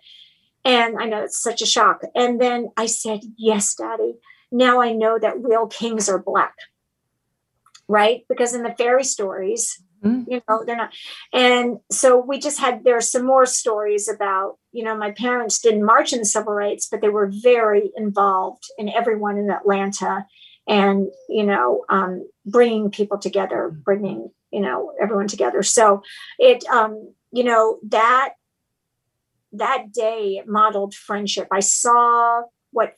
And 0.65 0.97
I 0.97 1.05
know 1.05 1.23
it's 1.23 1.41
such 1.41 1.61
a 1.61 1.65
shock. 1.65 2.01
And 2.15 2.39
then 2.39 2.69
I 2.77 2.85
said, 2.85 3.21
Yes, 3.37 3.75
daddy. 3.75 4.15
Now 4.51 4.81
I 4.81 4.93
know 4.93 5.19
that 5.19 5.41
real 5.41 5.67
kings 5.67 6.07
are 6.09 6.19
black. 6.19 6.55
Right? 7.87 8.23
Because 8.29 8.53
in 8.53 8.63
the 8.63 8.73
fairy 8.77 9.03
stories, 9.03 9.81
Mhm. 10.03 10.25
you 10.27 10.41
know, 10.47 10.63
they're 10.65 10.75
not. 10.75 10.93
And 11.31 11.79
so 11.91 12.17
we 12.17 12.37
just 12.37 12.59
had, 12.59 12.83
there 12.83 12.97
are 12.97 13.01
some 13.01 13.25
more 13.25 13.45
stories 13.45 14.09
about, 14.09 14.57
you 14.71 14.83
know, 14.83 14.95
my 14.95 15.11
parents 15.11 15.59
didn't 15.59 15.85
march 15.85 16.11
in 16.13 16.19
the 16.19 16.25
civil 16.25 16.53
rights, 16.53 16.87
but 16.89 17.01
they 17.01 17.09
were 17.09 17.31
very 17.31 17.91
involved 17.95 18.65
in 18.77 18.89
everyone 18.89 19.37
in 19.37 19.49
Atlanta 19.49 20.25
and, 20.67 21.07
you 21.29 21.43
know, 21.43 21.85
um, 21.89 22.27
bringing 22.45 22.89
people 22.91 23.17
together, 23.17 23.69
bringing, 23.69 24.29
you 24.51 24.61
know, 24.61 24.93
everyone 25.01 25.27
together. 25.27 25.63
So 25.63 26.03
it, 26.37 26.65
um, 26.67 27.13
you 27.31 27.43
know, 27.43 27.79
that 27.89 28.33
that 29.53 29.91
day 29.91 30.43
modeled 30.45 30.95
friendship. 30.95 31.47
I 31.51 31.59
saw 31.61 32.43
what 32.71 32.95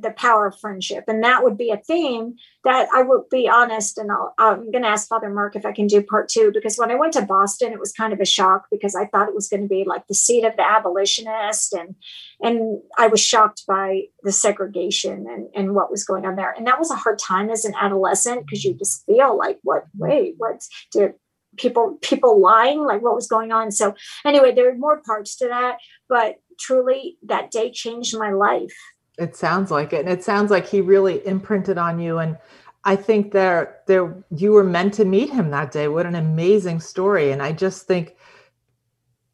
the 0.00 0.10
power 0.12 0.46
of 0.46 0.58
friendship, 0.58 1.04
and 1.06 1.22
that 1.22 1.44
would 1.44 1.56
be 1.56 1.70
a 1.70 1.76
theme 1.76 2.36
that 2.64 2.88
I 2.92 3.02
would 3.02 3.28
be 3.30 3.48
honest. 3.48 3.98
And 3.98 4.10
I'll, 4.10 4.34
I'm 4.38 4.70
going 4.70 4.82
to 4.82 4.88
ask 4.88 5.08
Father 5.08 5.28
Mark 5.28 5.54
if 5.54 5.66
I 5.66 5.72
can 5.72 5.86
do 5.86 6.02
part 6.02 6.28
two 6.28 6.50
because 6.52 6.76
when 6.76 6.90
I 6.90 6.94
went 6.94 7.12
to 7.12 7.22
Boston, 7.22 7.72
it 7.72 7.78
was 7.78 7.92
kind 7.92 8.12
of 8.12 8.20
a 8.20 8.24
shock 8.24 8.66
because 8.70 8.96
I 8.96 9.06
thought 9.06 9.28
it 9.28 9.34
was 9.34 9.48
going 9.48 9.62
to 9.62 9.68
be 9.68 9.84
like 9.86 10.06
the 10.06 10.14
seat 10.14 10.44
of 10.44 10.56
the 10.56 10.66
abolitionist, 10.66 11.74
and 11.74 11.94
and 12.40 12.80
I 12.98 13.08
was 13.08 13.20
shocked 13.20 13.64
by 13.68 14.04
the 14.22 14.32
segregation 14.32 15.26
and 15.28 15.48
and 15.54 15.74
what 15.74 15.90
was 15.90 16.04
going 16.04 16.24
on 16.24 16.36
there. 16.36 16.54
And 16.56 16.66
that 16.66 16.78
was 16.78 16.90
a 16.90 16.96
hard 16.96 17.18
time 17.18 17.50
as 17.50 17.64
an 17.64 17.74
adolescent 17.78 18.46
because 18.46 18.64
you 18.64 18.74
just 18.74 19.04
feel 19.04 19.36
like, 19.36 19.58
what? 19.62 19.84
Wait, 19.96 20.34
what? 20.38 20.62
did 20.92 21.14
people 21.60 21.98
people 22.00 22.40
lying 22.40 22.80
like 22.90 23.02
what 23.02 23.14
was 23.14 23.28
going 23.28 23.52
on 23.52 23.70
so 23.70 23.94
anyway 24.24 24.52
there 24.52 24.70
are 24.70 24.78
more 24.86 25.00
parts 25.10 25.36
to 25.36 25.46
that 25.46 25.76
but 26.08 26.36
truly 26.58 27.16
that 27.22 27.50
day 27.50 27.70
changed 27.70 28.16
my 28.18 28.32
life 28.32 28.74
It 29.18 29.36
sounds 29.36 29.70
like 29.70 29.92
it. 29.92 30.00
And 30.00 30.08
it 30.08 30.24
sounds 30.24 30.50
like 30.50 30.66
he 30.66 30.80
really 30.80 31.24
imprinted 31.26 31.76
on 31.76 32.00
you. 32.00 32.18
And 32.18 32.38
I 32.84 32.96
think 32.96 33.32
there, 33.32 33.80
there, 33.86 34.16
you 34.34 34.52
were 34.52 34.64
meant 34.64 34.94
to 34.94 35.04
meet 35.04 35.28
him 35.28 35.50
that 35.50 35.72
day. 35.72 35.88
What 35.88 36.06
an 36.06 36.14
amazing 36.14 36.80
story. 36.80 37.30
And 37.32 37.42
I 37.42 37.52
just 37.52 37.86
think 37.86 38.16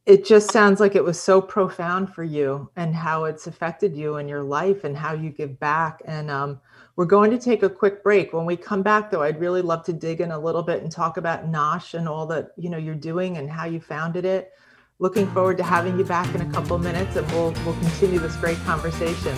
it 0.04 0.24
just 0.24 0.50
sounds 0.50 0.80
like 0.80 0.96
it 0.96 1.04
was 1.04 1.20
so 1.20 1.40
profound 1.40 2.12
for 2.12 2.24
you 2.24 2.68
and 2.74 2.96
how 2.96 3.24
it's 3.24 3.46
affected 3.46 3.96
you 3.96 4.16
and 4.16 4.28
your 4.28 4.42
life 4.42 4.82
and 4.82 4.96
how 4.96 5.12
you 5.14 5.30
give 5.30 5.60
back. 5.60 6.02
And 6.04 6.30
um, 6.30 6.60
we're 6.96 7.04
going 7.04 7.30
to 7.30 7.38
take 7.38 7.62
a 7.62 7.68
quick 7.68 8.02
break. 8.02 8.32
When 8.32 8.46
we 8.46 8.56
come 8.56 8.82
back, 8.82 9.10
though, 9.10 9.22
I'd 9.22 9.38
really 9.38 9.60
love 9.60 9.84
to 9.84 9.92
dig 9.92 10.22
in 10.22 10.32
a 10.32 10.38
little 10.38 10.62
bit 10.62 10.82
and 10.82 10.90
talk 10.90 11.18
about 11.18 11.50
Nosh 11.50 11.92
and 11.92 12.08
all 12.08 12.26
that 12.28 12.52
you 12.56 12.70
know 12.70 12.78
you're 12.78 12.94
doing 12.94 13.36
and 13.36 13.50
how 13.50 13.66
you 13.66 13.80
founded 13.80 14.24
it. 14.24 14.52
Looking 14.98 15.26
forward 15.32 15.58
to 15.58 15.62
having 15.62 15.98
you 15.98 16.04
back 16.04 16.34
in 16.34 16.40
a 16.40 16.50
couple 16.50 16.78
minutes, 16.78 17.16
and 17.16 17.30
we'll 17.32 17.52
we'll 17.64 17.78
continue 17.80 18.18
this 18.18 18.34
great 18.36 18.56
conversation. 18.60 19.36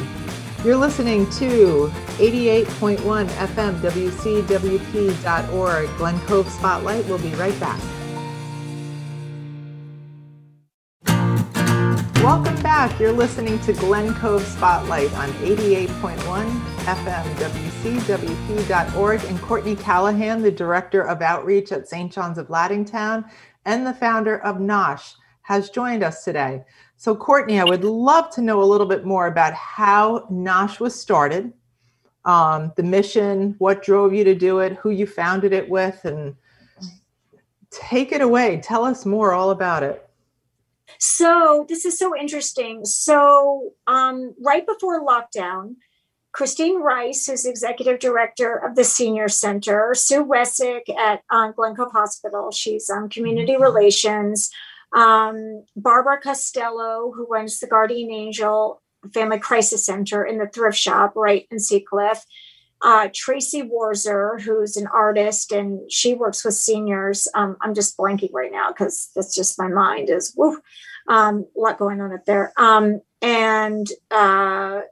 You're 0.64 0.76
listening 0.76 1.28
to 1.30 1.90
88.1 2.18 3.26
FM 3.26 3.80
WCWP.org 3.80 5.88
Glen 5.96 6.20
Cove 6.20 6.48
Spotlight. 6.48 7.06
We'll 7.06 7.18
be 7.18 7.34
right 7.34 7.58
back. 7.58 7.80
Welcome 12.22 12.62
back. 12.62 13.00
You're 13.00 13.12
listening 13.12 13.58
to 13.60 13.72
Glen 13.72 14.14
Cove 14.14 14.42
Spotlight 14.42 15.12
on 15.14 15.30
88.1 15.30 16.77
FM 16.88 17.22
WCWP.org 17.34 19.22
and 19.24 19.38
Courtney 19.42 19.76
Callahan, 19.76 20.40
the 20.40 20.50
Director 20.50 21.02
of 21.02 21.20
Outreach 21.20 21.70
at 21.70 21.86
St. 21.86 22.10
John's 22.10 22.38
of 22.38 22.48
Lattingtown 22.48 23.28
and 23.66 23.86
the 23.86 23.92
founder 23.92 24.38
of 24.38 24.56
Nosh, 24.56 25.16
has 25.42 25.68
joined 25.68 26.02
us 26.02 26.24
today. 26.24 26.64
So, 26.96 27.14
Courtney, 27.14 27.60
I 27.60 27.64
would 27.64 27.84
love 27.84 28.30
to 28.36 28.40
know 28.40 28.62
a 28.62 28.64
little 28.64 28.86
bit 28.86 29.04
more 29.04 29.26
about 29.26 29.52
how 29.52 30.20
Nosh 30.32 30.80
was 30.80 30.98
started, 30.98 31.52
um, 32.24 32.72
the 32.76 32.82
mission, 32.82 33.54
what 33.58 33.82
drove 33.82 34.14
you 34.14 34.24
to 34.24 34.34
do 34.34 34.60
it, 34.60 34.72
who 34.76 34.88
you 34.88 35.06
founded 35.06 35.52
it 35.52 35.68
with, 35.68 36.02
and 36.06 36.34
take 37.70 38.12
it 38.12 38.22
away. 38.22 38.62
Tell 38.62 38.86
us 38.86 39.04
more 39.04 39.34
all 39.34 39.50
about 39.50 39.82
it. 39.82 40.08
So 40.98 41.66
this 41.68 41.84
is 41.84 41.98
so 41.98 42.16
interesting. 42.16 42.86
So 42.86 43.74
um, 43.86 44.34
right 44.42 44.66
before 44.66 45.04
lockdown, 45.04 45.76
Christine 46.32 46.80
Rice, 46.80 47.26
who's 47.26 47.44
executive 47.44 47.98
director 47.98 48.54
of 48.56 48.76
the 48.76 48.84
Senior 48.84 49.28
Center, 49.28 49.92
Sue 49.94 50.24
Wessick 50.24 50.88
at 50.96 51.22
um, 51.30 51.52
Glen 51.56 51.74
Cove 51.74 51.92
Hospital, 51.92 52.50
she's 52.50 52.90
um, 52.90 53.08
community 53.08 53.56
relations, 53.56 54.50
um, 54.92 55.64
Barbara 55.76 56.20
Costello, 56.20 57.12
who 57.14 57.26
runs 57.26 57.58
the 57.58 57.66
Guardian 57.66 58.10
Angel 58.10 58.82
Family 59.12 59.38
Crisis 59.38 59.84
Center 59.84 60.24
in 60.24 60.38
the 60.38 60.48
thrift 60.48 60.78
shop 60.78 61.14
right 61.16 61.46
in 61.50 61.58
Seacliff, 61.58 62.20
uh, 62.82 63.08
Tracy 63.14 63.62
Warzer, 63.62 64.40
who's 64.40 64.76
an 64.76 64.86
artist 64.86 65.52
and 65.52 65.90
she 65.90 66.14
works 66.14 66.44
with 66.44 66.54
seniors. 66.54 67.26
Um, 67.34 67.56
I'm 67.60 67.74
just 67.74 67.96
blanking 67.96 68.32
right 68.32 68.52
now 68.52 68.68
because 68.68 69.10
that's 69.14 69.34
just 69.34 69.58
my 69.58 69.68
mind 69.68 70.10
is 70.10 70.34
woo, 70.36 70.60
um, 71.08 71.46
a 71.56 71.60
lot 71.60 71.78
going 71.78 72.00
on 72.00 72.12
up 72.12 72.24
there. 72.24 72.52
Um, 72.56 73.00
and 73.20 73.86
uh, 74.10 74.82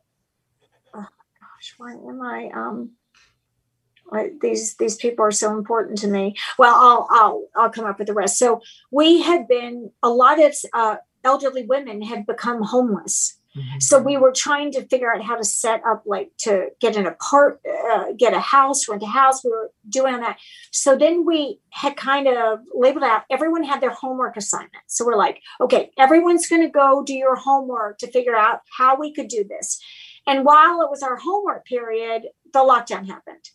gosh, 1.67 1.75
why 1.79 1.93
am 1.93 2.23
I? 2.23 2.51
Um, 2.55 2.91
these 4.41 4.77
these 4.77 4.97
people 4.97 5.25
are 5.25 5.33
so 5.33 5.57
important 5.57 5.99
to 5.99 6.09
me. 6.09 6.37
Well, 6.59 6.75
I'll 6.75 7.07
I'll 7.11 7.47
I'll 7.57 7.71
come 7.71 7.87
up 7.87 7.99
with 7.99 8.07
the 8.07 8.14
rest. 8.14 8.39
So 8.39 8.61
we 8.91 9.23
had 9.23 9.49
been 9.49 9.91
a 10.03 10.09
lot 10.09 10.43
of 10.43 10.55
uh, 10.73 10.97
elderly 11.25 11.64
women 11.64 12.03
had 12.03 12.27
become 12.27 12.62
homeless. 12.62 13.39
Mm-hmm. 13.57 13.81
So 13.81 13.99
we 13.99 14.19
were 14.19 14.33
trying 14.33 14.71
to 14.73 14.87
figure 14.87 15.12
out 15.12 15.23
how 15.23 15.35
to 15.37 15.43
set 15.45 15.81
up, 15.87 16.03
like 16.05 16.31
to 16.41 16.69
get 16.79 16.95
an 16.97 17.07
apart, 17.07 17.61
uh, 17.91 18.12
get 18.17 18.35
a 18.35 18.39
house, 18.39 18.87
rent 18.87 19.03
a 19.03 19.07
house. 19.07 19.43
We 19.43 19.51
were 19.51 19.73
doing 19.89 20.21
that. 20.21 20.39
So 20.73 20.95
then 20.95 21.25
we 21.25 21.59
had 21.71 21.97
kind 21.97 22.29
of 22.29 22.61
labeled 22.75 23.05
out. 23.05 23.23
Everyone 23.31 23.64
had 23.64 23.81
their 23.81 23.91
homework 23.91 24.37
assignment. 24.37 24.75
So 24.89 25.07
we're 25.07 25.17
like, 25.17 25.41
okay, 25.61 25.91
everyone's 25.99 26.47
going 26.47 26.62
to 26.62 26.69
go 26.69 27.03
do 27.03 27.14
your 27.14 27.35
homework 27.35 27.97
to 27.99 28.11
figure 28.11 28.37
out 28.37 28.61
how 28.77 28.95
we 29.01 29.12
could 29.12 29.29
do 29.29 29.43
this. 29.43 29.81
And 30.27 30.45
while 30.45 30.83
it 30.83 30.91
was 30.91 31.03
our 31.03 31.16
homework 31.16 31.64
period, 31.66 32.29
the 32.53 32.61
lockdown 32.61 33.07
happened. 33.07 33.51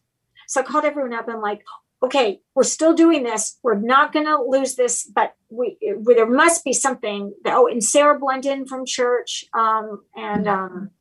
So 0.47 0.61
I 0.61 0.63
called 0.63 0.85
everyone 0.85 1.13
up 1.13 1.27
and 1.27 1.41
like, 1.41 1.63
okay, 2.03 2.41
we're 2.55 2.63
still 2.63 2.93
doing 2.93 3.23
this. 3.23 3.59
We're 3.61 3.79
not 3.79 4.11
going 4.11 4.25
to 4.25 4.41
lose 4.41 4.75
this, 4.75 5.03
but 5.05 5.35
we, 5.49 5.77
we, 5.97 6.15
there 6.15 6.29
must 6.29 6.63
be 6.63 6.73
something. 6.73 7.33
That, 7.43 7.55
oh, 7.55 7.67
and 7.67 7.83
Sarah 7.83 8.19
Blendon 8.19 8.67
from 8.67 8.85
church 8.85 9.45
um, 9.53 10.03
and 10.15 10.47
um, 10.47 10.91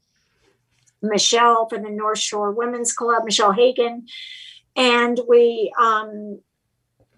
Michelle 1.03 1.69
from 1.69 1.83
the 1.83 1.91
North 1.91 2.19
Shore 2.19 2.53
Women's 2.53 2.93
Club, 2.93 3.25
Michelle 3.25 3.53
Hagan, 3.53 4.07
and 4.77 5.19
we 5.29 5.73
um, 5.81 6.41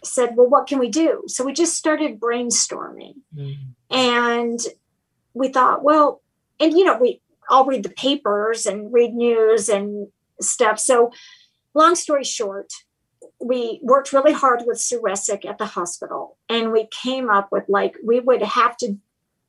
said, 0.04 0.36
well, 0.36 0.48
what 0.48 0.66
can 0.66 0.78
we 0.78 0.88
do? 0.88 1.24
So 1.26 1.44
we 1.44 1.52
just 1.52 1.76
started 1.76 2.20
brainstorming, 2.20 3.16
mm-hmm. 3.34 3.94
and 3.94 4.60
we 5.34 5.48
thought, 5.48 5.82
well, 5.82 6.22
and 6.60 6.72
you 6.72 6.84
know, 6.84 6.98
we 6.98 7.20
all 7.52 7.66
read 7.66 7.82
the 7.82 7.90
papers 7.90 8.66
and 8.66 8.92
read 8.92 9.14
news 9.14 9.68
and 9.68 10.08
stuff. 10.40 10.78
So 10.80 11.12
long 11.74 11.94
story 11.94 12.24
short, 12.24 12.72
we 13.40 13.80
worked 13.82 14.12
really 14.12 14.32
hard 14.32 14.62
with 14.66 14.80
Sue 14.80 15.00
Resick 15.00 15.44
at 15.44 15.58
the 15.58 15.66
hospital 15.66 16.38
and 16.48 16.72
we 16.72 16.88
came 17.02 17.28
up 17.28 17.50
with 17.52 17.64
like 17.68 17.96
we 18.04 18.20
would 18.20 18.42
have 18.42 18.76
to 18.78 18.96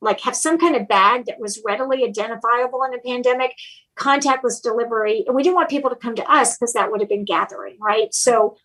like 0.00 0.20
have 0.20 0.36
some 0.36 0.58
kind 0.58 0.76
of 0.76 0.86
bag 0.86 1.24
that 1.26 1.40
was 1.40 1.62
readily 1.64 2.04
identifiable 2.04 2.82
in 2.84 2.94
a 2.94 2.98
pandemic 2.98 3.54
contactless 3.96 4.62
delivery 4.62 5.24
and 5.26 5.34
we 5.34 5.42
didn't 5.42 5.54
want 5.54 5.70
people 5.70 5.88
to 5.90 5.96
come 5.96 6.14
to 6.14 6.30
us 6.30 6.58
because 6.58 6.72
that 6.74 6.90
would 6.90 7.00
have 7.00 7.08
been 7.08 7.24
gathering 7.24 7.76
right 7.80 8.12
so 8.12 8.56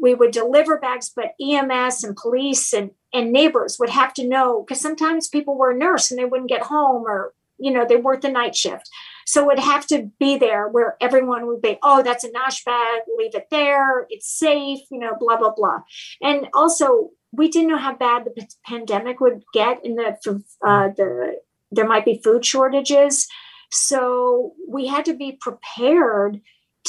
we 0.00 0.14
would 0.14 0.30
deliver 0.30 0.78
bags 0.78 1.12
but 1.14 1.34
ems 1.40 2.04
and 2.04 2.16
police 2.16 2.72
and, 2.72 2.92
and 3.12 3.32
neighbors 3.32 3.78
would 3.78 3.90
have 3.90 4.14
to 4.14 4.26
know 4.26 4.62
because 4.62 4.80
sometimes 4.80 5.28
people 5.28 5.58
were 5.58 5.72
a 5.72 5.76
nurse 5.76 6.10
and 6.10 6.18
they 6.18 6.24
wouldn't 6.24 6.48
get 6.48 6.62
home 6.62 7.02
or 7.04 7.34
you 7.58 7.72
know 7.72 7.86
they 7.86 7.96
worked 7.96 8.22
the 8.22 8.28
night 8.28 8.54
shift 8.54 8.88
so 9.26 9.42
it 9.42 9.46
would 9.46 9.58
have 9.58 9.86
to 9.88 10.10
be 10.20 10.38
there 10.38 10.68
where 10.68 10.96
everyone 11.00 11.48
would 11.48 11.60
be, 11.60 11.78
oh, 11.82 12.02
that's 12.02 12.22
a 12.22 12.30
nosh 12.30 12.64
bag, 12.64 13.02
leave 13.18 13.34
it 13.34 13.48
there, 13.50 14.06
it's 14.08 14.30
safe, 14.30 14.80
you 14.90 15.00
know, 15.00 15.14
blah, 15.18 15.36
blah, 15.36 15.50
blah. 15.50 15.80
And 16.22 16.46
also, 16.54 17.10
we 17.32 17.48
didn't 17.48 17.68
know 17.68 17.76
how 17.76 17.96
bad 17.96 18.24
the 18.24 18.30
p- 18.30 18.46
pandemic 18.64 19.18
would 19.18 19.42
get 19.52 19.84
in 19.84 19.96
the, 19.96 20.16
uh, 20.64 20.88
the, 20.96 21.40
there 21.72 21.88
might 21.88 22.04
be 22.04 22.20
food 22.22 22.46
shortages. 22.46 23.26
So 23.72 24.54
we 24.68 24.86
had 24.86 25.04
to 25.06 25.14
be 25.14 25.32
prepared 25.40 26.40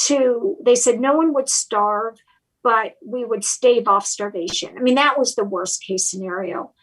to, 0.05 0.57
they 0.63 0.75
said 0.75 0.99
no 0.99 1.15
one 1.15 1.33
would 1.33 1.49
starve, 1.49 2.19
but 2.63 2.93
we 3.03 3.25
would 3.25 3.43
stave 3.43 3.87
off 3.87 4.05
starvation. 4.05 4.77
I 4.77 4.81
mean, 4.81 4.95
that 4.95 5.17
was 5.17 5.33
the 5.33 5.43
worst 5.43 5.83
case 5.83 6.07
scenario. 6.07 6.75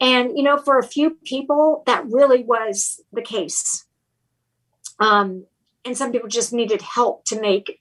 And, 0.00 0.36
you 0.36 0.42
know, 0.42 0.58
for 0.58 0.78
a 0.78 0.86
few 0.86 1.10
people, 1.24 1.82
that 1.86 2.04
really 2.06 2.42
was 2.42 3.00
the 3.12 3.22
case. 3.22 3.86
Um, 4.98 5.46
and 5.84 5.96
some 5.96 6.12
people 6.12 6.28
just 6.28 6.52
needed 6.52 6.82
help 6.82 7.24
to 7.26 7.40
make 7.40 7.80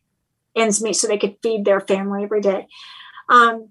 ends 0.56 0.82
meet 0.82 0.94
so 0.94 1.08
they 1.08 1.18
could 1.18 1.38
feed 1.44 1.66
their 1.66 1.82
family 1.82 2.24
every 2.24 2.42
day. 2.42 2.68
Um, 3.30 3.70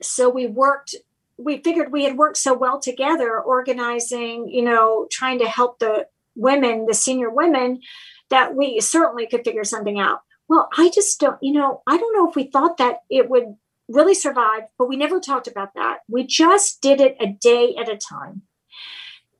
so 0.00 0.28
we 0.28 0.46
worked, 0.46 0.96
we 1.36 1.58
figured 1.58 1.92
we 1.92 2.04
had 2.04 2.16
worked 2.16 2.38
so 2.38 2.54
well 2.54 2.80
together, 2.80 3.38
organizing, 3.38 4.48
you 4.48 4.62
know, 4.62 5.06
trying 5.10 5.38
to 5.38 5.48
help 5.48 5.78
the 5.78 6.08
women, 6.34 6.86
the 6.86 6.94
senior 6.94 7.30
women, 7.30 7.80
that 8.30 8.56
we 8.56 8.80
certainly 8.80 9.26
could 9.26 9.44
figure 9.44 9.64
something 9.64 10.00
out. 10.00 10.22
Well, 10.48 10.68
I 10.76 10.90
just 10.90 11.20
don't, 11.20 11.38
you 11.40 11.52
know, 11.52 11.82
I 11.86 11.96
don't 11.96 12.16
know 12.16 12.28
if 12.28 12.34
we 12.34 12.44
thought 12.44 12.78
that 12.78 13.02
it 13.08 13.30
would 13.30 13.56
really 13.88 14.14
survive, 14.14 14.62
but 14.78 14.88
we 14.88 14.96
never 14.96 15.20
talked 15.20 15.46
about 15.46 15.74
that. 15.74 15.98
We 16.08 16.26
just 16.26 16.80
did 16.80 17.00
it 17.00 17.16
a 17.20 17.26
day 17.26 17.74
at 17.78 17.88
a 17.88 17.96
time. 17.96 18.42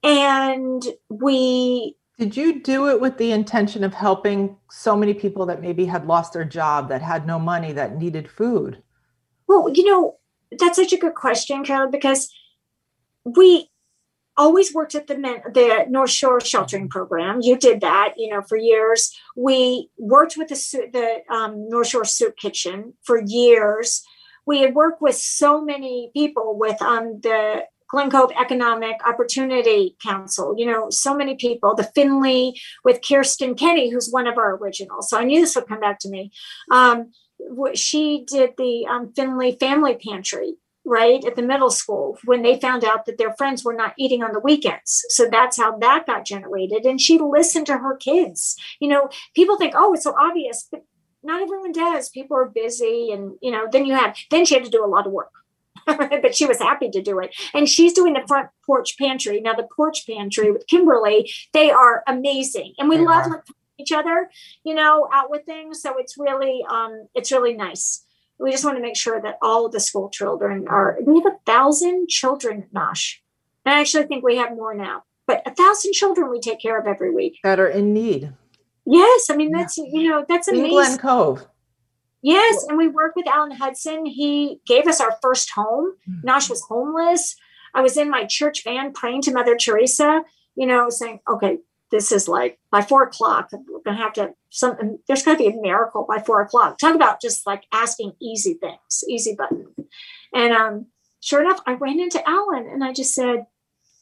And 0.03 0.85
we 1.09 1.97
did 2.19 2.37
you 2.37 2.61
do 2.61 2.89
it 2.89 3.01
with 3.01 3.19
the 3.19 3.33
intention 3.33 3.83
of 3.83 3.95
helping 3.95 4.57
so 4.71 4.97
many 4.97 5.15
people 5.15 5.47
that 5.47 5.63
maybe 5.63 5.87
had 5.87 6.07
lost 6.07 6.33
their 6.33 6.45
job, 6.45 6.89
that 6.89 7.03
had 7.03 7.27
no 7.27 7.39
money, 7.39 7.73
that 7.73 7.97
needed 7.97 8.31
food? 8.31 8.83
Well, 9.49 9.71
you 9.73 9.85
know, 9.85 10.19
that's 10.59 10.77
such 10.77 10.93
a 10.93 10.99
good 10.99 11.15
question, 11.15 11.65
Carol, 11.65 11.91
because 11.91 12.33
we 13.25 13.71
always 14.37 14.73
worked 14.75 14.95
at 14.95 15.07
the 15.07 15.15
the 15.15 15.87
North 15.89 16.11
Shore 16.11 16.41
Sheltering 16.41 16.89
Program. 16.89 17.41
You 17.43 17.57
did 17.57 17.81
that, 17.81 18.15
you 18.17 18.31
know, 18.31 18.43
for 18.43 18.57
years. 18.57 19.13
We 19.37 19.91
worked 19.99 20.37
with 20.37 20.49
the 20.49 20.89
the 20.93 21.35
um, 21.35 21.69
North 21.69 21.89
Shore 21.89 22.05
Soup 22.05 22.37
Kitchen 22.37 22.95
for 23.03 23.21
years. 23.21 24.03
We 24.47 24.61
had 24.61 24.75
worked 24.75 25.01
with 25.01 25.17
so 25.17 25.61
many 25.61 26.11
people 26.15 26.59
with 26.59 26.81
um, 26.83 27.21
the 27.21 27.65
Glen 27.93 28.11
Cove 28.11 28.33
Economic 28.41 28.97
Opportunity 29.07 29.97
Council, 30.03 30.55
you 30.57 30.65
know, 30.65 30.89
so 30.89 31.15
many 31.15 31.37
people, 31.37 31.75
the 31.75 31.85
Finley 31.95 32.59
with 32.85 33.01
Kirsten 33.07 33.55
Kenny, 33.55 33.91
who's 33.91 34.11
one 34.11 34.27
of 34.27 34.39
our 34.39 34.57
originals. 34.57 35.11
So 35.11 35.19
I 35.19 35.25
knew 35.25 35.41
this 35.41 35.55
would 35.55 35.69
come 35.69 35.81
back 35.81 35.99
to 36.01 36.09
me. 36.09 36.33
Um, 36.71 37.13
she 37.75 38.25
did 38.27 38.53
the 38.57 38.87
um, 38.87 39.13
Finley 39.15 39.59
Family 39.61 39.97
Pantry, 39.97 40.55
right, 40.87 41.23
at 41.25 41.37
the 41.37 41.43
middle 41.43 41.71
school 41.71 42.19
when 42.25 42.41
they 42.41 42.59
found 42.59 42.83
out 42.83 43.05
that 43.05 43.19
their 43.19 43.35
friends 43.35 43.63
were 43.63 43.75
not 43.75 43.95
eating 43.99 44.23
on 44.23 44.33
the 44.33 44.41
weekends. 44.41 45.05
So 45.09 45.29
that's 45.31 45.59
how 45.59 45.77
that 45.79 46.07
got 46.07 46.25
generated. 46.25 46.87
And 46.87 46.99
she 47.01 47.19
listened 47.19 47.67
to 47.67 47.79
her 47.79 47.97
kids. 47.97 48.57
You 48.81 48.89
know, 48.89 49.11
people 49.35 49.59
think, 49.59 49.75
oh, 49.77 49.93
it's 49.93 50.05
so 50.05 50.15
obvious, 50.19 50.67
but 50.71 50.83
not 51.23 51.43
everyone 51.43 51.73
does. 51.73 52.09
People 52.09 52.37
are 52.37 52.47
busy. 52.47 53.11
And, 53.13 53.37
you 53.41 53.51
know, 53.51 53.67
then 53.71 53.87
you 53.87 53.95
have, 53.95 54.17
then 54.31 54.45
she 54.45 54.55
had 54.55 54.65
to 54.65 54.71
do 54.71 54.85
a 54.85 54.87
lot 54.87 55.07
of 55.07 55.13
work 55.13 55.33
but 55.87 56.35
she 56.35 56.47
was 56.47 56.59
happy 56.59 56.91
to 56.91 57.03
do 57.03 57.19
it. 57.19 57.35
And 57.55 57.69
she's 57.69 57.93
doing 57.93 58.15
the 58.15 58.25
front 58.27 58.49
porch 58.65 58.97
pantry. 58.99 59.41
Now, 59.41 59.55
the 59.55 59.69
porch 59.77 60.07
pantry 60.07 60.51
with 60.51 60.67
Kimberly, 60.67 61.31
they 61.53 61.71
are 61.71 62.03
amazing. 62.07 62.75
And 62.79 62.89
we 62.89 62.99
they 62.99 63.05
love 63.05 63.33
each 63.79 63.93
other, 63.93 64.31
you 64.65 64.75
know, 64.75 65.09
out 65.13 65.31
with 65.31 65.45
things. 65.45 65.83
So 65.83 65.97
it's 65.99 66.17
really, 66.19 66.65
um, 66.69 67.09
it's 67.15 67.33
really 67.33 67.55
nice. 67.55 68.05
We 68.39 68.51
just 68.51 68.65
want 68.65 68.77
to 68.77 68.83
make 68.83 68.97
sure 68.97 69.21
that 69.21 69.39
all 69.43 69.67
of 69.67 69.73
the 69.73 69.81
school 69.81 70.09
children 70.11 70.67
are, 70.69 70.99
we 71.05 71.21
have 71.21 71.33
a 71.33 71.39
thousand 71.47 72.09
children 72.09 72.63
at 72.63 72.73
Nosh. 72.73 73.17
And 73.65 73.75
I 73.75 73.81
actually 73.81 74.05
think 74.05 74.25
we 74.25 74.37
have 74.37 74.57
more 74.57 74.75
now, 74.75 75.05
but 75.27 75.43
a 75.47 75.55
thousand 75.55 75.93
children 75.93 76.31
we 76.31 76.41
take 76.41 76.61
care 76.61 76.81
of 76.81 76.87
every 76.87 77.15
week 77.15 77.39
that 77.45 77.61
are 77.61 77.69
in 77.69 77.93
need. 77.93 78.33
Yes. 78.85 79.31
I 79.31 79.37
mean, 79.37 79.53
that's, 79.53 79.79
you 79.79 80.09
know, 80.09 80.25
that's 80.29 80.49
amazing. 80.49 80.67
In 80.67 80.71
Glen 80.73 80.99
Cove. 80.99 81.47
Yes, 82.23 82.65
and 82.69 82.79
we 82.79 82.87
worked 82.87 83.17
with 83.17 83.27
Alan 83.27 83.51
Hudson. 83.51 84.07
He 84.07 84.61
gave 84.65 84.87
us 84.87 85.01
our 85.01 85.19
first 85.21 85.51
home. 85.51 85.95
Mm-hmm. 86.09 86.29
Nosh 86.29 86.49
was 86.49 86.63
homeless. 86.63 87.35
I 87.75 87.81
was 87.81 87.97
in 87.97 88.11
my 88.11 88.25
church 88.25 88.63
van 88.63 88.93
praying 88.93 89.23
to 89.23 89.33
Mother 89.33 89.57
Teresa, 89.57 90.23
you 90.55 90.67
know, 90.67 90.89
saying, 90.89 91.21
okay, 91.29 91.59
this 91.91 92.13
is 92.13 92.29
like 92.29 92.59
by 92.71 92.81
four 92.81 93.03
o'clock, 93.03 93.51
we're 93.53 93.81
gonna 93.85 93.99
have 93.99 94.15
to 94.15 94.35
some 94.51 94.99
there's 95.07 95.23
gonna 95.23 95.37
be 95.37 95.49
a 95.49 95.61
miracle 95.61 96.07
by 96.09 96.21
four 96.21 96.41
o'clock. 96.41 96.79
Talk 96.79 96.95
about 96.95 97.21
just 97.21 97.47
like 97.47 97.65
asking 97.73 98.13
easy 98.21 98.55
things, 98.55 99.05
easy 99.09 99.35
button. 99.37 99.67
And 100.35 100.53
um, 100.55 100.87
sure 101.21 101.43
enough, 101.43 101.61
I 101.67 101.75
ran 101.75 102.01
into 102.01 102.27
Alan 102.27 102.67
and 102.67 102.83
I 102.83 102.93
just 102.93 103.15
said, 103.15 103.47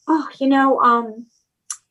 Oh, 0.07 0.29
you 0.39 0.47
know, 0.47 0.79
um, 0.79 1.25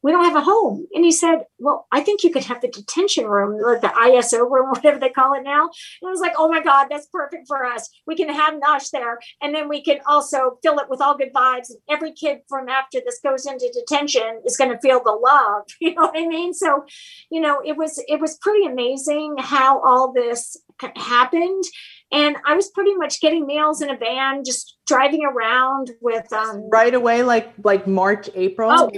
we 0.02 0.12
don't 0.12 0.24
have 0.24 0.36
a 0.36 0.40
home. 0.40 0.86
And 0.94 1.04
he 1.04 1.12
said, 1.12 1.44
Well, 1.58 1.86
I 1.92 2.00
think 2.00 2.22
you 2.22 2.30
could 2.30 2.44
have 2.44 2.60
the 2.60 2.68
detention 2.68 3.26
room, 3.26 3.60
like 3.60 3.80
the 3.80 3.88
ISO 3.88 4.50
room, 4.50 4.68
whatever 4.70 4.98
they 4.98 5.10
call 5.10 5.34
it 5.34 5.42
now. 5.42 5.62
And 6.00 6.08
I 6.08 6.10
was 6.10 6.20
like, 6.20 6.34
Oh 6.38 6.48
my 6.48 6.62
God, 6.62 6.86
that's 6.90 7.06
perfect 7.06 7.46
for 7.46 7.64
us. 7.64 7.88
We 8.06 8.16
can 8.16 8.28
have 8.28 8.54
Nosh 8.54 8.90
there. 8.90 9.18
And 9.42 9.54
then 9.54 9.68
we 9.68 9.82
can 9.82 9.98
also 10.06 10.58
fill 10.62 10.78
it 10.78 10.88
with 10.88 11.00
all 11.00 11.16
good 11.16 11.32
vibes. 11.32 11.70
And 11.70 11.78
every 11.88 12.12
kid 12.12 12.38
from 12.48 12.68
after 12.68 13.00
this 13.04 13.20
goes 13.22 13.46
into 13.46 13.70
detention 13.72 14.42
is 14.44 14.56
going 14.56 14.70
to 14.70 14.78
feel 14.78 15.02
the 15.02 15.12
love. 15.12 15.64
You 15.90 15.94
know 15.94 16.02
what 16.02 16.18
I 16.18 16.26
mean? 16.26 16.52
So, 16.52 16.84
you 17.30 17.40
know, 17.40 17.60
it 17.64 17.76
was 17.76 18.02
it 18.06 18.20
was 18.20 18.36
pretty 18.38 18.66
amazing 18.66 19.36
how 19.38 19.80
all 19.82 20.12
this 20.12 20.56
happened. 20.94 21.64
And 22.12 22.36
I 22.46 22.54
was 22.54 22.68
pretty 22.70 22.94
much 22.94 23.20
getting 23.20 23.46
meals 23.46 23.80
in 23.80 23.90
a 23.90 23.96
van, 23.96 24.44
just 24.44 24.76
driving 24.86 25.24
around 25.24 25.92
with 26.00 26.30
um 26.32 26.68
right 26.70 26.94
away, 26.94 27.22
like 27.22 27.52
like 27.64 27.86
March, 27.86 28.28
April. 28.34 28.70
Oh, 28.70 28.90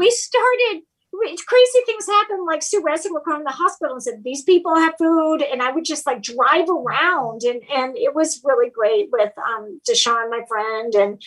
we 0.00 0.10
started 0.10 0.82
crazy 1.46 1.80
things 1.86 2.06
happen. 2.06 2.46
Like 2.46 2.62
Sue 2.62 2.82
Resick 2.82 3.10
would 3.10 3.24
come 3.24 3.38
to 3.38 3.44
the 3.44 3.50
hospital 3.50 3.94
and 3.94 4.02
said, 4.02 4.22
"These 4.24 4.42
people 4.42 4.74
have 4.74 4.94
food," 4.98 5.42
and 5.42 5.62
I 5.62 5.72
would 5.72 5.84
just 5.84 6.06
like 6.06 6.22
drive 6.22 6.68
around, 6.68 7.42
and 7.42 7.60
and 7.70 7.96
it 7.96 8.14
was 8.14 8.40
really 8.44 8.70
great 8.70 9.08
with 9.12 9.32
um, 9.38 9.80
Deshawn, 9.88 10.30
my 10.30 10.42
friend, 10.48 10.94
and 10.94 11.22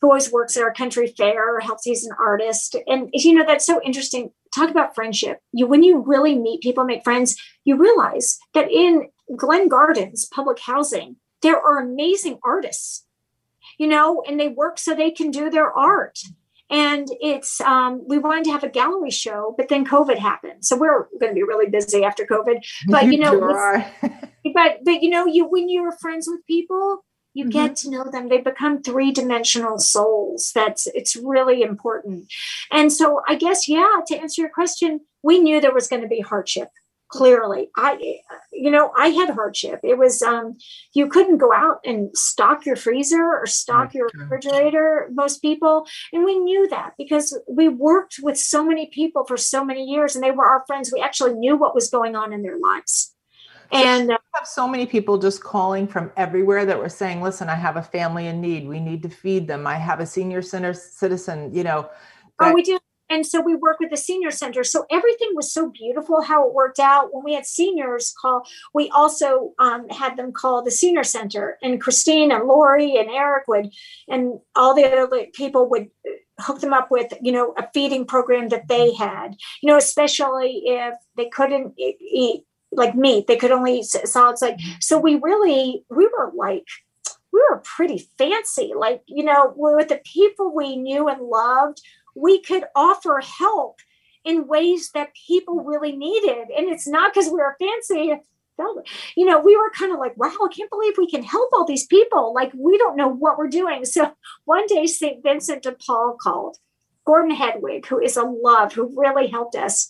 who 0.00 0.08
always 0.08 0.32
works 0.32 0.56
at 0.56 0.62
our 0.62 0.72
country 0.72 1.08
fair. 1.08 1.60
Helps 1.60 1.84
he's 1.84 2.04
an 2.04 2.16
artist, 2.18 2.76
and 2.86 3.10
you 3.12 3.34
know 3.34 3.44
that's 3.44 3.66
so 3.66 3.80
interesting. 3.82 4.30
talk 4.54 4.70
about 4.70 4.94
friendship. 4.94 5.38
You 5.52 5.66
when 5.66 5.82
you 5.82 5.98
really 5.98 6.38
meet 6.38 6.62
people, 6.62 6.84
make 6.84 7.04
friends, 7.04 7.36
you 7.64 7.76
realize 7.76 8.38
that 8.54 8.70
in 8.70 9.08
Glen 9.36 9.68
Gardens 9.68 10.26
public 10.26 10.58
housing, 10.60 11.16
there 11.40 11.60
are 11.60 11.80
amazing 11.80 12.38
artists, 12.44 13.06
you 13.78 13.88
know, 13.88 14.22
and 14.28 14.38
they 14.38 14.48
work 14.48 14.78
so 14.78 14.94
they 14.94 15.10
can 15.10 15.30
do 15.30 15.50
their 15.50 15.72
art. 15.72 16.18
And 16.72 17.06
it's 17.20 17.60
um, 17.60 18.02
we 18.08 18.18
wanted 18.18 18.44
to 18.44 18.52
have 18.52 18.64
a 18.64 18.68
gallery 18.68 19.10
show, 19.10 19.54
but 19.56 19.68
then 19.68 19.86
COVID 19.86 20.18
happened, 20.18 20.64
so 20.64 20.76
we're 20.76 21.06
going 21.20 21.30
to 21.30 21.34
be 21.34 21.42
really 21.42 21.68
busy 21.68 22.02
after 22.02 22.26
COVID. 22.26 22.64
But 22.88 23.04
you 23.06 23.18
know, 23.24 23.38
but 24.02 24.78
but 24.84 25.02
you 25.02 25.10
know, 25.10 25.26
you 25.26 25.46
when 25.46 25.68
you're 25.68 25.92
friends 25.92 26.26
with 26.26 26.44
people, 26.46 27.04
you 27.34 27.44
mm-hmm. 27.44 27.50
get 27.50 27.76
to 27.76 27.90
know 27.90 28.10
them. 28.10 28.28
They 28.28 28.38
become 28.38 28.82
three-dimensional 28.82 29.78
souls. 29.78 30.50
That's 30.54 30.86
it's 30.88 31.14
really 31.14 31.62
important. 31.62 32.32
And 32.70 32.90
so 32.92 33.22
i 33.28 33.34
guess 33.34 33.68
yeah 33.68 34.00
to 34.06 34.16
answer 34.16 34.42
your 34.42 34.50
question 34.50 35.00
we 35.22 35.38
knew 35.38 35.60
there 35.60 35.74
was 35.74 35.88
going 35.88 36.02
to 36.02 36.08
be 36.08 36.20
hardship 36.20 36.68
clearly 37.12 37.68
i 37.76 38.18
you 38.52 38.70
know 38.70 38.90
i 38.96 39.08
had 39.08 39.28
hardship 39.28 39.78
it 39.82 39.98
was 39.98 40.22
um 40.22 40.56
you 40.94 41.06
couldn't 41.06 41.36
go 41.36 41.52
out 41.52 41.78
and 41.84 42.16
stock 42.16 42.64
your 42.64 42.74
freezer 42.74 43.22
or 43.22 43.46
stock 43.46 43.92
your 43.92 44.08
refrigerator 44.14 45.08
most 45.12 45.42
people 45.42 45.86
and 46.12 46.24
we 46.24 46.38
knew 46.38 46.66
that 46.68 46.94
because 46.96 47.38
we 47.46 47.68
worked 47.68 48.16
with 48.22 48.38
so 48.38 48.64
many 48.64 48.86
people 48.86 49.26
for 49.26 49.36
so 49.36 49.62
many 49.62 49.84
years 49.84 50.14
and 50.14 50.24
they 50.24 50.30
were 50.30 50.46
our 50.46 50.64
friends 50.66 50.90
we 50.90 51.02
actually 51.02 51.34
knew 51.34 51.54
what 51.54 51.74
was 51.74 51.90
going 51.90 52.16
on 52.16 52.32
in 52.32 52.42
their 52.42 52.58
lives 52.58 53.14
and 53.70 54.10
uh, 54.10 54.18
have 54.34 54.46
so 54.46 54.66
many 54.66 54.86
people 54.86 55.18
just 55.18 55.42
calling 55.42 55.86
from 55.86 56.12
everywhere 56.18 56.66
that 56.66 56.78
were 56.78 56.90
saying, 56.90 57.22
listen, 57.22 57.48
I 57.48 57.54
have 57.54 57.78
a 57.78 57.82
family 57.82 58.26
in 58.26 58.38
need. 58.38 58.68
We 58.68 58.80
need 58.80 59.02
to 59.02 59.08
feed 59.08 59.48
them. 59.48 59.66
I 59.66 59.76
have 59.76 59.98
a 60.00 60.04
senior 60.04 60.42
center 60.42 60.74
citizen, 60.74 61.54
you 61.54 61.64
know. 61.64 61.88
Oh, 62.38 62.52
we 62.52 62.62
do. 62.62 62.78
And 63.12 63.26
so 63.26 63.42
we 63.42 63.54
work 63.54 63.78
with 63.78 63.90
the 63.90 63.96
senior 63.98 64.30
center. 64.30 64.64
So 64.64 64.86
everything 64.90 65.32
was 65.34 65.52
so 65.52 65.68
beautiful 65.68 66.22
how 66.22 66.48
it 66.48 66.54
worked 66.54 66.78
out. 66.78 67.12
When 67.12 67.22
we 67.22 67.34
had 67.34 67.44
seniors 67.44 68.14
call, 68.18 68.46
we 68.72 68.88
also 68.88 69.52
um, 69.58 69.86
had 69.90 70.16
them 70.16 70.32
call 70.32 70.62
the 70.62 70.70
senior 70.70 71.04
center. 71.04 71.58
And 71.62 71.78
Christine 71.78 72.32
and 72.32 72.48
Lori 72.48 72.96
and 72.96 73.10
Eric 73.10 73.48
would, 73.48 73.70
and 74.08 74.40
all 74.56 74.74
the 74.74 74.86
other 74.86 75.26
people 75.34 75.68
would 75.68 75.90
hook 76.40 76.60
them 76.60 76.72
up 76.72 76.90
with, 76.90 77.12
you 77.20 77.32
know, 77.32 77.52
a 77.58 77.68
feeding 77.74 78.06
program 78.06 78.48
that 78.48 78.68
they 78.68 78.94
had, 78.94 79.36
you 79.62 79.68
know, 79.68 79.76
especially 79.76 80.62
if 80.64 80.94
they 81.18 81.28
couldn't 81.28 81.74
eat 81.76 82.44
like 82.72 82.94
meat. 82.94 83.26
They 83.26 83.36
could 83.36 83.50
only 83.50 83.80
eat 83.80 83.84
solids. 83.84 84.40
Like 84.40 84.58
so, 84.80 84.98
we 84.98 85.16
really 85.16 85.84
we 85.90 86.06
were 86.06 86.32
like 86.34 86.64
we 87.30 87.44
were 87.50 87.62
pretty 87.64 88.08
fancy. 88.16 88.72
Like 88.74 89.02
you 89.06 89.24
know, 89.24 89.52
with 89.54 89.88
the 89.88 90.00
people 90.04 90.54
we 90.54 90.76
knew 90.76 91.08
and 91.08 91.20
loved, 91.20 91.82
we 92.14 92.40
could 92.42 92.64
offer 92.74 93.20
help 93.20 93.80
in 94.24 94.46
ways 94.46 94.90
that 94.92 95.14
people 95.26 95.64
really 95.64 95.96
needed. 95.96 96.48
And 96.56 96.68
it's 96.68 96.86
not 96.86 97.12
because 97.12 97.26
we 97.28 97.38
were 97.38 97.56
fancy. 97.58 98.14
You 99.16 99.26
know, 99.26 99.40
we 99.40 99.56
were 99.56 99.70
kind 99.76 99.92
of 99.92 99.98
like, 99.98 100.16
wow, 100.16 100.28
I 100.28 100.48
can't 100.54 100.70
believe 100.70 100.94
we 100.96 101.10
can 101.10 101.24
help 101.24 101.50
all 101.52 101.64
these 101.64 101.86
people. 101.86 102.32
Like, 102.32 102.52
we 102.54 102.78
don't 102.78 102.96
know 102.96 103.08
what 103.08 103.36
we're 103.36 103.48
doing. 103.48 103.84
So 103.84 104.12
one 104.44 104.66
day, 104.66 104.86
St. 104.86 105.22
Vincent 105.22 105.64
de 105.64 105.72
Paul 105.72 106.16
called 106.20 106.58
Gordon 107.04 107.34
Hedwig, 107.34 107.86
who 107.86 107.98
is 107.98 108.16
a 108.16 108.22
love, 108.22 108.72
who 108.72 108.94
really 108.96 109.26
helped 109.26 109.56
us. 109.56 109.88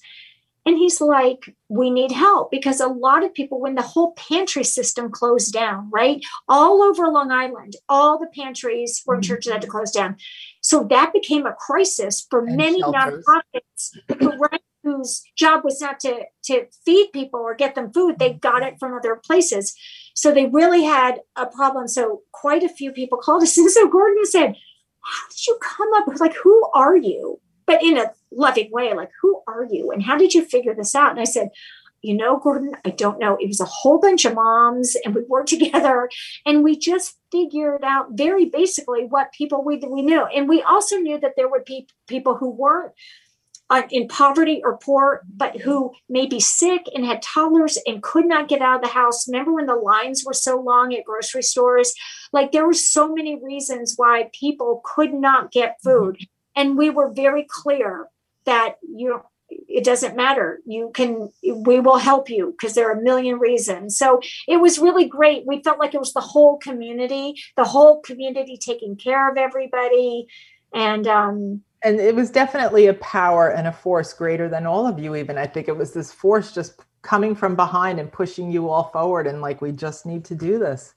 And 0.65 0.79
he's 0.79 1.01
like, 1.01 1.57
we 1.69 1.91
need 1.91 2.13
help 2.13 2.51
because 2.51 2.81
a 2.81 2.87
lot 2.87 3.25
of 3.25 3.35
people, 3.35 3.61
when 3.61 3.75
the 3.75 3.83
whole 3.83 4.13
pantry 4.13 4.63
system 4.63 5.11
closed 5.11 5.53
down, 5.53 5.91
right? 5.93 6.25
All 6.49 6.83
over 6.83 7.09
Long 7.09 7.33
Island, 7.33 7.75
all 7.89 8.19
the 8.19 8.29
pantries 8.35 9.01
from 9.01 9.17
mm-hmm. 9.17 9.23
churches 9.23 9.53
had 9.53 9.63
to 9.63 9.67
close 9.67 9.91
down. 9.91 10.17
So 10.61 10.85
that 10.91 11.13
became 11.13 11.47
a 11.47 11.55
crisis 11.55 12.25
for 12.31 12.47
and 12.47 12.57
many 12.57 12.81
shelters. 12.81 13.25
nonprofits 13.27 14.21
who, 14.21 14.31
right, 14.39 14.63
whose 14.85 15.23
job 15.37 15.65
was 15.65 15.81
not 15.81 15.99
to, 16.01 16.27
to 16.45 16.67
feed 16.85 17.11
people 17.13 17.41
or 17.41 17.55
get 17.55 17.75
them 17.75 17.93
food. 17.93 18.19
They 18.19 18.35
got 18.35 18.63
it 18.63 18.77
from 18.79 18.95
other 18.95 19.17
places. 19.17 19.75
So 20.15 20.33
they 20.33 20.47
really 20.47 20.85
had 20.85 21.21
a 21.35 21.47
problem. 21.47 21.89
So 21.89 22.23
quite 22.31 22.63
a 22.63 22.69
few 22.69 22.93
people 22.93 23.19
called 23.19 23.43
us. 23.43 23.59
And 23.63 23.71
so 23.71 23.89
Gordon 23.89 24.27
said, 24.27 24.55
How 25.03 25.29
did 25.29 25.47
you 25.47 25.59
come 25.61 25.93
up 25.95 26.07
with 26.07 26.21
like, 26.21 26.35
who 26.35 26.71
are 26.73 26.97
you? 26.97 27.41
but 27.67 27.83
in 27.83 27.97
a 27.97 28.11
loving 28.37 28.71
way, 28.71 28.95
like, 28.95 29.11
who 29.21 29.43
are 29.47 29.67
you 29.71 29.91
and 29.91 30.03
how 30.03 30.17
did 30.17 30.35
you 30.35 30.45
figure 30.45 30.75
this 30.75 30.95
out? 30.95 31.11
And 31.11 31.21
I 31.21 31.25
said, 31.25 31.51
you 32.03 32.15
know, 32.15 32.39
Gordon, 32.39 32.75
I 32.85 32.91
don't 32.91 33.21
know. 33.21 33.37
It 33.41 33.47
was 33.47 33.61
a 33.61 33.65
whole 33.65 34.01
bunch 34.01 34.25
of 34.25 34.35
moms, 34.35 34.97
and 35.05 35.15
we 35.15 35.23
worked 35.29 35.49
together, 35.51 36.11
and 36.45 36.65
we 36.65 36.77
just 36.77 37.17
figured 37.31 37.85
out 37.85 38.09
very 38.11 38.47
basically 38.47 39.05
what 39.05 39.33
people 39.33 39.65
we 39.65 39.77
we 39.77 40.03
knew, 40.03 40.25
and 40.25 40.49
we 40.49 40.63
also 40.63 40.97
knew 40.97 41.19
that 41.21 41.35
there 41.37 41.49
would 41.49 41.65
be 41.65 41.87
people 42.09 42.37
who 42.37 42.51
weren't 42.51 42.93
uh, 43.71 43.83
in 43.91 44.09
poverty 44.09 44.61
or 44.65 44.77
poor, 44.79 45.23
but 45.35 45.61
who 45.61 45.93
may 46.09 46.27
be 46.27 46.41
sick 46.41 46.83
and 46.95 47.07
had 47.07 47.23
toddlers 47.23 47.79
and 47.87 48.03
could 48.03 48.27
not 48.27 48.49
get 48.49 48.61
out 48.61 48.77
of 48.77 48.83
the 48.83 48.89
house. 48.89 49.27
Remember 49.29 49.53
when 49.53 49.67
the 49.67 49.75
lines 49.77 50.25
were 50.27 50.35
so 50.35 50.61
long 50.61 50.93
at 50.93 51.05
grocery 51.05 51.43
stores? 51.43 51.95
Like 52.33 52.53
there 52.53 52.67
were 52.67 52.75
so 52.75 53.15
many 53.15 53.43
reasons 53.43 53.95
why 53.97 54.29
people 54.39 54.83
could 54.85 55.15
not 55.15 55.53
get 55.53 55.77
food. 55.83 56.17
Mm-hmm 56.17 56.25
and 56.55 56.77
we 56.77 56.91
were 56.91 57.11
very 57.11 57.47
clear 57.49 58.09
that 58.45 58.77
you 58.83 59.23
it 59.69 59.85
doesn't 59.85 60.17
matter. 60.17 60.61
You 60.67 60.91
can 60.95 61.31
we 61.43 61.81
will 61.81 61.99
help 61.99 62.31
you 62.31 62.53
because 62.53 62.75
there 62.75 62.89
are 62.89 62.99
a 62.99 63.03
million 63.03 63.39
reasons. 63.39 63.97
So 63.97 64.21
it 64.49 64.59
was 64.59 64.79
really 64.79 65.07
great. 65.07 65.47
We 65.47 65.63
felt 65.63 65.79
like 65.79 65.95
it 65.95 66.01
was 66.01 66.13
the 66.13 66.21
whole 66.21 66.59
community 66.59 67.35
the 67.57 67.65
whole 67.65 68.01
community 68.01 68.57
taking 68.57 68.97
care 68.97 69.31
of 69.31 69.37
everybody. 69.37 70.27
And 70.75 71.07
um 71.07 71.63
and 71.85 72.01
it 72.01 72.15
was 72.15 72.31
definitely 72.31 72.87
a 72.87 72.95
power 72.95 73.51
and 73.51 73.67
a 73.67 73.73
force 73.73 74.13
greater 74.13 74.49
than 74.49 74.67
all 74.67 74.87
of 74.87 74.99
you 74.99 75.17
even. 75.17 75.37
I 75.37 75.47
think 75.47 75.69
it 75.69 75.77
was 75.77 75.93
this 75.93 76.13
force 76.13 76.53
just 76.53 76.81
coming 77.03 77.35
from 77.35 77.57
behind 77.57 77.99
and 77.99 78.11
pushing 78.11 78.51
you 78.51 78.69
all 78.69 78.91
forward 78.93 79.27
and 79.27 79.41
like 79.41 79.61
we 79.61 79.73
just 79.73 80.07
need 80.07 80.25
to 80.27 80.35
do 80.35 80.59
this. 80.59 80.95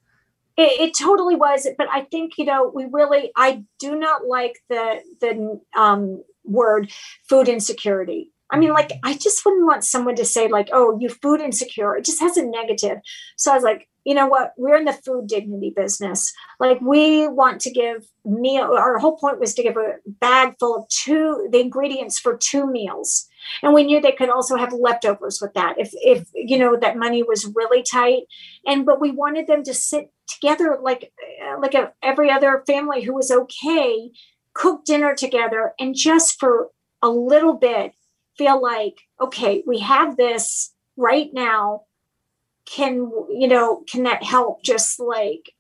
It, 0.58 0.80
it, 0.80 0.98
totally 0.98 1.36
was 1.36 1.68
but 1.78 1.88
i 1.92 2.04
think 2.04 2.38
you 2.38 2.46
know 2.46 2.72
we 2.74 2.88
really 2.90 3.30
i 3.36 3.66
do 3.78 4.00
not 4.00 4.26
like 4.26 4.58
the 4.70 5.02
the 5.20 5.60
um, 5.78 6.24
word 6.46 6.92
food 7.28 7.48
insecurity. 7.48 8.32
I 8.52 8.58
mean 8.58 8.74
like 8.74 8.92
i 9.04 9.16
just 9.16 9.44
wouldn't 9.44 9.66
want 9.66 9.84
someone 9.84 10.16
to 10.16 10.26
say 10.26 10.48
like 10.48 10.70
oh 10.72 10.98
you 11.00 11.10
food 11.10 11.42
insecure. 11.42 11.96
It 11.96 12.06
just 12.06 12.22
has 12.22 12.38
a 12.38 12.46
negative. 12.46 13.00
So 13.38 13.52
i 13.52 13.56
was 13.56 13.64
like 13.64 13.90
you 14.06 14.14
know 14.14 14.28
what? 14.28 14.54
We're 14.56 14.78
in 14.78 14.86
the 14.86 14.94
food 14.94 15.28
dignity 15.28 15.74
business. 15.76 16.32
Like 16.60 16.80
we 16.80 17.28
want 17.28 17.60
to 17.62 17.72
give 17.72 18.06
meal 18.24 18.64
our 18.64 19.00
whole 19.00 19.18
point 19.18 19.40
was 19.40 19.56
to 19.56 19.64
give 19.64 19.78
a 19.78 19.96
bag 20.06 20.56
full 20.60 20.76
of 20.78 20.88
two 20.90 21.50
the 21.52 21.60
ingredients 21.60 22.20
for 22.20 22.38
two 22.38 22.72
meals. 22.72 23.28
And 23.62 23.74
we 23.74 23.84
knew 23.84 24.00
they 24.00 24.12
could 24.12 24.30
also 24.30 24.56
have 24.56 24.74
leftovers 24.74 25.40
with 25.42 25.54
that 25.56 25.80
if 25.80 25.90
if 25.94 26.28
you 26.34 26.58
know 26.58 26.78
that 26.78 26.98
money 26.98 27.24
was 27.24 27.52
really 27.56 27.82
tight. 27.82 28.24
And 28.66 28.86
but 28.86 29.02
we 29.02 29.10
wanted 29.10 29.48
them 29.48 29.64
to 29.64 29.74
sit 29.74 30.12
together 30.28 30.78
like 30.82 31.12
uh, 31.44 31.60
like 31.60 31.74
a, 31.74 31.92
every 32.04 32.30
other 32.30 32.64
family 32.68 33.02
who 33.02 33.14
was 33.14 33.32
okay 33.32 34.12
cook 34.56 34.86
dinner 34.86 35.14
together 35.14 35.74
and 35.80 35.94
just 35.94 36.40
for 36.40 36.70
a 37.04 37.10
little 37.10 37.54
bit 37.54 37.94
feel 38.38 38.60
like 38.60 38.98
okay 39.22 39.64
we 39.68 39.80
have 39.80 40.18
this 40.18 40.74
right 40.98 41.30
now. 41.34 41.84
Can 42.66 43.12
you 43.30 43.48
know 43.48 43.84
can 43.90 44.04
that 44.04 44.24
help 44.24 44.64
just 44.64 45.00
like 45.00 45.52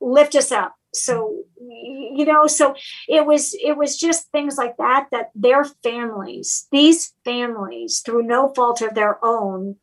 lift 0.00 0.34
us 0.34 0.50
up? 0.50 0.74
So 0.92 1.44
you 1.60 2.24
know 2.24 2.46
so 2.46 2.74
it 3.08 3.24
was 3.24 3.54
it 3.62 3.76
was 3.76 3.96
just 3.96 4.32
things 4.32 4.56
like 4.56 4.76
that 4.78 5.06
that 5.12 5.30
their 5.34 5.64
families 5.64 6.66
these 6.72 7.14
families 7.24 8.00
through 8.00 8.24
no 8.24 8.52
fault 8.54 8.80
of 8.80 8.94
their 8.94 9.24
own 9.24 9.76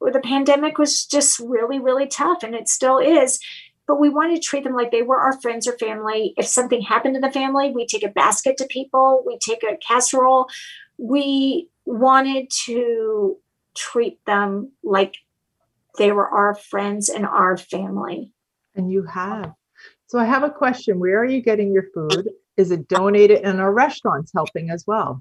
the 0.00 0.20
pandemic 0.20 0.78
was 0.78 1.06
just 1.06 1.38
really 1.38 1.78
really 1.78 2.06
tough 2.06 2.42
and 2.42 2.54
it 2.54 2.68
still 2.68 2.98
is 2.98 3.38
but 3.86 4.00
we 4.00 4.08
wanted 4.08 4.36
to 4.36 4.48
treat 4.48 4.64
them 4.64 4.74
like 4.74 4.90
they 4.90 5.02
were 5.02 5.20
our 5.20 5.40
friends 5.40 5.66
or 5.66 5.76
family 5.78 6.34
if 6.36 6.46
something 6.46 6.82
happened 6.82 7.14
to 7.14 7.20
the 7.20 7.32
family 7.32 7.70
we 7.70 7.86
take 7.86 8.04
a 8.04 8.08
basket 8.08 8.56
to 8.56 8.66
people 8.66 9.22
we 9.26 9.38
take 9.38 9.62
a 9.62 9.76
casserole 9.78 10.46
we 10.98 11.68
wanted 11.84 12.50
to 12.50 13.36
treat 13.74 14.24
them 14.24 14.72
like 14.82 15.14
they 15.98 16.12
were 16.12 16.28
our 16.28 16.54
friends 16.54 17.08
and 17.08 17.24
our 17.26 17.56
family 17.56 18.30
and 18.76 18.92
you 18.92 19.02
have. 19.02 19.52
So 20.06 20.18
I 20.18 20.24
have 20.24 20.44
a 20.44 20.50
question. 20.50 21.00
Where 21.00 21.18
are 21.20 21.24
you 21.24 21.42
getting 21.42 21.72
your 21.72 21.86
food? 21.94 22.30
Is 22.56 22.70
it 22.70 22.88
donated 22.88 23.42
and 23.42 23.60
are 23.60 23.72
restaurants 23.72 24.32
helping 24.32 24.70
as 24.70 24.84
well? 24.86 25.18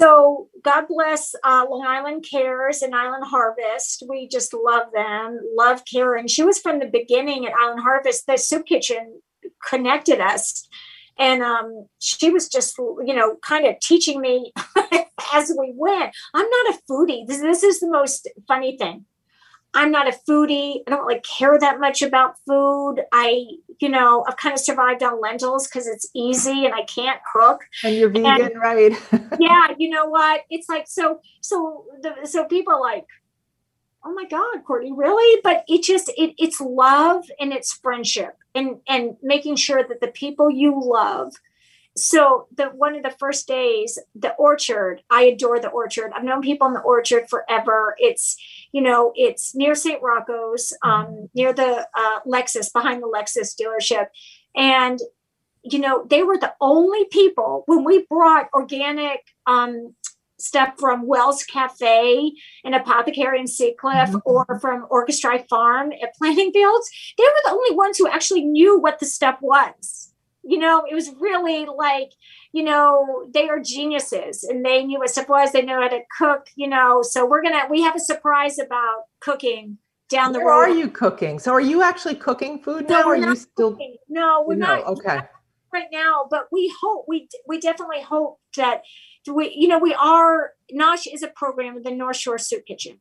So 0.00 0.48
God 0.62 0.86
bless 0.88 1.34
uh, 1.42 1.66
Long 1.68 1.84
Island 1.86 2.24
Cares 2.28 2.82
and 2.82 2.94
Island 2.94 3.24
Harvest. 3.26 4.04
We 4.08 4.28
just 4.28 4.54
love 4.54 4.92
them. 4.94 5.40
Love 5.56 5.82
Karen. 5.84 6.28
She 6.28 6.44
was 6.44 6.58
from 6.58 6.78
the 6.78 6.86
beginning 6.86 7.46
at 7.46 7.52
Island 7.60 7.80
Harvest. 7.80 8.26
The 8.26 8.38
soup 8.38 8.66
kitchen 8.66 9.20
connected 9.68 10.20
us. 10.20 10.68
And 11.18 11.42
um, 11.42 11.86
she 11.98 12.30
was 12.30 12.48
just, 12.48 12.78
you 12.78 13.14
know, 13.14 13.36
kind 13.42 13.66
of 13.66 13.80
teaching 13.80 14.20
me 14.20 14.52
as 15.34 15.52
we 15.58 15.72
went. 15.74 16.14
I'm 16.32 16.48
not 16.48 16.74
a 16.74 16.78
foodie. 16.88 17.26
This, 17.26 17.40
this 17.40 17.64
is 17.64 17.80
the 17.80 17.90
most 17.90 18.28
funny 18.46 18.76
thing. 18.78 19.04
I'm 19.74 19.90
not 19.90 20.08
a 20.08 20.16
foodie. 20.28 20.80
I 20.86 20.90
don't 20.90 21.06
like 21.06 21.24
care 21.24 21.58
that 21.58 21.78
much 21.78 22.02
about 22.02 22.36
food. 22.46 22.96
I, 23.12 23.44
you 23.80 23.88
know, 23.88 24.24
I've 24.26 24.36
kind 24.36 24.54
of 24.54 24.60
survived 24.60 25.02
on 25.02 25.20
lentils 25.20 25.66
because 25.66 25.86
it's 25.86 26.08
easy 26.14 26.64
and 26.64 26.74
I 26.74 26.82
can't 26.84 27.20
cook. 27.32 27.60
And 27.84 27.94
you're 27.94 28.08
vegan, 28.08 28.40
and, 28.40 28.60
right? 28.60 28.92
yeah, 29.38 29.68
you 29.78 29.90
know 29.90 30.06
what? 30.06 30.42
It's 30.50 30.68
like 30.68 30.86
so. 30.88 31.20
So 31.42 31.84
the 32.02 32.26
so 32.26 32.46
people 32.46 32.74
are 32.74 32.80
like, 32.80 33.06
oh 34.04 34.12
my 34.14 34.24
God, 34.24 34.64
Courtney, 34.66 34.92
really? 34.92 35.40
But 35.44 35.64
it 35.68 35.82
just 35.82 36.08
it 36.16 36.34
it's 36.38 36.60
love 36.60 37.24
and 37.38 37.52
it's 37.52 37.72
friendship 37.72 38.36
and 38.54 38.78
and 38.88 39.16
making 39.22 39.56
sure 39.56 39.84
that 39.86 40.00
the 40.00 40.08
people 40.08 40.50
you 40.50 40.80
love 40.82 41.34
so 41.98 42.46
the 42.56 42.66
one 42.66 42.94
of 42.94 43.02
the 43.02 43.14
first 43.18 43.46
days 43.46 43.98
the 44.14 44.32
orchard 44.34 45.02
i 45.10 45.22
adore 45.22 45.58
the 45.60 45.68
orchard. 45.68 46.12
I've 46.14 46.24
known 46.24 46.42
people 46.42 46.66
in 46.66 46.74
the 46.74 46.80
orchard 46.80 47.28
forever. 47.28 47.94
It's 47.98 48.36
you 48.72 48.82
know 48.82 49.12
it's 49.14 49.54
near 49.54 49.74
st 49.74 50.02
rocco's 50.02 50.72
um, 50.82 51.28
near 51.34 51.52
the 51.52 51.86
uh, 51.94 52.20
lexus 52.26 52.72
behind 52.72 53.02
the 53.02 53.06
lexus 53.06 53.54
dealership. 53.60 54.06
And 54.54 54.98
you 55.62 55.78
know 55.78 56.04
they 56.08 56.22
were 56.22 56.38
the 56.38 56.54
only 56.60 57.06
people 57.06 57.64
when 57.66 57.84
we 57.84 58.06
brought 58.08 58.48
organic 58.52 59.22
um, 59.46 59.94
stuff 60.38 60.74
from 60.78 61.06
Wells 61.06 61.42
Cafe 61.44 62.32
and 62.64 62.74
Apothecary 62.74 63.40
in 63.40 63.46
Seacliff 63.46 64.10
mm-hmm. 64.10 64.18
or 64.24 64.46
from 64.60 64.86
Orkestai 64.90 65.48
Farm 65.48 65.92
at 65.92 66.14
Planting 66.16 66.52
Fields, 66.52 66.90
they 67.16 67.24
were 67.24 67.42
the 67.44 67.50
only 67.50 67.74
ones 67.74 67.98
who 67.98 68.06
actually 68.06 68.44
knew 68.44 68.78
what 68.78 69.00
the 69.00 69.06
stuff 69.06 69.38
was 69.40 70.07
you 70.48 70.58
know, 70.58 70.82
it 70.90 70.94
was 70.94 71.10
really 71.20 71.66
like, 71.66 72.10
you 72.52 72.62
know, 72.62 73.28
they 73.34 73.50
are 73.50 73.60
geniuses 73.60 74.44
and 74.44 74.64
they 74.64 74.82
knew 74.82 74.98
what 74.98 75.10
stuff 75.10 75.28
was. 75.28 75.52
They 75.52 75.60
know 75.60 75.82
how 75.82 75.88
to 75.88 76.00
cook, 76.16 76.46
you 76.56 76.68
know. 76.68 77.02
So 77.02 77.26
we're 77.26 77.42
gonna 77.42 77.64
we 77.68 77.82
have 77.82 77.94
a 77.94 78.00
surprise 78.00 78.58
about 78.58 79.04
cooking 79.20 79.76
down 80.08 80.32
the 80.32 80.38
Where 80.38 80.48
road. 80.48 80.70
are 80.70 80.74
you 80.74 80.88
cooking? 80.88 81.38
So 81.38 81.52
are 81.52 81.60
you 81.60 81.82
actually 81.82 82.14
cooking 82.14 82.60
food 82.60 82.88
now? 82.88 83.00
No, 83.00 83.08
or 83.08 83.12
are 83.12 83.16
you 83.16 83.36
still 83.36 83.72
cooking. 83.72 83.96
no, 84.08 84.42
we're 84.46 84.56
not 84.56 84.86
okay 84.86 85.20
right 85.70 85.88
now, 85.92 86.26
but 86.30 86.48
we 86.50 86.72
hope 86.80 87.04
we 87.06 87.28
we 87.46 87.60
definitely 87.60 88.00
hope 88.00 88.38
that 88.56 88.82
we 89.30 89.54
you 89.54 89.68
know 89.68 89.78
we 89.78 89.92
are 89.92 90.52
Nosh 90.74 91.06
is 91.12 91.22
a 91.22 91.28
program 91.28 91.76
of 91.76 91.84
the 91.84 91.90
North 91.90 92.16
Shore 92.16 92.38
Soup 92.38 92.64
Kitchen. 92.64 93.00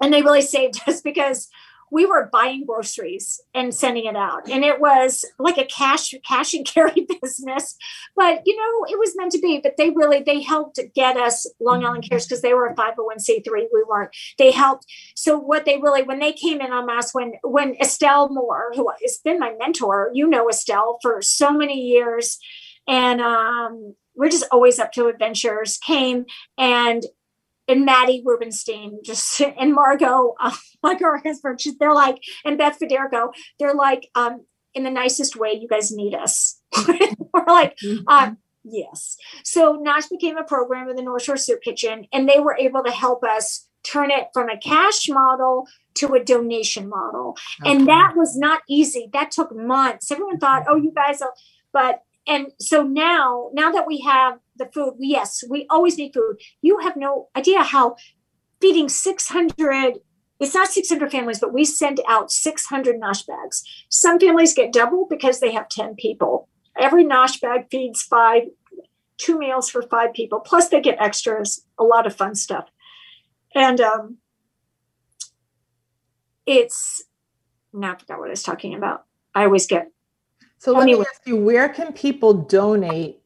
And 0.00 0.12
they 0.12 0.22
really 0.22 0.42
saved 0.42 0.80
us 0.88 1.00
because 1.00 1.48
we 1.90 2.04
were 2.06 2.28
buying 2.32 2.64
groceries 2.64 3.40
and 3.54 3.74
sending 3.74 4.06
it 4.06 4.16
out. 4.16 4.48
And 4.48 4.64
it 4.64 4.80
was 4.80 5.24
like 5.38 5.58
a 5.58 5.64
cash 5.64 6.14
cash 6.26 6.54
and 6.54 6.66
carry 6.66 7.06
business. 7.22 7.76
But 8.14 8.42
you 8.44 8.56
know 8.56 8.86
it 8.88 8.98
was 8.98 9.14
meant 9.16 9.32
to 9.32 9.38
be 9.38 9.60
but 9.62 9.76
they 9.76 9.90
really 9.90 10.22
they 10.22 10.42
helped 10.42 10.78
get 10.94 11.16
us 11.16 11.46
long 11.60 11.84
island 11.84 12.08
cares 12.08 12.26
because 12.26 12.42
they 12.42 12.54
were 12.54 12.66
a 12.66 12.74
501c3 12.74 13.46
we 13.72 13.84
weren't. 13.88 14.10
They 14.38 14.50
helped. 14.50 14.86
So 15.14 15.38
what 15.38 15.64
they 15.64 15.78
really 15.78 16.02
when 16.02 16.18
they 16.18 16.32
came 16.32 16.60
in 16.60 16.72
on 16.72 16.86
mass 16.86 17.12
when 17.12 17.34
when 17.42 17.76
estelle 17.80 18.28
moore 18.28 18.72
who 18.74 18.88
has 19.02 19.18
been 19.24 19.38
my 19.38 19.52
mentor 19.58 20.10
you 20.14 20.26
know 20.26 20.48
estelle 20.48 20.98
for 21.02 21.20
so 21.20 21.52
many 21.52 21.80
years 21.80 22.38
and 22.86 23.20
um 23.20 23.94
we're 24.14 24.30
just 24.30 24.46
always 24.50 24.78
up 24.78 24.92
to 24.92 25.06
adventures 25.06 25.78
came 25.78 26.24
and 26.56 27.04
and 27.68 27.84
Maddie 27.84 28.22
Rubenstein, 28.24 29.00
just 29.04 29.40
and 29.58 29.74
Margot, 29.74 30.34
uh, 30.40 30.52
our 30.84 31.18
husband, 31.18 31.60
they're 31.78 31.94
like, 31.94 32.22
and 32.44 32.58
Beth 32.58 32.78
Federico, 32.78 33.32
they're 33.58 33.74
like, 33.74 34.08
um, 34.14 34.44
in 34.74 34.84
the 34.84 34.90
nicest 34.90 35.36
way, 35.36 35.52
you 35.52 35.66
guys 35.66 35.90
need 35.90 36.14
us. 36.14 36.60
We're 36.86 37.46
like, 37.46 37.78
uh, 38.06 38.32
yes. 38.62 39.16
So 39.42 39.82
Nosh 39.82 40.10
became 40.10 40.36
a 40.36 40.44
program 40.44 40.88
in 40.90 40.96
the 40.96 41.02
North 41.02 41.22
Shore 41.22 41.38
Soup 41.38 41.60
Kitchen, 41.62 42.06
and 42.12 42.28
they 42.28 42.40
were 42.40 42.56
able 42.56 42.84
to 42.84 42.90
help 42.90 43.24
us 43.24 43.66
turn 43.82 44.10
it 44.10 44.28
from 44.34 44.50
a 44.50 44.58
cash 44.58 45.08
model 45.08 45.66
to 45.94 46.12
a 46.12 46.22
donation 46.22 46.88
model. 46.88 47.36
Okay. 47.62 47.72
And 47.72 47.88
that 47.88 48.14
was 48.16 48.36
not 48.36 48.62
easy. 48.68 49.08
That 49.12 49.30
took 49.30 49.54
months. 49.56 50.10
Everyone 50.10 50.38
thought, 50.38 50.64
oh, 50.68 50.76
you 50.76 50.92
guys, 50.94 51.20
will, 51.20 51.32
but 51.72 52.02
and 52.26 52.48
so 52.60 52.82
now, 52.82 53.50
now 53.54 53.70
that 53.70 53.86
we 53.86 54.00
have 54.00 54.38
the 54.58 54.66
food, 54.72 54.94
yes, 54.98 55.44
we 55.48 55.66
always 55.70 55.98
need 55.98 56.14
food. 56.14 56.36
You 56.62 56.78
have 56.78 56.96
no 56.96 57.28
idea 57.36 57.62
how 57.62 57.96
feeding 58.60 58.88
600 58.88 59.98
it's 60.38 60.54
not 60.54 60.68
600 60.68 61.10
families, 61.10 61.40
but 61.40 61.54
we 61.54 61.64
send 61.64 61.98
out 62.06 62.30
600 62.30 63.00
nosh 63.00 63.26
bags. 63.26 63.64
Some 63.88 64.20
families 64.20 64.52
get 64.52 64.70
double 64.70 65.06
because 65.08 65.40
they 65.40 65.50
have 65.52 65.70
10 65.70 65.94
people. 65.94 66.50
Every 66.78 67.06
nosh 67.06 67.40
bag 67.40 67.68
feeds 67.70 68.02
five, 68.02 68.42
two 69.16 69.38
meals 69.38 69.70
for 69.70 69.80
five 69.80 70.12
people. 70.12 70.40
Plus, 70.40 70.68
they 70.68 70.82
get 70.82 71.00
extras, 71.00 71.64
a 71.78 71.84
lot 71.84 72.06
of 72.06 72.14
fun 72.14 72.34
stuff. 72.34 72.68
And 73.54 73.80
um, 73.80 74.18
it's, 76.44 77.02
now 77.72 77.94
I 77.94 77.96
forgot 77.96 78.18
what 78.18 78.26
I 78.26 78.32
was 78.32 78.42
talking 78.42 78.74
about. 78.74 79.06
I 79.34 79.44
always 79.44 79.66
get 79.66 79.90
so 80.58 80.72
let 80.72 80.86
me 80.86 80.98
ask 80.98 81.26
you, 81.26 81.36
where 81.36 81.68
can 81.68 81.92
people 81.92 82.32
donate 82.32 83.20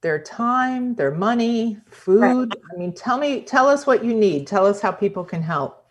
their 0.00 0.22
time, 0.22 0.94
their 0.94 1.10
money, 1.10 1.78
food? 1.88 2.20
Right. 2.20 2.48
I 2.72 2.78
mean, 2.78 2.92
tell 2.92 3.18
me, 3.18 3.42
tell 3.42 3.68
us 3.68 3.86
what 3.86 4.04
you 4.04 4.14
need. 4.14 4.46
Tell 4.46 4.66
us 4.66 4.80
how 4.80 4.92
people 4.92 5.24
can 5.24 5.42
help. 5.42 5.84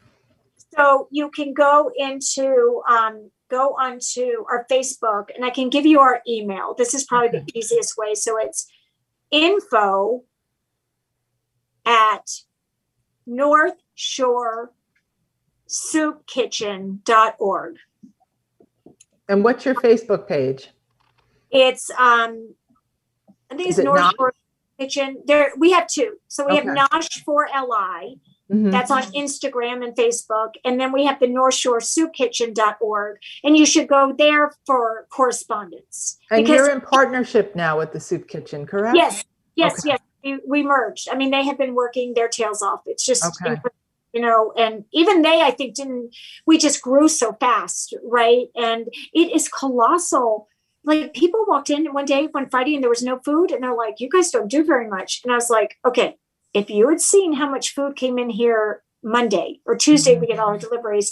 So 0.75 1.07
you 1.11 1.29
can 1.29 1.53
go 1.53 1.91
into 1.95 2.81
um, 2.89 3.31
go 3.49 3.75
onto 3.79 4.45
our 4.49 4.65
Facebook, 4.69 5.29
and 5.33 5.45
I 5.45 5.49
can 5.49 5.69
give 5.69 5.85
you 5.85 5.99
our 5.99 6.21
email. 6.27 6.75
This 6.77 6.93
is 6.93 7.05
probably 7.05 7.29
okay. 7.29 7.43
the 7.47 7.59
easiest 7.59 7.97
way. 7.97 8.15
So 8.15 8.37
it's 8.37 8.67
info 9.31 10.23
at 11.85 12.29
North 13.25 13.75
Shore 13.95 14.71
soupkitchen.org. 15.67 17.77
And 19.27 19.43
what's 19.43 19.65
your 19.65 19.73
Facebook 19.75 20.27
page? 20.27 20.69
It's 21.49 21.89
um 21.91 22.53
I 23.55 23.57
think 23.57 23.69
it's 23.69 23.77
North 23.79 24.01
Nosh? 24.01 24.11
Shore 24.17 24.33
Kitchen. 24.77 25.23
There 25.25 25.51
we 25.57 25.71
have 25.71 25.87
two. 25.87 26.17
So 26.27 26.45
we 26.45 26.59
okay. 26.59 26.67
have 26.67 26.77
Nosh 26.77 27.23
for 27.23 27.47
LI. 27.53 28.19
Mm-hmm. 28.51 28.69
That's 28.69 28.91
on 28.91 29.03
Instagram 29.13 29.83
and 29.83 29.95
Facebook. 29.95 30.51
And 30.65 30.79
then 30.79 30.91
we 30.91 31.05
have 31.05 31.19
the 31.19 31.27
North 31.27 31.55
Shore 31.55 31.79
Soup 31.79 32.13
Kitchen.org. 32.13 33.17
And 33.43 33.57
you 33.57 33.65
should 33.65 33.87
go 33.87 34.13
there 34.15 34.51
for 34.65 35.07
correspondence. 35.09 36.19
And 36.29 36.47
you're 36.47 36.69
in 36.69 36.81
partnership 36.81 37.55
now 37.55 37.79
with 37.79 37.91
the 37.91 37.99
Soup 37.99 38.27
Kitchen, 38.27 38.67
correct? 38.67 38.97
Yes. 38.97 39.23
Yes, 39.55 39.79
okay. 39.79 39.91
yes. 39.91 39.99
We, 40.23 40.39
we, 40.47 40.63
merged. 40.63 41.07
I 41.11 41.15
mean, 41.15 41.31
they 41.31 41.45
have 41.45 41.57
been 41.57 41.75
working 41.75 42.13
their 42.13 42.27
tails 42.27 42.61
off. 42.61 42.81
It's 42.85 43.05
just 43.05 43.25
okay 43.25 43.61
you 44.15 44.21
know 44.21 44.53
and 44.57 44.85
even 44.93 45.21
they 45.21 45.41
i 45.41 45.51
think 45.51 45.75
didn't 45.75 46.15
we 46.47 46.57
just 46.57 46.81
grew 46.81 47.07
so 47.07 47.33
fast 47.33 47.93
right 48.03 48.47
and 48.55 48.87
it 49.13 49.35
is 49.35 49.49
colossal 49.49 50.47
like 50.85 51.13
people 51.13 51.45
walked 51.47 51.69
in 51.69 51.85
one 51.93 52.05
day 52.05 52.27
one 52.31 52.49
friday 52.49 52.75
and 52.75 52.83
there 52.83 52.89
was 52.89 53.03
no 53.03 53.19
food 53.19 53.51
and 53.51 53.63
they're 53.63 53.75
like 53.75 53.99
you 53.99 54.09
guys 54.09 54.31
don't 54.31 54.49
do 54.49 54.63
very 54.63 54.87
much 54.87 55.21
and 55.23 55.31
i 55.31 55.35
was 55.35 55.49
like 55.49 55.77
okay 55.85 56.15
if 56.53 56.69
you 56.69 56.87
had 56.89 57.01
seen 57.01 57.33
how 57.33 57.49
much 57.49 57.73
food 57.73 57.95
came 57.95 58.17
in 58.17 58.29
here 58.29 58.83
monday 59.03 59.59
or 59.65 59.75
tuesday 59.75 60.13
mm-hmm. 60.13 60.21
we 60.21 60.27
get 60.27 60.39
all 60.39 60.49
our 60.49 60.57
deliveries 60.57 61.11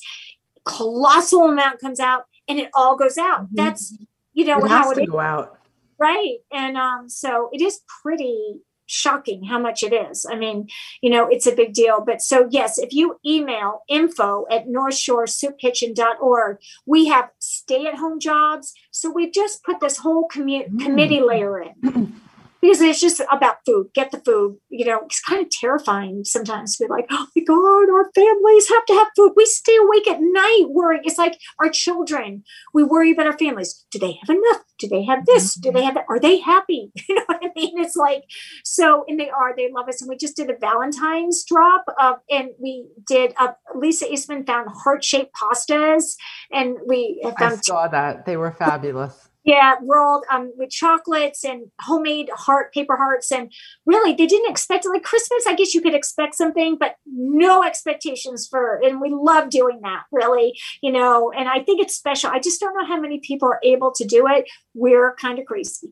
colossal 0.66 1.50
amount 1.50 1.80
comes 1.80 2.00
out 2.00 2.26
and 2.48 2.60
it 2.60 2.70
all 2.74 2.96
goes 2.96 3.18
out 3.18 3.44
mm-hmm. 3.44 3.56
that's 3.56 3.98
you 4.34 4.46
know 4.46 4.64
it 4.64 4.70
how 4.70 4.90
it 4.92 5.10
go 5.10 5.20
out 5.20 5.58
right 6.00 6.38
and 6.52 6.78
um 6.78 7.10
so 7.10 7.50
it 7.52 7.62
is 7.62 7.82
pretty 8.02 8.62
shocking 8.86 9.44
how 9.44 9.60
much 9.60 9.84
it 9.84 9.94
is. 9.94 10.26
I 10.30 10.36
mean, 10.36 10.68
you 11.02 11.10
know, 11.10 11.28
it's 11.28 11.48
a 11.48 11.56
big 11.56 11.74
deal. 11.74 12.04
But 12.06 12.22
so, 12.22 12.48
yes, 12.50 12.78
if 12.78 12.94
you 12.94 13.20
email 13.26 13.84
info 13.88 14.46
at 14.50 14.68
northshoresoupkitchen.org, 14.68 16.58
we 16.86 17.08
have 17.08 17.30
stay 17.40 17.88
at 17.88 17.96
home 17.96 18.20
jobs. 18.20 18.74
So 18.92 19.12
we've 19.12 19.34
just 19.34 19.64
put 19.64 19.80
this 19.80 19.98
whole 19.98 20.28
commu- 20.28 20.70
mm. 20.70 20.84
committee 20.84 21.22
layer 21.22 21.62
in. 21.62 22.22
because 22.64 22.80
it's 22.80 23.02
just 23.02 23.22
about 23.30 23.58
food. 23.66 23.88
Get 23.94 24.12
the 24.12 24.20
food. 24.20 24.56
You 24.70 24.86
know, 24.86 25.02
it's 25.04 25.20
kind 25.20 25.42
of 25.42 25.50
terrifying 25.50 26.24
sometimes 26.24 26.78
to 26.78 26.86
be 26.86 26.90
like, 26.90 27.08
oh 27.12 27.28
my 27.36 27.44
God, 27.44 27.94
our 27.94 28.10
families 28.16 28.70
have 28.70 28.86
to 28.86 28.94
have 28.94 29.08
food. 29.18 29.34
We 29.36 29.46
stay 29.46 29.76
awake 29.76 30.08
at 30.08 30.22
night 30.22 30.68
worrying. 30.70 31.02
It's 31.04 31.18
like 31.18 31.38
our 31.60 31.70
children. 31.70 32.46
We 32.74 32.86
worry 32.86 33.12
about 33.12 33.28
our 33.28 33.38
families. 33.38 33.86
Do 33.92 34.00
they 34.00 34.14
have 34.14 34.30
enough? 34.30 34.64
Do 34.80 34.88
they 34.88 35.04
have 35.04 35.26
this? 35.26 35.56
Do 35.56 35.74
they 35.74 35.80
mm-hmm. 35.80 35.86
have 35.88 35.96
that? 35.96 36.06
Are 36.10 36.20
they 36.20 36.40
happy? 36.40 36.92
You 37.10 37.16
know 37.16 37.24
what 37.28 37.42
I 37.44 37.52
mean? 37.54 37.74
It's 37.80 37.98
like, 37.98 38.24
so, 38.64 39.04
and 39.10 39.20
they 39.20 39.30
are, 39.30 39.54
they 39.56 39.70
love 39.70 39.90
us. 39.90 40.02
And 40.02 40.10
we 40.10 40.16
just 40.16 40.38
did 40.38 40.50
a 40.50 40.58
Valentine's 40.58 41.44
drop 41.44 41.84
of, 42.00 42.16
and 42.30 42.50
we 42.60 42.88
did, 43.06 43.34
a, 43.40 43.56
Lisa 43.76 44.12
Eastman 44.12 44.46
found 44.46 44.70
heart 44.72 45.04
shaped 45.04 45.36
pastas. 45.36 46.16
And 46.52 46.78
we 46.88 47.22
found. 47.38 47.54
I 47.54 47.56
saw 47.58 47.88
that. 47.90 48.26
They 48.26 48.38
were 48.38 48.52
fabulous. 48.52 49.30
Yeah, 49.46 49.76
rolled 49.82 50.24
um, 50.32 50.54
with 50.58 50.70
chocolates 50.70 51.44
and 51.44 51.70
homemade 51.82 52.30
heart 52.34 52.74
paper 52.74 52.96
hearts, 52.96 53.32
and 53.32 53.52
really 53.86 54.14
they 54.14 54.26
didn't 54.26 54.50
expect 54.50 54.86
it. 54.86 54.90
Like 54.90 55.04
Christmas, 55.04 55.46
I 55.46 55.54
guess 55.54 55.74
you 55.74 55.82
could 55.82 55.94
expect 55.94 56.36
something, 56.36 56.78
but 56.78 56.96
no 57.06 57.62
expectations 57.62 58.48
for. 58.48 58.82
And 58.82 59.02
we 59.02 59.10
love 59.10 59.50
doing 59.50 59.82
that, 59.82 60.04
really, 60.12 60.58
you 60.82 60.94
know. 60.94 61.32
And 61.32 61.50
I 61.50 61.60
think 61.60 61.82
it's 61.82 61.96
special. 61.96 62.30
I 62.30 62.40
just 62.40 62.62
don't 62.62 62.74
know 62.74 62.86
how 62.86 63.00
many 63.00 63.20
people 63.20 63.50
are 63.50 63.60
able 63.64 63.92
to 63.94 64.06
do 64.06 64.28
it. 64.28 64.50
We're 64.74 65.14
kind 65.16 65.40
of 65.40 65.46
crazy, 65.46 65.92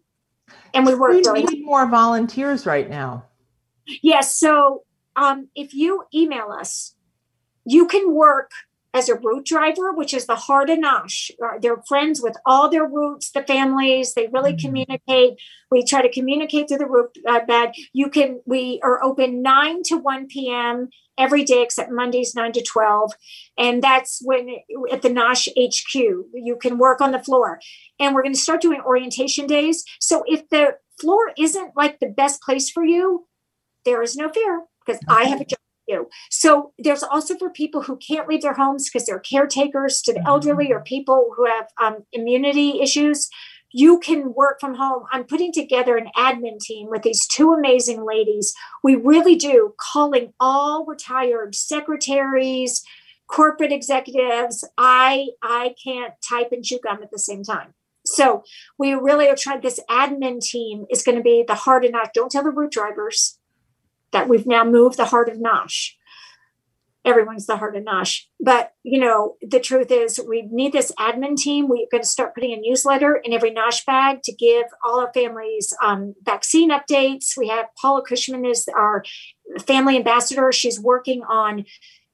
and 0.74 0.86
we 0.86 0.96
work. 0.96 1.12
We 1.12 1.18
really 1.18 1.44
need 1.44 1.66
more 1.66 1.86
volunteers 1.88 2.66
right 2.66 2.90
now. 2.90 3.26
Yes, 4.02 4.36
so 4.36 4.84
um, 5.16 5.50
if 5.56 5.74
you 5.74 6.06
email 6.14 6.52
us, 6.52 6.96
you 7.66 7.88
can 7.88 8.14
work 8.14 8.52
as 8.94 9.08
a 9.08 9.16
route 9.16 9.46
driver, 9.46 9.94
which 9.94 10.14
is 10.14 10.26
the 10.26 10.36
heart 10.36 10.70
of 10.70 10.80
Nosh. 10.80 11.32
Uh, 11.44 11.58
they're 11.62 11.82
friends 11.88 12.22
with 12.22 12.36
all 12.46 12.70
their 12.70 12.86
routes, 12.86 13.32
the 13.32 13.44
families. 13.44 14.14
They 14.14 14.28
really 14.32 14.54
mm-hmm. 14.54 14.68
communicate. 14.68 15.40
We 15.70 15.84
try 15.84 16.02
to 16.02 16.12
communicate 16.12 16.68
through 16.68 16.80
the 16.80 16.88
root 16.88 17.18
uh, 17.28 17.46
bed. 17.46 17.72
You 17.94 18.10
can. 18.10 18.42
We 18.46 18.80
are 18.84 19.02
open 19.04 19.42
nine 19.42 19.84
to 19.84 19.98
one 19.98 20.28
p.m. 20.28 20.90
every 21.18 21.44
day 21.44 21.62
except 21.62 21.92
Mondays 21.92 22.36
nine 22.36 22.52
to 22.54 22.62
twelve, 22.62 23.14
and 23.58 23.82
that's 23.82 24.20
when 24.24 24.58
at 24.92 25.02
the 25.02 25.10
Nosh 25.10 25.48
HQ 25.58 25.94
you 25.94 26.58
can 26.62 26.78
work 26.78 27.00
on 27.00 27.12
the 27.12 27.24
floor. 27.24 27.60
And 28.00 28.14
we're 28.14 28.24
going 28.24 28.36
to 28.36 28.40
start 28.40 28.62
doing 28.62 28.82
orientation 28.82 29.48
days. 29.48 29.86
So 30.00 30.24
if 30.28 30.50
the 30.50 30.76
floor 31.00 31.32
isn't 31.38 31.72
like 31.76 32.00
the 32.00 32.10
best 32.10 32.42
place 32.42 32.70
for 32.70 32.84
you, 32.84 33.28
there 33.86 34.02
is 34.02 34.16
no 34.16 34.30
fear 34.30 34.66
because 34.86 35.02
I 35.08 35.26
have 35.26 35.42
a 35.42 35.46
job 35.46 35.61
you. 35.92 36.10
So 36.30 36.74
there's 36.80 37.04
also 37.04 37.38
for 37.38 37.50
people 37.50 37.84
who 37.84 37.98
can't 37.98 38.28
leave 38.28 38.42
their 38.42 38.54
homes 38.54 38.90
because 38.90 39.06
they're 39.06 39.20
caretakers 39.20 40.02
to 40.04 40.14
the 40.14 40.24
elderly 40.26 40.72
or 40.72 40.78
mm-hmm. 40.78 40.96
people 40.96 41.34
who 41.36 41.46
have 41.46 41.68
um, 41.82 42.06
immunity 42.12 42.82
issues. 42.82 43.30
You 43.74 44.00
can 44.00 44.34
work 44.34 44.60
from 44.60 44.76
home. 44.76 45.04
I'm 45.12 45.24
putting 45.24 45.54
together 45.54 45.96
an 45.96 46.10
admin 46.18 46.60
team 46.60 46.90
with 46.90 47.04
these 47.04 47.26
two 47.28 47.54
amazing 47.54 48.06
ladies. 48.06 48.54
We 48.84 48.96
really 48.96 49.36
do 49.36 49.76
calling 49.80 50.34
all 50.40 50.86
retired 50.86 51.56
secretaries, 51.56 52.84
corporate 53.28 53.72
executives. 53.72 54.68
I 54.78 55.28
I 55.42 55.74
can't 55.82 56.14
type 56.28 56.50
and 56.52 56.66
chew 56.66 56.80
gum 56.84 57.02
at 57.02 57.12
the 57.12 57.20
same 57.20 57.44
time. 57.44 57.74
So 58.06 58.44
we 58.78 58.94
really 58.94 59.30
are 59.30 59.36
trying. 59.36 59.62
This 59.62 59.80
admin 59.90 60.42
team 60.42 60.86
is 60.90 61.04
going 61.04 61.18
to 61.18 61.24
be 61.24 61.46
the 61.48 61.56
hard 61.56 61.86
enough. 61.86 62.10
Don't 62.14 62.32
tell 62.32 62.44
the 62.44 62.50
route 62.50 62.72
drivers 62.72 63.38
that 64.12 64.28
we've 64.28 64.48
now 64.48 64.64
moved 64.64 64.98
the 64.98 65.06
heart 65.06 65.30
of 65.30 65.38
Nosh. 65.38 65.92
Everyone's 67.04 67.48
the 67.48 67.58
heart 67.58 67.76
of 67.76 67.84
Nosh. 67.84 68.26
But, 68.40 68.74
you 68.84 69.00
know, 69.00 69.36
the 69.42 69.60
truth 69.60 69.90
is 69.90 70.20
we 70.28 70.44
need 70.52 70.72
this 70.72 70.92
admin 71.00 71.36
team. 71.36 71.68
We're 71.68 71.88
going 71.92 72.04
to 72.04 72.08
start 72.08 72.36
putting 72.36 72.54
a 72.54 72.58
newsletter 72.58 73.20
in 73.24 73.34
every 73.34 73.52
Nosh 73.52 73.84
bag 73.86 74.22
to 74.24 74.34
give 74.34 74.66
all 74.84 75.00
our 75.00 75.12
families 75.12 75.74
um, 75.84 76.14
vaccine 76.22 76.70
updates. 76.70 77.36
We 77.36 77.48
have 77.48 77.66
Paula 77.82 78.04
Cushman 78.04 78.46
is 78.46 78.68
our 78.76 79.04
family 79.66 79.98
ambassador. 79.98 80.52
She's 80.52 80.80
working 80.80 81.24
on 81.24 81.66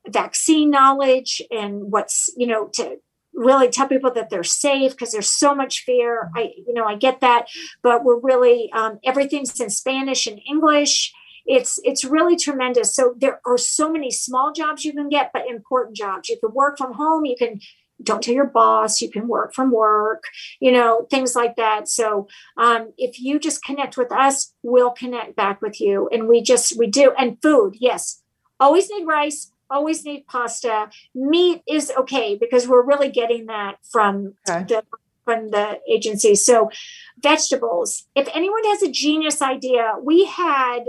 vaccine 0.07 0.69
knowledge 0.69 1.41
and 1.51 1.91
what's, 1.91 2.33
you 2.37 2.47
know, 2.47 2.69
to 2.75 2.97
really 3.33 3.69
tell 3.69 3.87
people 3.87 4.11
that 4.11 4.29
they're 4.29 4.43
safe 4.43 4.91
because 4.91 5.11
there's 5.11 5.27
so 5.27 5.53
much 5.53 5.83
fear. 5.83 6.31
I, 6.35 6.53
you 6.65 6.73
know, 6.73 6.85
I 6.85 6.95
get 6.95 7.19
that, 7.19 7.47
but 7.83 8.05
we're 8.05 8.19
really, 8.19 8.71
um, 8.73 8.99
everything's 9.03 9.59
in 9.59 9.69
Spanish 9.69 10.27
and 10.27 10.39
English 10.49 11.13
it's 11.47 11.79
it's 11.83 12.03
really 12.03 12.35
tremendous. 12.35 12.93
So 12.93 13.15
there 13.17 13.41
are 13.45 13.57
so 13.57 13.91
many 13.91 14.11
small 14.11 14.51
jobs 14.53 14.85
you 14.85 14.93
can 14.93 15.09
get 15.09 15.31
but 15.33 15.47
important 15.47 15.95
jobs. 15.95 16.29
You 16.29 16.37
can 16.39 16.53
work 16.53 16.77
from 16.77 16.93
home. 16.93 17.25
You 17.25 17.35
can 17.37 17.59
don't 18.03 18.21
tell 18.21 18.35
your 18.35 18.45
boss. 18.45 19.01
You 19.01 19.09
can 19.09 19.27
work 19.27 19.55
from 19.55 19.71
work 19.71 20.23
you 20.59 20.71
know 20.71 21.07
things 21.09 21.35
like 21.35 21.55
that. 21.55 21.87
So 21.87 22.27
um, 22.57 22.93
if 22.97 23.19
you 23.19 23.39
just 23.39 23.63
connect 23.63 23.97
with 23.97 24.11
us 24.11 24.53
we'll 24.63 24.91
connect 24.91 25.35
back 25.35 25.61
with 25.61 25.79
you. 25.79 26.09
And 26.11 26.27
we 26.27 26.41
just 26.41 26.77
we 26.77 26.87
do. 26.87 27.13
And 27.17 27.41
food 27.41 27.75
yes. 27.79 28.21
Always 28.59 28.89
need 28.89 29.05
rice. 29.05 29.51
Always 29.69 30.03
need 30.05 30.27
pasta. 30.27 30.89
Meat 31.13 31.61
is 31.67 31.91
okay 31.97 32.35
because 32.35 32.67
we're 32.67 32.85
really 32.85 33.09
getting 33.09 33.45
that 33.47 33.77
from 33.89 34.33
okay. 34.49 34.63
the 34.63 34.83
from 35.23 35.49
the 35.49 35.79
agency. 35.89 36.35
So 36.35 36.69
vegetables. 37.21 38.05
If 38.15 38.29
anyone 38.33 38.63
has 38.65 38.81
a 38.81 38.91
genius 38.91 39.41
idea 39.41 39.95
we 40.01 40.25
had 40.25 40.85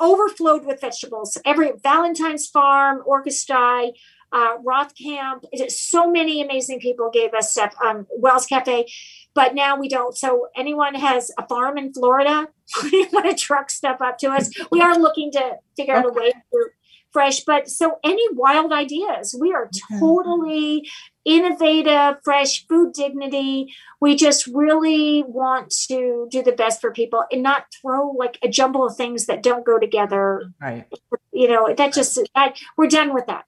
overflowed 0.00 0.64
with 0.64 0.80
vegetables. 0.80 1.38
Every 1.44 1.72
Valentine's 1.82 2.46
Farm, 2.46 3.02
Orkestai, 3.06 3.92
uh, 4.32 4.54
Roth 4.64 4.94
Camp, 4.96 5.44
so 5.68 6.10
many 6.10 6.42
amazing 6.42 6.80
people 6.80 7.10
gave 7.12 7.34
us 7.34 7.52
stuff. 7.52 7.74
Um, 7.84 8.06
Wells 8.16 8.46
Cafe, 8.46 8.86
but 9.34 9.54
now 9.54 9.76
we 9.78 9.88
don't. 9.88 10.16
So 10.16 10.48
anyone 10.56 10.94
has 10.94 11.30
a 11.38 11.46
farm 11.46 11.76
in 11.76 11.92
Florida, 11.92 12.48
you 12.90 13.08
want 13.12 13.26
to 13.26 13.34
truck 13.34 13.70
stuff 13.70 14.00
up 14.00 14.18
to 14.18 14.30
us. 14.30 14.50
We 14.70 14.80
are 14.80 14.98
looking 14.98 15.30
to 15.32 15.56
figure 15.76 15.94
out 15.94 16.06
a 16.06 16.12
way 16.12 16.30
to 16.32 16.68
fresh. 17.12 17.40
But 17.40 17.68
so 17.68 17.98
any 18.02 18.24
wild 18.32 18.72
ideas, 18.72 19.36
we 19.38 19.52
are 19.52 19.70
totally 20.00 20.88
innovative, 21.24 22.16
fresh 22.24 22.66
food 22.66 22.92
dignity. 22.92 23.72
We 24.00 24.16
just 24.16 24.46
really 24.46 25.22
want 25.26 25.70
to 25.88 26.26
do 26.30 26.42
the 26.42 26.52
best 26.52 26.80
for 26.80 26.90
people 26.90 27.24
and 27.30 27.42
not 27.42 27.66
throw 27.80 28.10
like 28.10 28.38
a 28.42 28.48
jumble 28.48 28.86
of 28.86 28.96
things 28.96 29.26
that 29.26 29.42
don't 29.42 29.64
go 29.64 29.78
together. 29.78 30.50
Right. 30.60 30.86
You 31.32 31.48
know, 31.48 31.72
that 31.74 31.92
just 31.92 32.18
that 32.34 32.58
we're 32.76 32.88
done 32.88 33.14
with 33.14 33.26
that. 33.26 33.44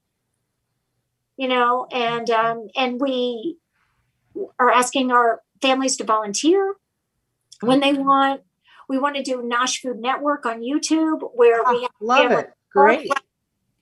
You 1.36 1.48
know, 1.48 1.86
and 1.90 2.30
um, 2.30 2.68
and 2.76 3.00
we 3.00 3.56
are 4.58 4.70
asking 4.70 5.10
our 5.10 5.42
families 5.60 5.96
to 5.96 6.04
volunteer 6.04 6.74
when 7.60 7.80
they 7.80 7.92
want. 7.92 8.42
We 8.88 8.98
want 8.98 9.16
to 9.16 9.22
do 9.22 9.38
Nosh 9.38 9.80
Food 9.80 9.98
Network 9.98 10.44
on 10.44 10.60
YouTube 10.60 11.30
where 11.34 11.62
oh, 11.66 11.72
we 11.74 11.82
have, 11.82 11.90
love 12.00 12.30
it. 12.32 12.52
Great 12.70 13.10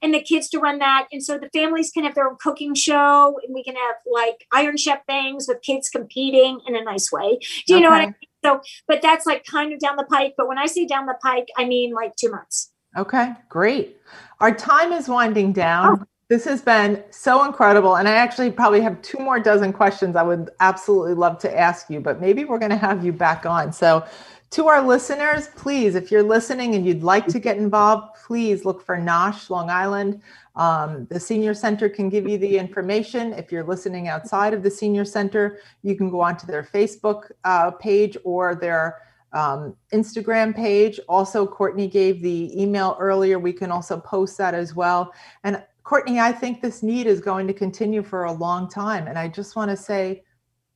and 0.03 0.13
the 0.13 0.21
kids 0.21 0.49
to 0.51 0.59
run 0.59 0.79
that. 0.79 1.07
And 1.13 1.23
so 1.23 1.39
the 1.39 1.49
families 1.51 1.91
can 1.91 2.05
have 2.05 2.15
their 2.15 2.29
own 2.29 2.37
cooking 2.41 2.75
show 2.75 3.39
and 3.45 3.55
we 3.55 3.63
can 3.63 3.77
have 3.77 3.97
like 4.11 4.47
Iron 4.53 4.77
Chef 4.77 5.05
things 5.07 5.47
with 5.49 5.63
kids 5.63 5.89
competing 5.89 6.61
in 6.67 6.77
a 6.77 6.83
nice 6.83 7.11
way. 7.13 7.39
Do 7.67 7.75
you 7.75 7.77
okay. 7.77 7.85
know 7.85 7.91
what 7.91 8.01
I 8.01 8.07
mean? 8.07 8.15
So, 8.45 8.61
but 8.89 9.01
that's 9.03 9.25
like 9.25 9.45
kind 9.45 9.73
of 9.73 9.79
down 9.79 9.97
the 9.97 10.05
pike. 10.05 10.35
But 10.37 10.49
when 10.49 10.59
I 10.59 10.67
say 10.67 10.87
down 10.87 11.07
the 11.07 11.17
pike, 11.23 11.47
I 11.57 11.65
mean 11.65 11.95
like 11.95 12.17
two 12.17 12.31
months. 12.31 12.73
Okay, 12.97 13.33
great. 13.49 13.97
Our 14.41 14.55
time 14.55 14.93
is 14.93 15.09
winding 15.09 15.53
down. 15.53 16.01
Oh. 16.01 16.07
This 16.29 16.45
has 16.45 16.63
been 16.63 17.03
so 17.11 17.45
incredible. 17.45 17.97
And 17.97 18.09
I 18.09 18.13
actually 18.13 18.51
probably 18.51 18.81
have 18.81 19.01
two 19.03 19.19
more 19.19 19.39
dozen 19.39 19.73
questions 19.73 20.17
I 20.17 20.23
would 20.23 20.51
absolutely 20.61 21.15
love 21.15 21.39
to 21.41 21.59
ask 21.59 21.91
you, 21.91 22.01
but 22.01 22.21
maybe 22.21 22.45
we're 22.45 22.59
going 22.59 22.71
to 22.71 22.77
have 22.77 23.05
you 23.05 23.13
back 23.13 23.45
on. 23.45 23.73
So, 23.73 24.05
to 24.53 24.69
our 24.69 24.87
listeners, 24.87 25.49
please, 25.57 25.95
if 25.95 26.11
you're 26.11 26.23
listening 26.23 26.75
and 26.75 26.85
you'd 26.85 27.03
like 27.03 27.27
to 27.29 27.39
get 27.39 27.57
involved, 27.57 28.17
please 28.27 28.67
look 28.67 28.85
for 28.85 28.99
NOSH 28.99 29.49
Long 29.49 29.71
Island. 29.71 30.21
Um, 30.57 31.07
the 31.07 31.19
Senior 31.19 31.55
Center 31.55 31.89
can 31.89 32.11
give 32.11 32.29
you 32.29 32.37
the 32.37 32.59
information. 32.59 33.33
If 33.33 33.51
you're 33.51 33.65
listening 33.65 34.09
outside 34.09 34.53
of 34.53 34.63
the 34.63 34.71
Senior 34.71 35.07
Center, 35.07 35.61
you 35.83 35.97
can 35.97 36.11
go 36.11 36.21
onto 36.21 36.47
their 36.47 36.63
Facebook 36.63 37.31
uh, 37.45 37.71
page 37.71 38.19
or 38.25 38.55
their 38.55 38.99
um, 39.33 39.75
Instagram 39.95 40.55
page. 40.55 41.01
Also, 41.09 41.47
Courtney 41.47 41.89
gave 41.89 42.21
the 42.21 42.53
email 42.55 42.99
earlier. 43.01 43.39
We 43.39 43.55
can 43.55 43.71
also 43.71 43.99
post 43.99 44.37
that 44.37 44.53
as 44.53 44.75
well. 44.75 45.15
And 45.45 45.63
Courtney, 45.83 46.21
I 46.21 46.31
think 46.31 46.61
this 46.61 46.83
need 46.83 47.07
is 47.07 47.21
going 47.21 47.47
to 47.47 47.55
continue 47.55 48.03
for 48.03 48.25
a 48.25 48.33
long 48.33 48.69
time. 48.69 49.07
And 49.07 49.19
I 49.19 49.29
just 49.29 49.57
want 49.57 49.71
to 49.71 49.79
say, 49.79 50.25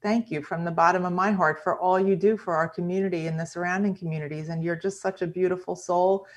thank 0.06 0.30
you 0.30 0.40
from 0.40 0.64
the 0.64 0.70
bottom 0.70 1.04
of 1.04 1.12
my 1.12 1.32
heart 1.32 1.60
for 1.64 1.80
all 1.80 1.98
you 1.98 2.14
do 2.14 2.36
for 2.36 2.54
our 2.54 2.68
community 2.68 3.26
and 3.26 3.40
the 3.40 3.44
surrounding 3.44 3.92
communities. 3.92 4.50
And 4.50 4.62
you're 4.62 4.76
just 4.76 5.02
such 5.02 5.20
a 5.20 5.26
beautiful 5.26 5.74
soul. 5.74 6.28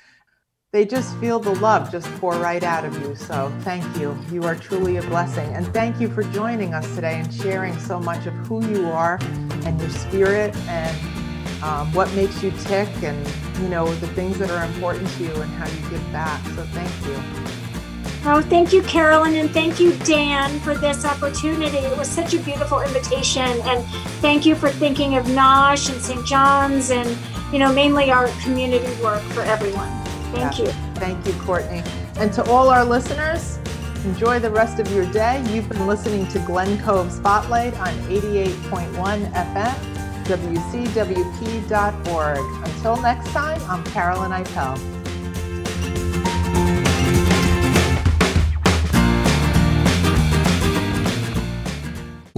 They 0.72 0.84
just 0.84 1.16
feel 1.18 1.38
the 1.38 1.54
love 1.60 1.92
just 1.92 2.08
pour 2.16 2.32
right 2.32 2.64
out 2.64 2.84
of 2.84 3.00
you. 3.00 3.14
So 3.14 3.52
thank 3.60 3.84
you. 3.96 4.18
You 4.32 4.42
are 4.42 4.56
truly 4.56 4.96
a 4.96 5.02
blessing. 5.02 5.54
And 5.54 5.72
thank 5.72 6.00
you 6.00 6.08
for 6.08 6.24
joining 6.24 6.74
us 6.74 6.96
today 6.96 7.20
and 7.20 7.32
sharing 7.32 7.78
so 7.78 8.00
much 8.00 8.26
of 8.26 8.34
who 8.48 8.66
you 8.66 8.88
are 8.88 9.20
and 9.64 9.80
your 9.80 9.90
spirit 9.90 10.52
and 10.66 11.62
um, 11.62 11.92
what 11.92 12.12
makes 12.14 12.42
you 12.42 12.50
tick 12.62 12.88
and, 13.04 13.24
you 13.62 13.68
know, 13.68 13.86
the 13.86 14.08
things 14.08 14.36
that 14.40 14.50
are 14.50 14.64
important 14.64 15.08
to 15.10 15.22
you 15.22 15.34
and 15.42 15.50
how 15.52 15.68
you 15.68 15.90
give 15.90 16.12
back. 16.12 16.44
So 16.56 16.64
thank 16.72 17.06
you. 17.06 17.59
Oh, 18.22 18.42
thank 18.42 18.74
you, 18.74 18.82
Carolyn, 18.82 19.36
and 19.36 19.50
thank 19.50 19.80
you, 19.80 19.94
Dan, 20.04 20.60
for 20.60 20.74
this 20.74 21.06
opportunity. 21.06 21.78
It 21.78 21.96
was 21.96 22.06
such 22.06 22.34
a 22.34 22.38
beautiful 22.40 22.80
invitation, 22.80 23.58
and 23.62 23.82
thank 24.20 24.44
you 24.44 24.54
for 24.54 24.68
thinking 24.68 25.16
of 25.16 25.24
Nosh 25.24 25.90
and 25.90 25.98
St. 26.02 26.26
John's, 26.26 26.90
and 26.90 27.16
you 27.50 27.58
know, 27.58 27.72
mainly 27.72 28.10
our 28.10 28.28
community 28.42 28.92
work 29.02 29.22
for 29.32 29.40
everyone. 29.40 29.88
Thank 30.34 30.58
yeah. 30.58 30.66
you. 30.66 30.72
Thank 30.96 31.26
you, 31.26 31.32
Courtney, 31.40 31.82
and 32.16 32.30
to 32.34 32.44
all 32.50 32.68
our 32.68 32.84
listeners. 32.84 33.58
Enjoy 34.04 34.38
the 34.38 34.50
rest 34.50 34.78
of 34.78 34.92
your 34.92 35.10
day. 35.12 35.42
You've 35.48 35.70
been 35.70 35.86
listening 35.86 36.28
to 36.28 36.40
Glen 36.40 36.78
Cove 36.82 37.10
Spotlight 37.10 37.72
on 37.80 37.94
88.1 38.08 39.32
FM, 39.32 39.74
WCWP.org. 40.24 42.38
Until 42.68 42.96
next 43.00 43.30
time, 43.30 43.62
I'm 43.62 43.82
Carolyn 43.84 44.30
Eitel. 44.30 44.99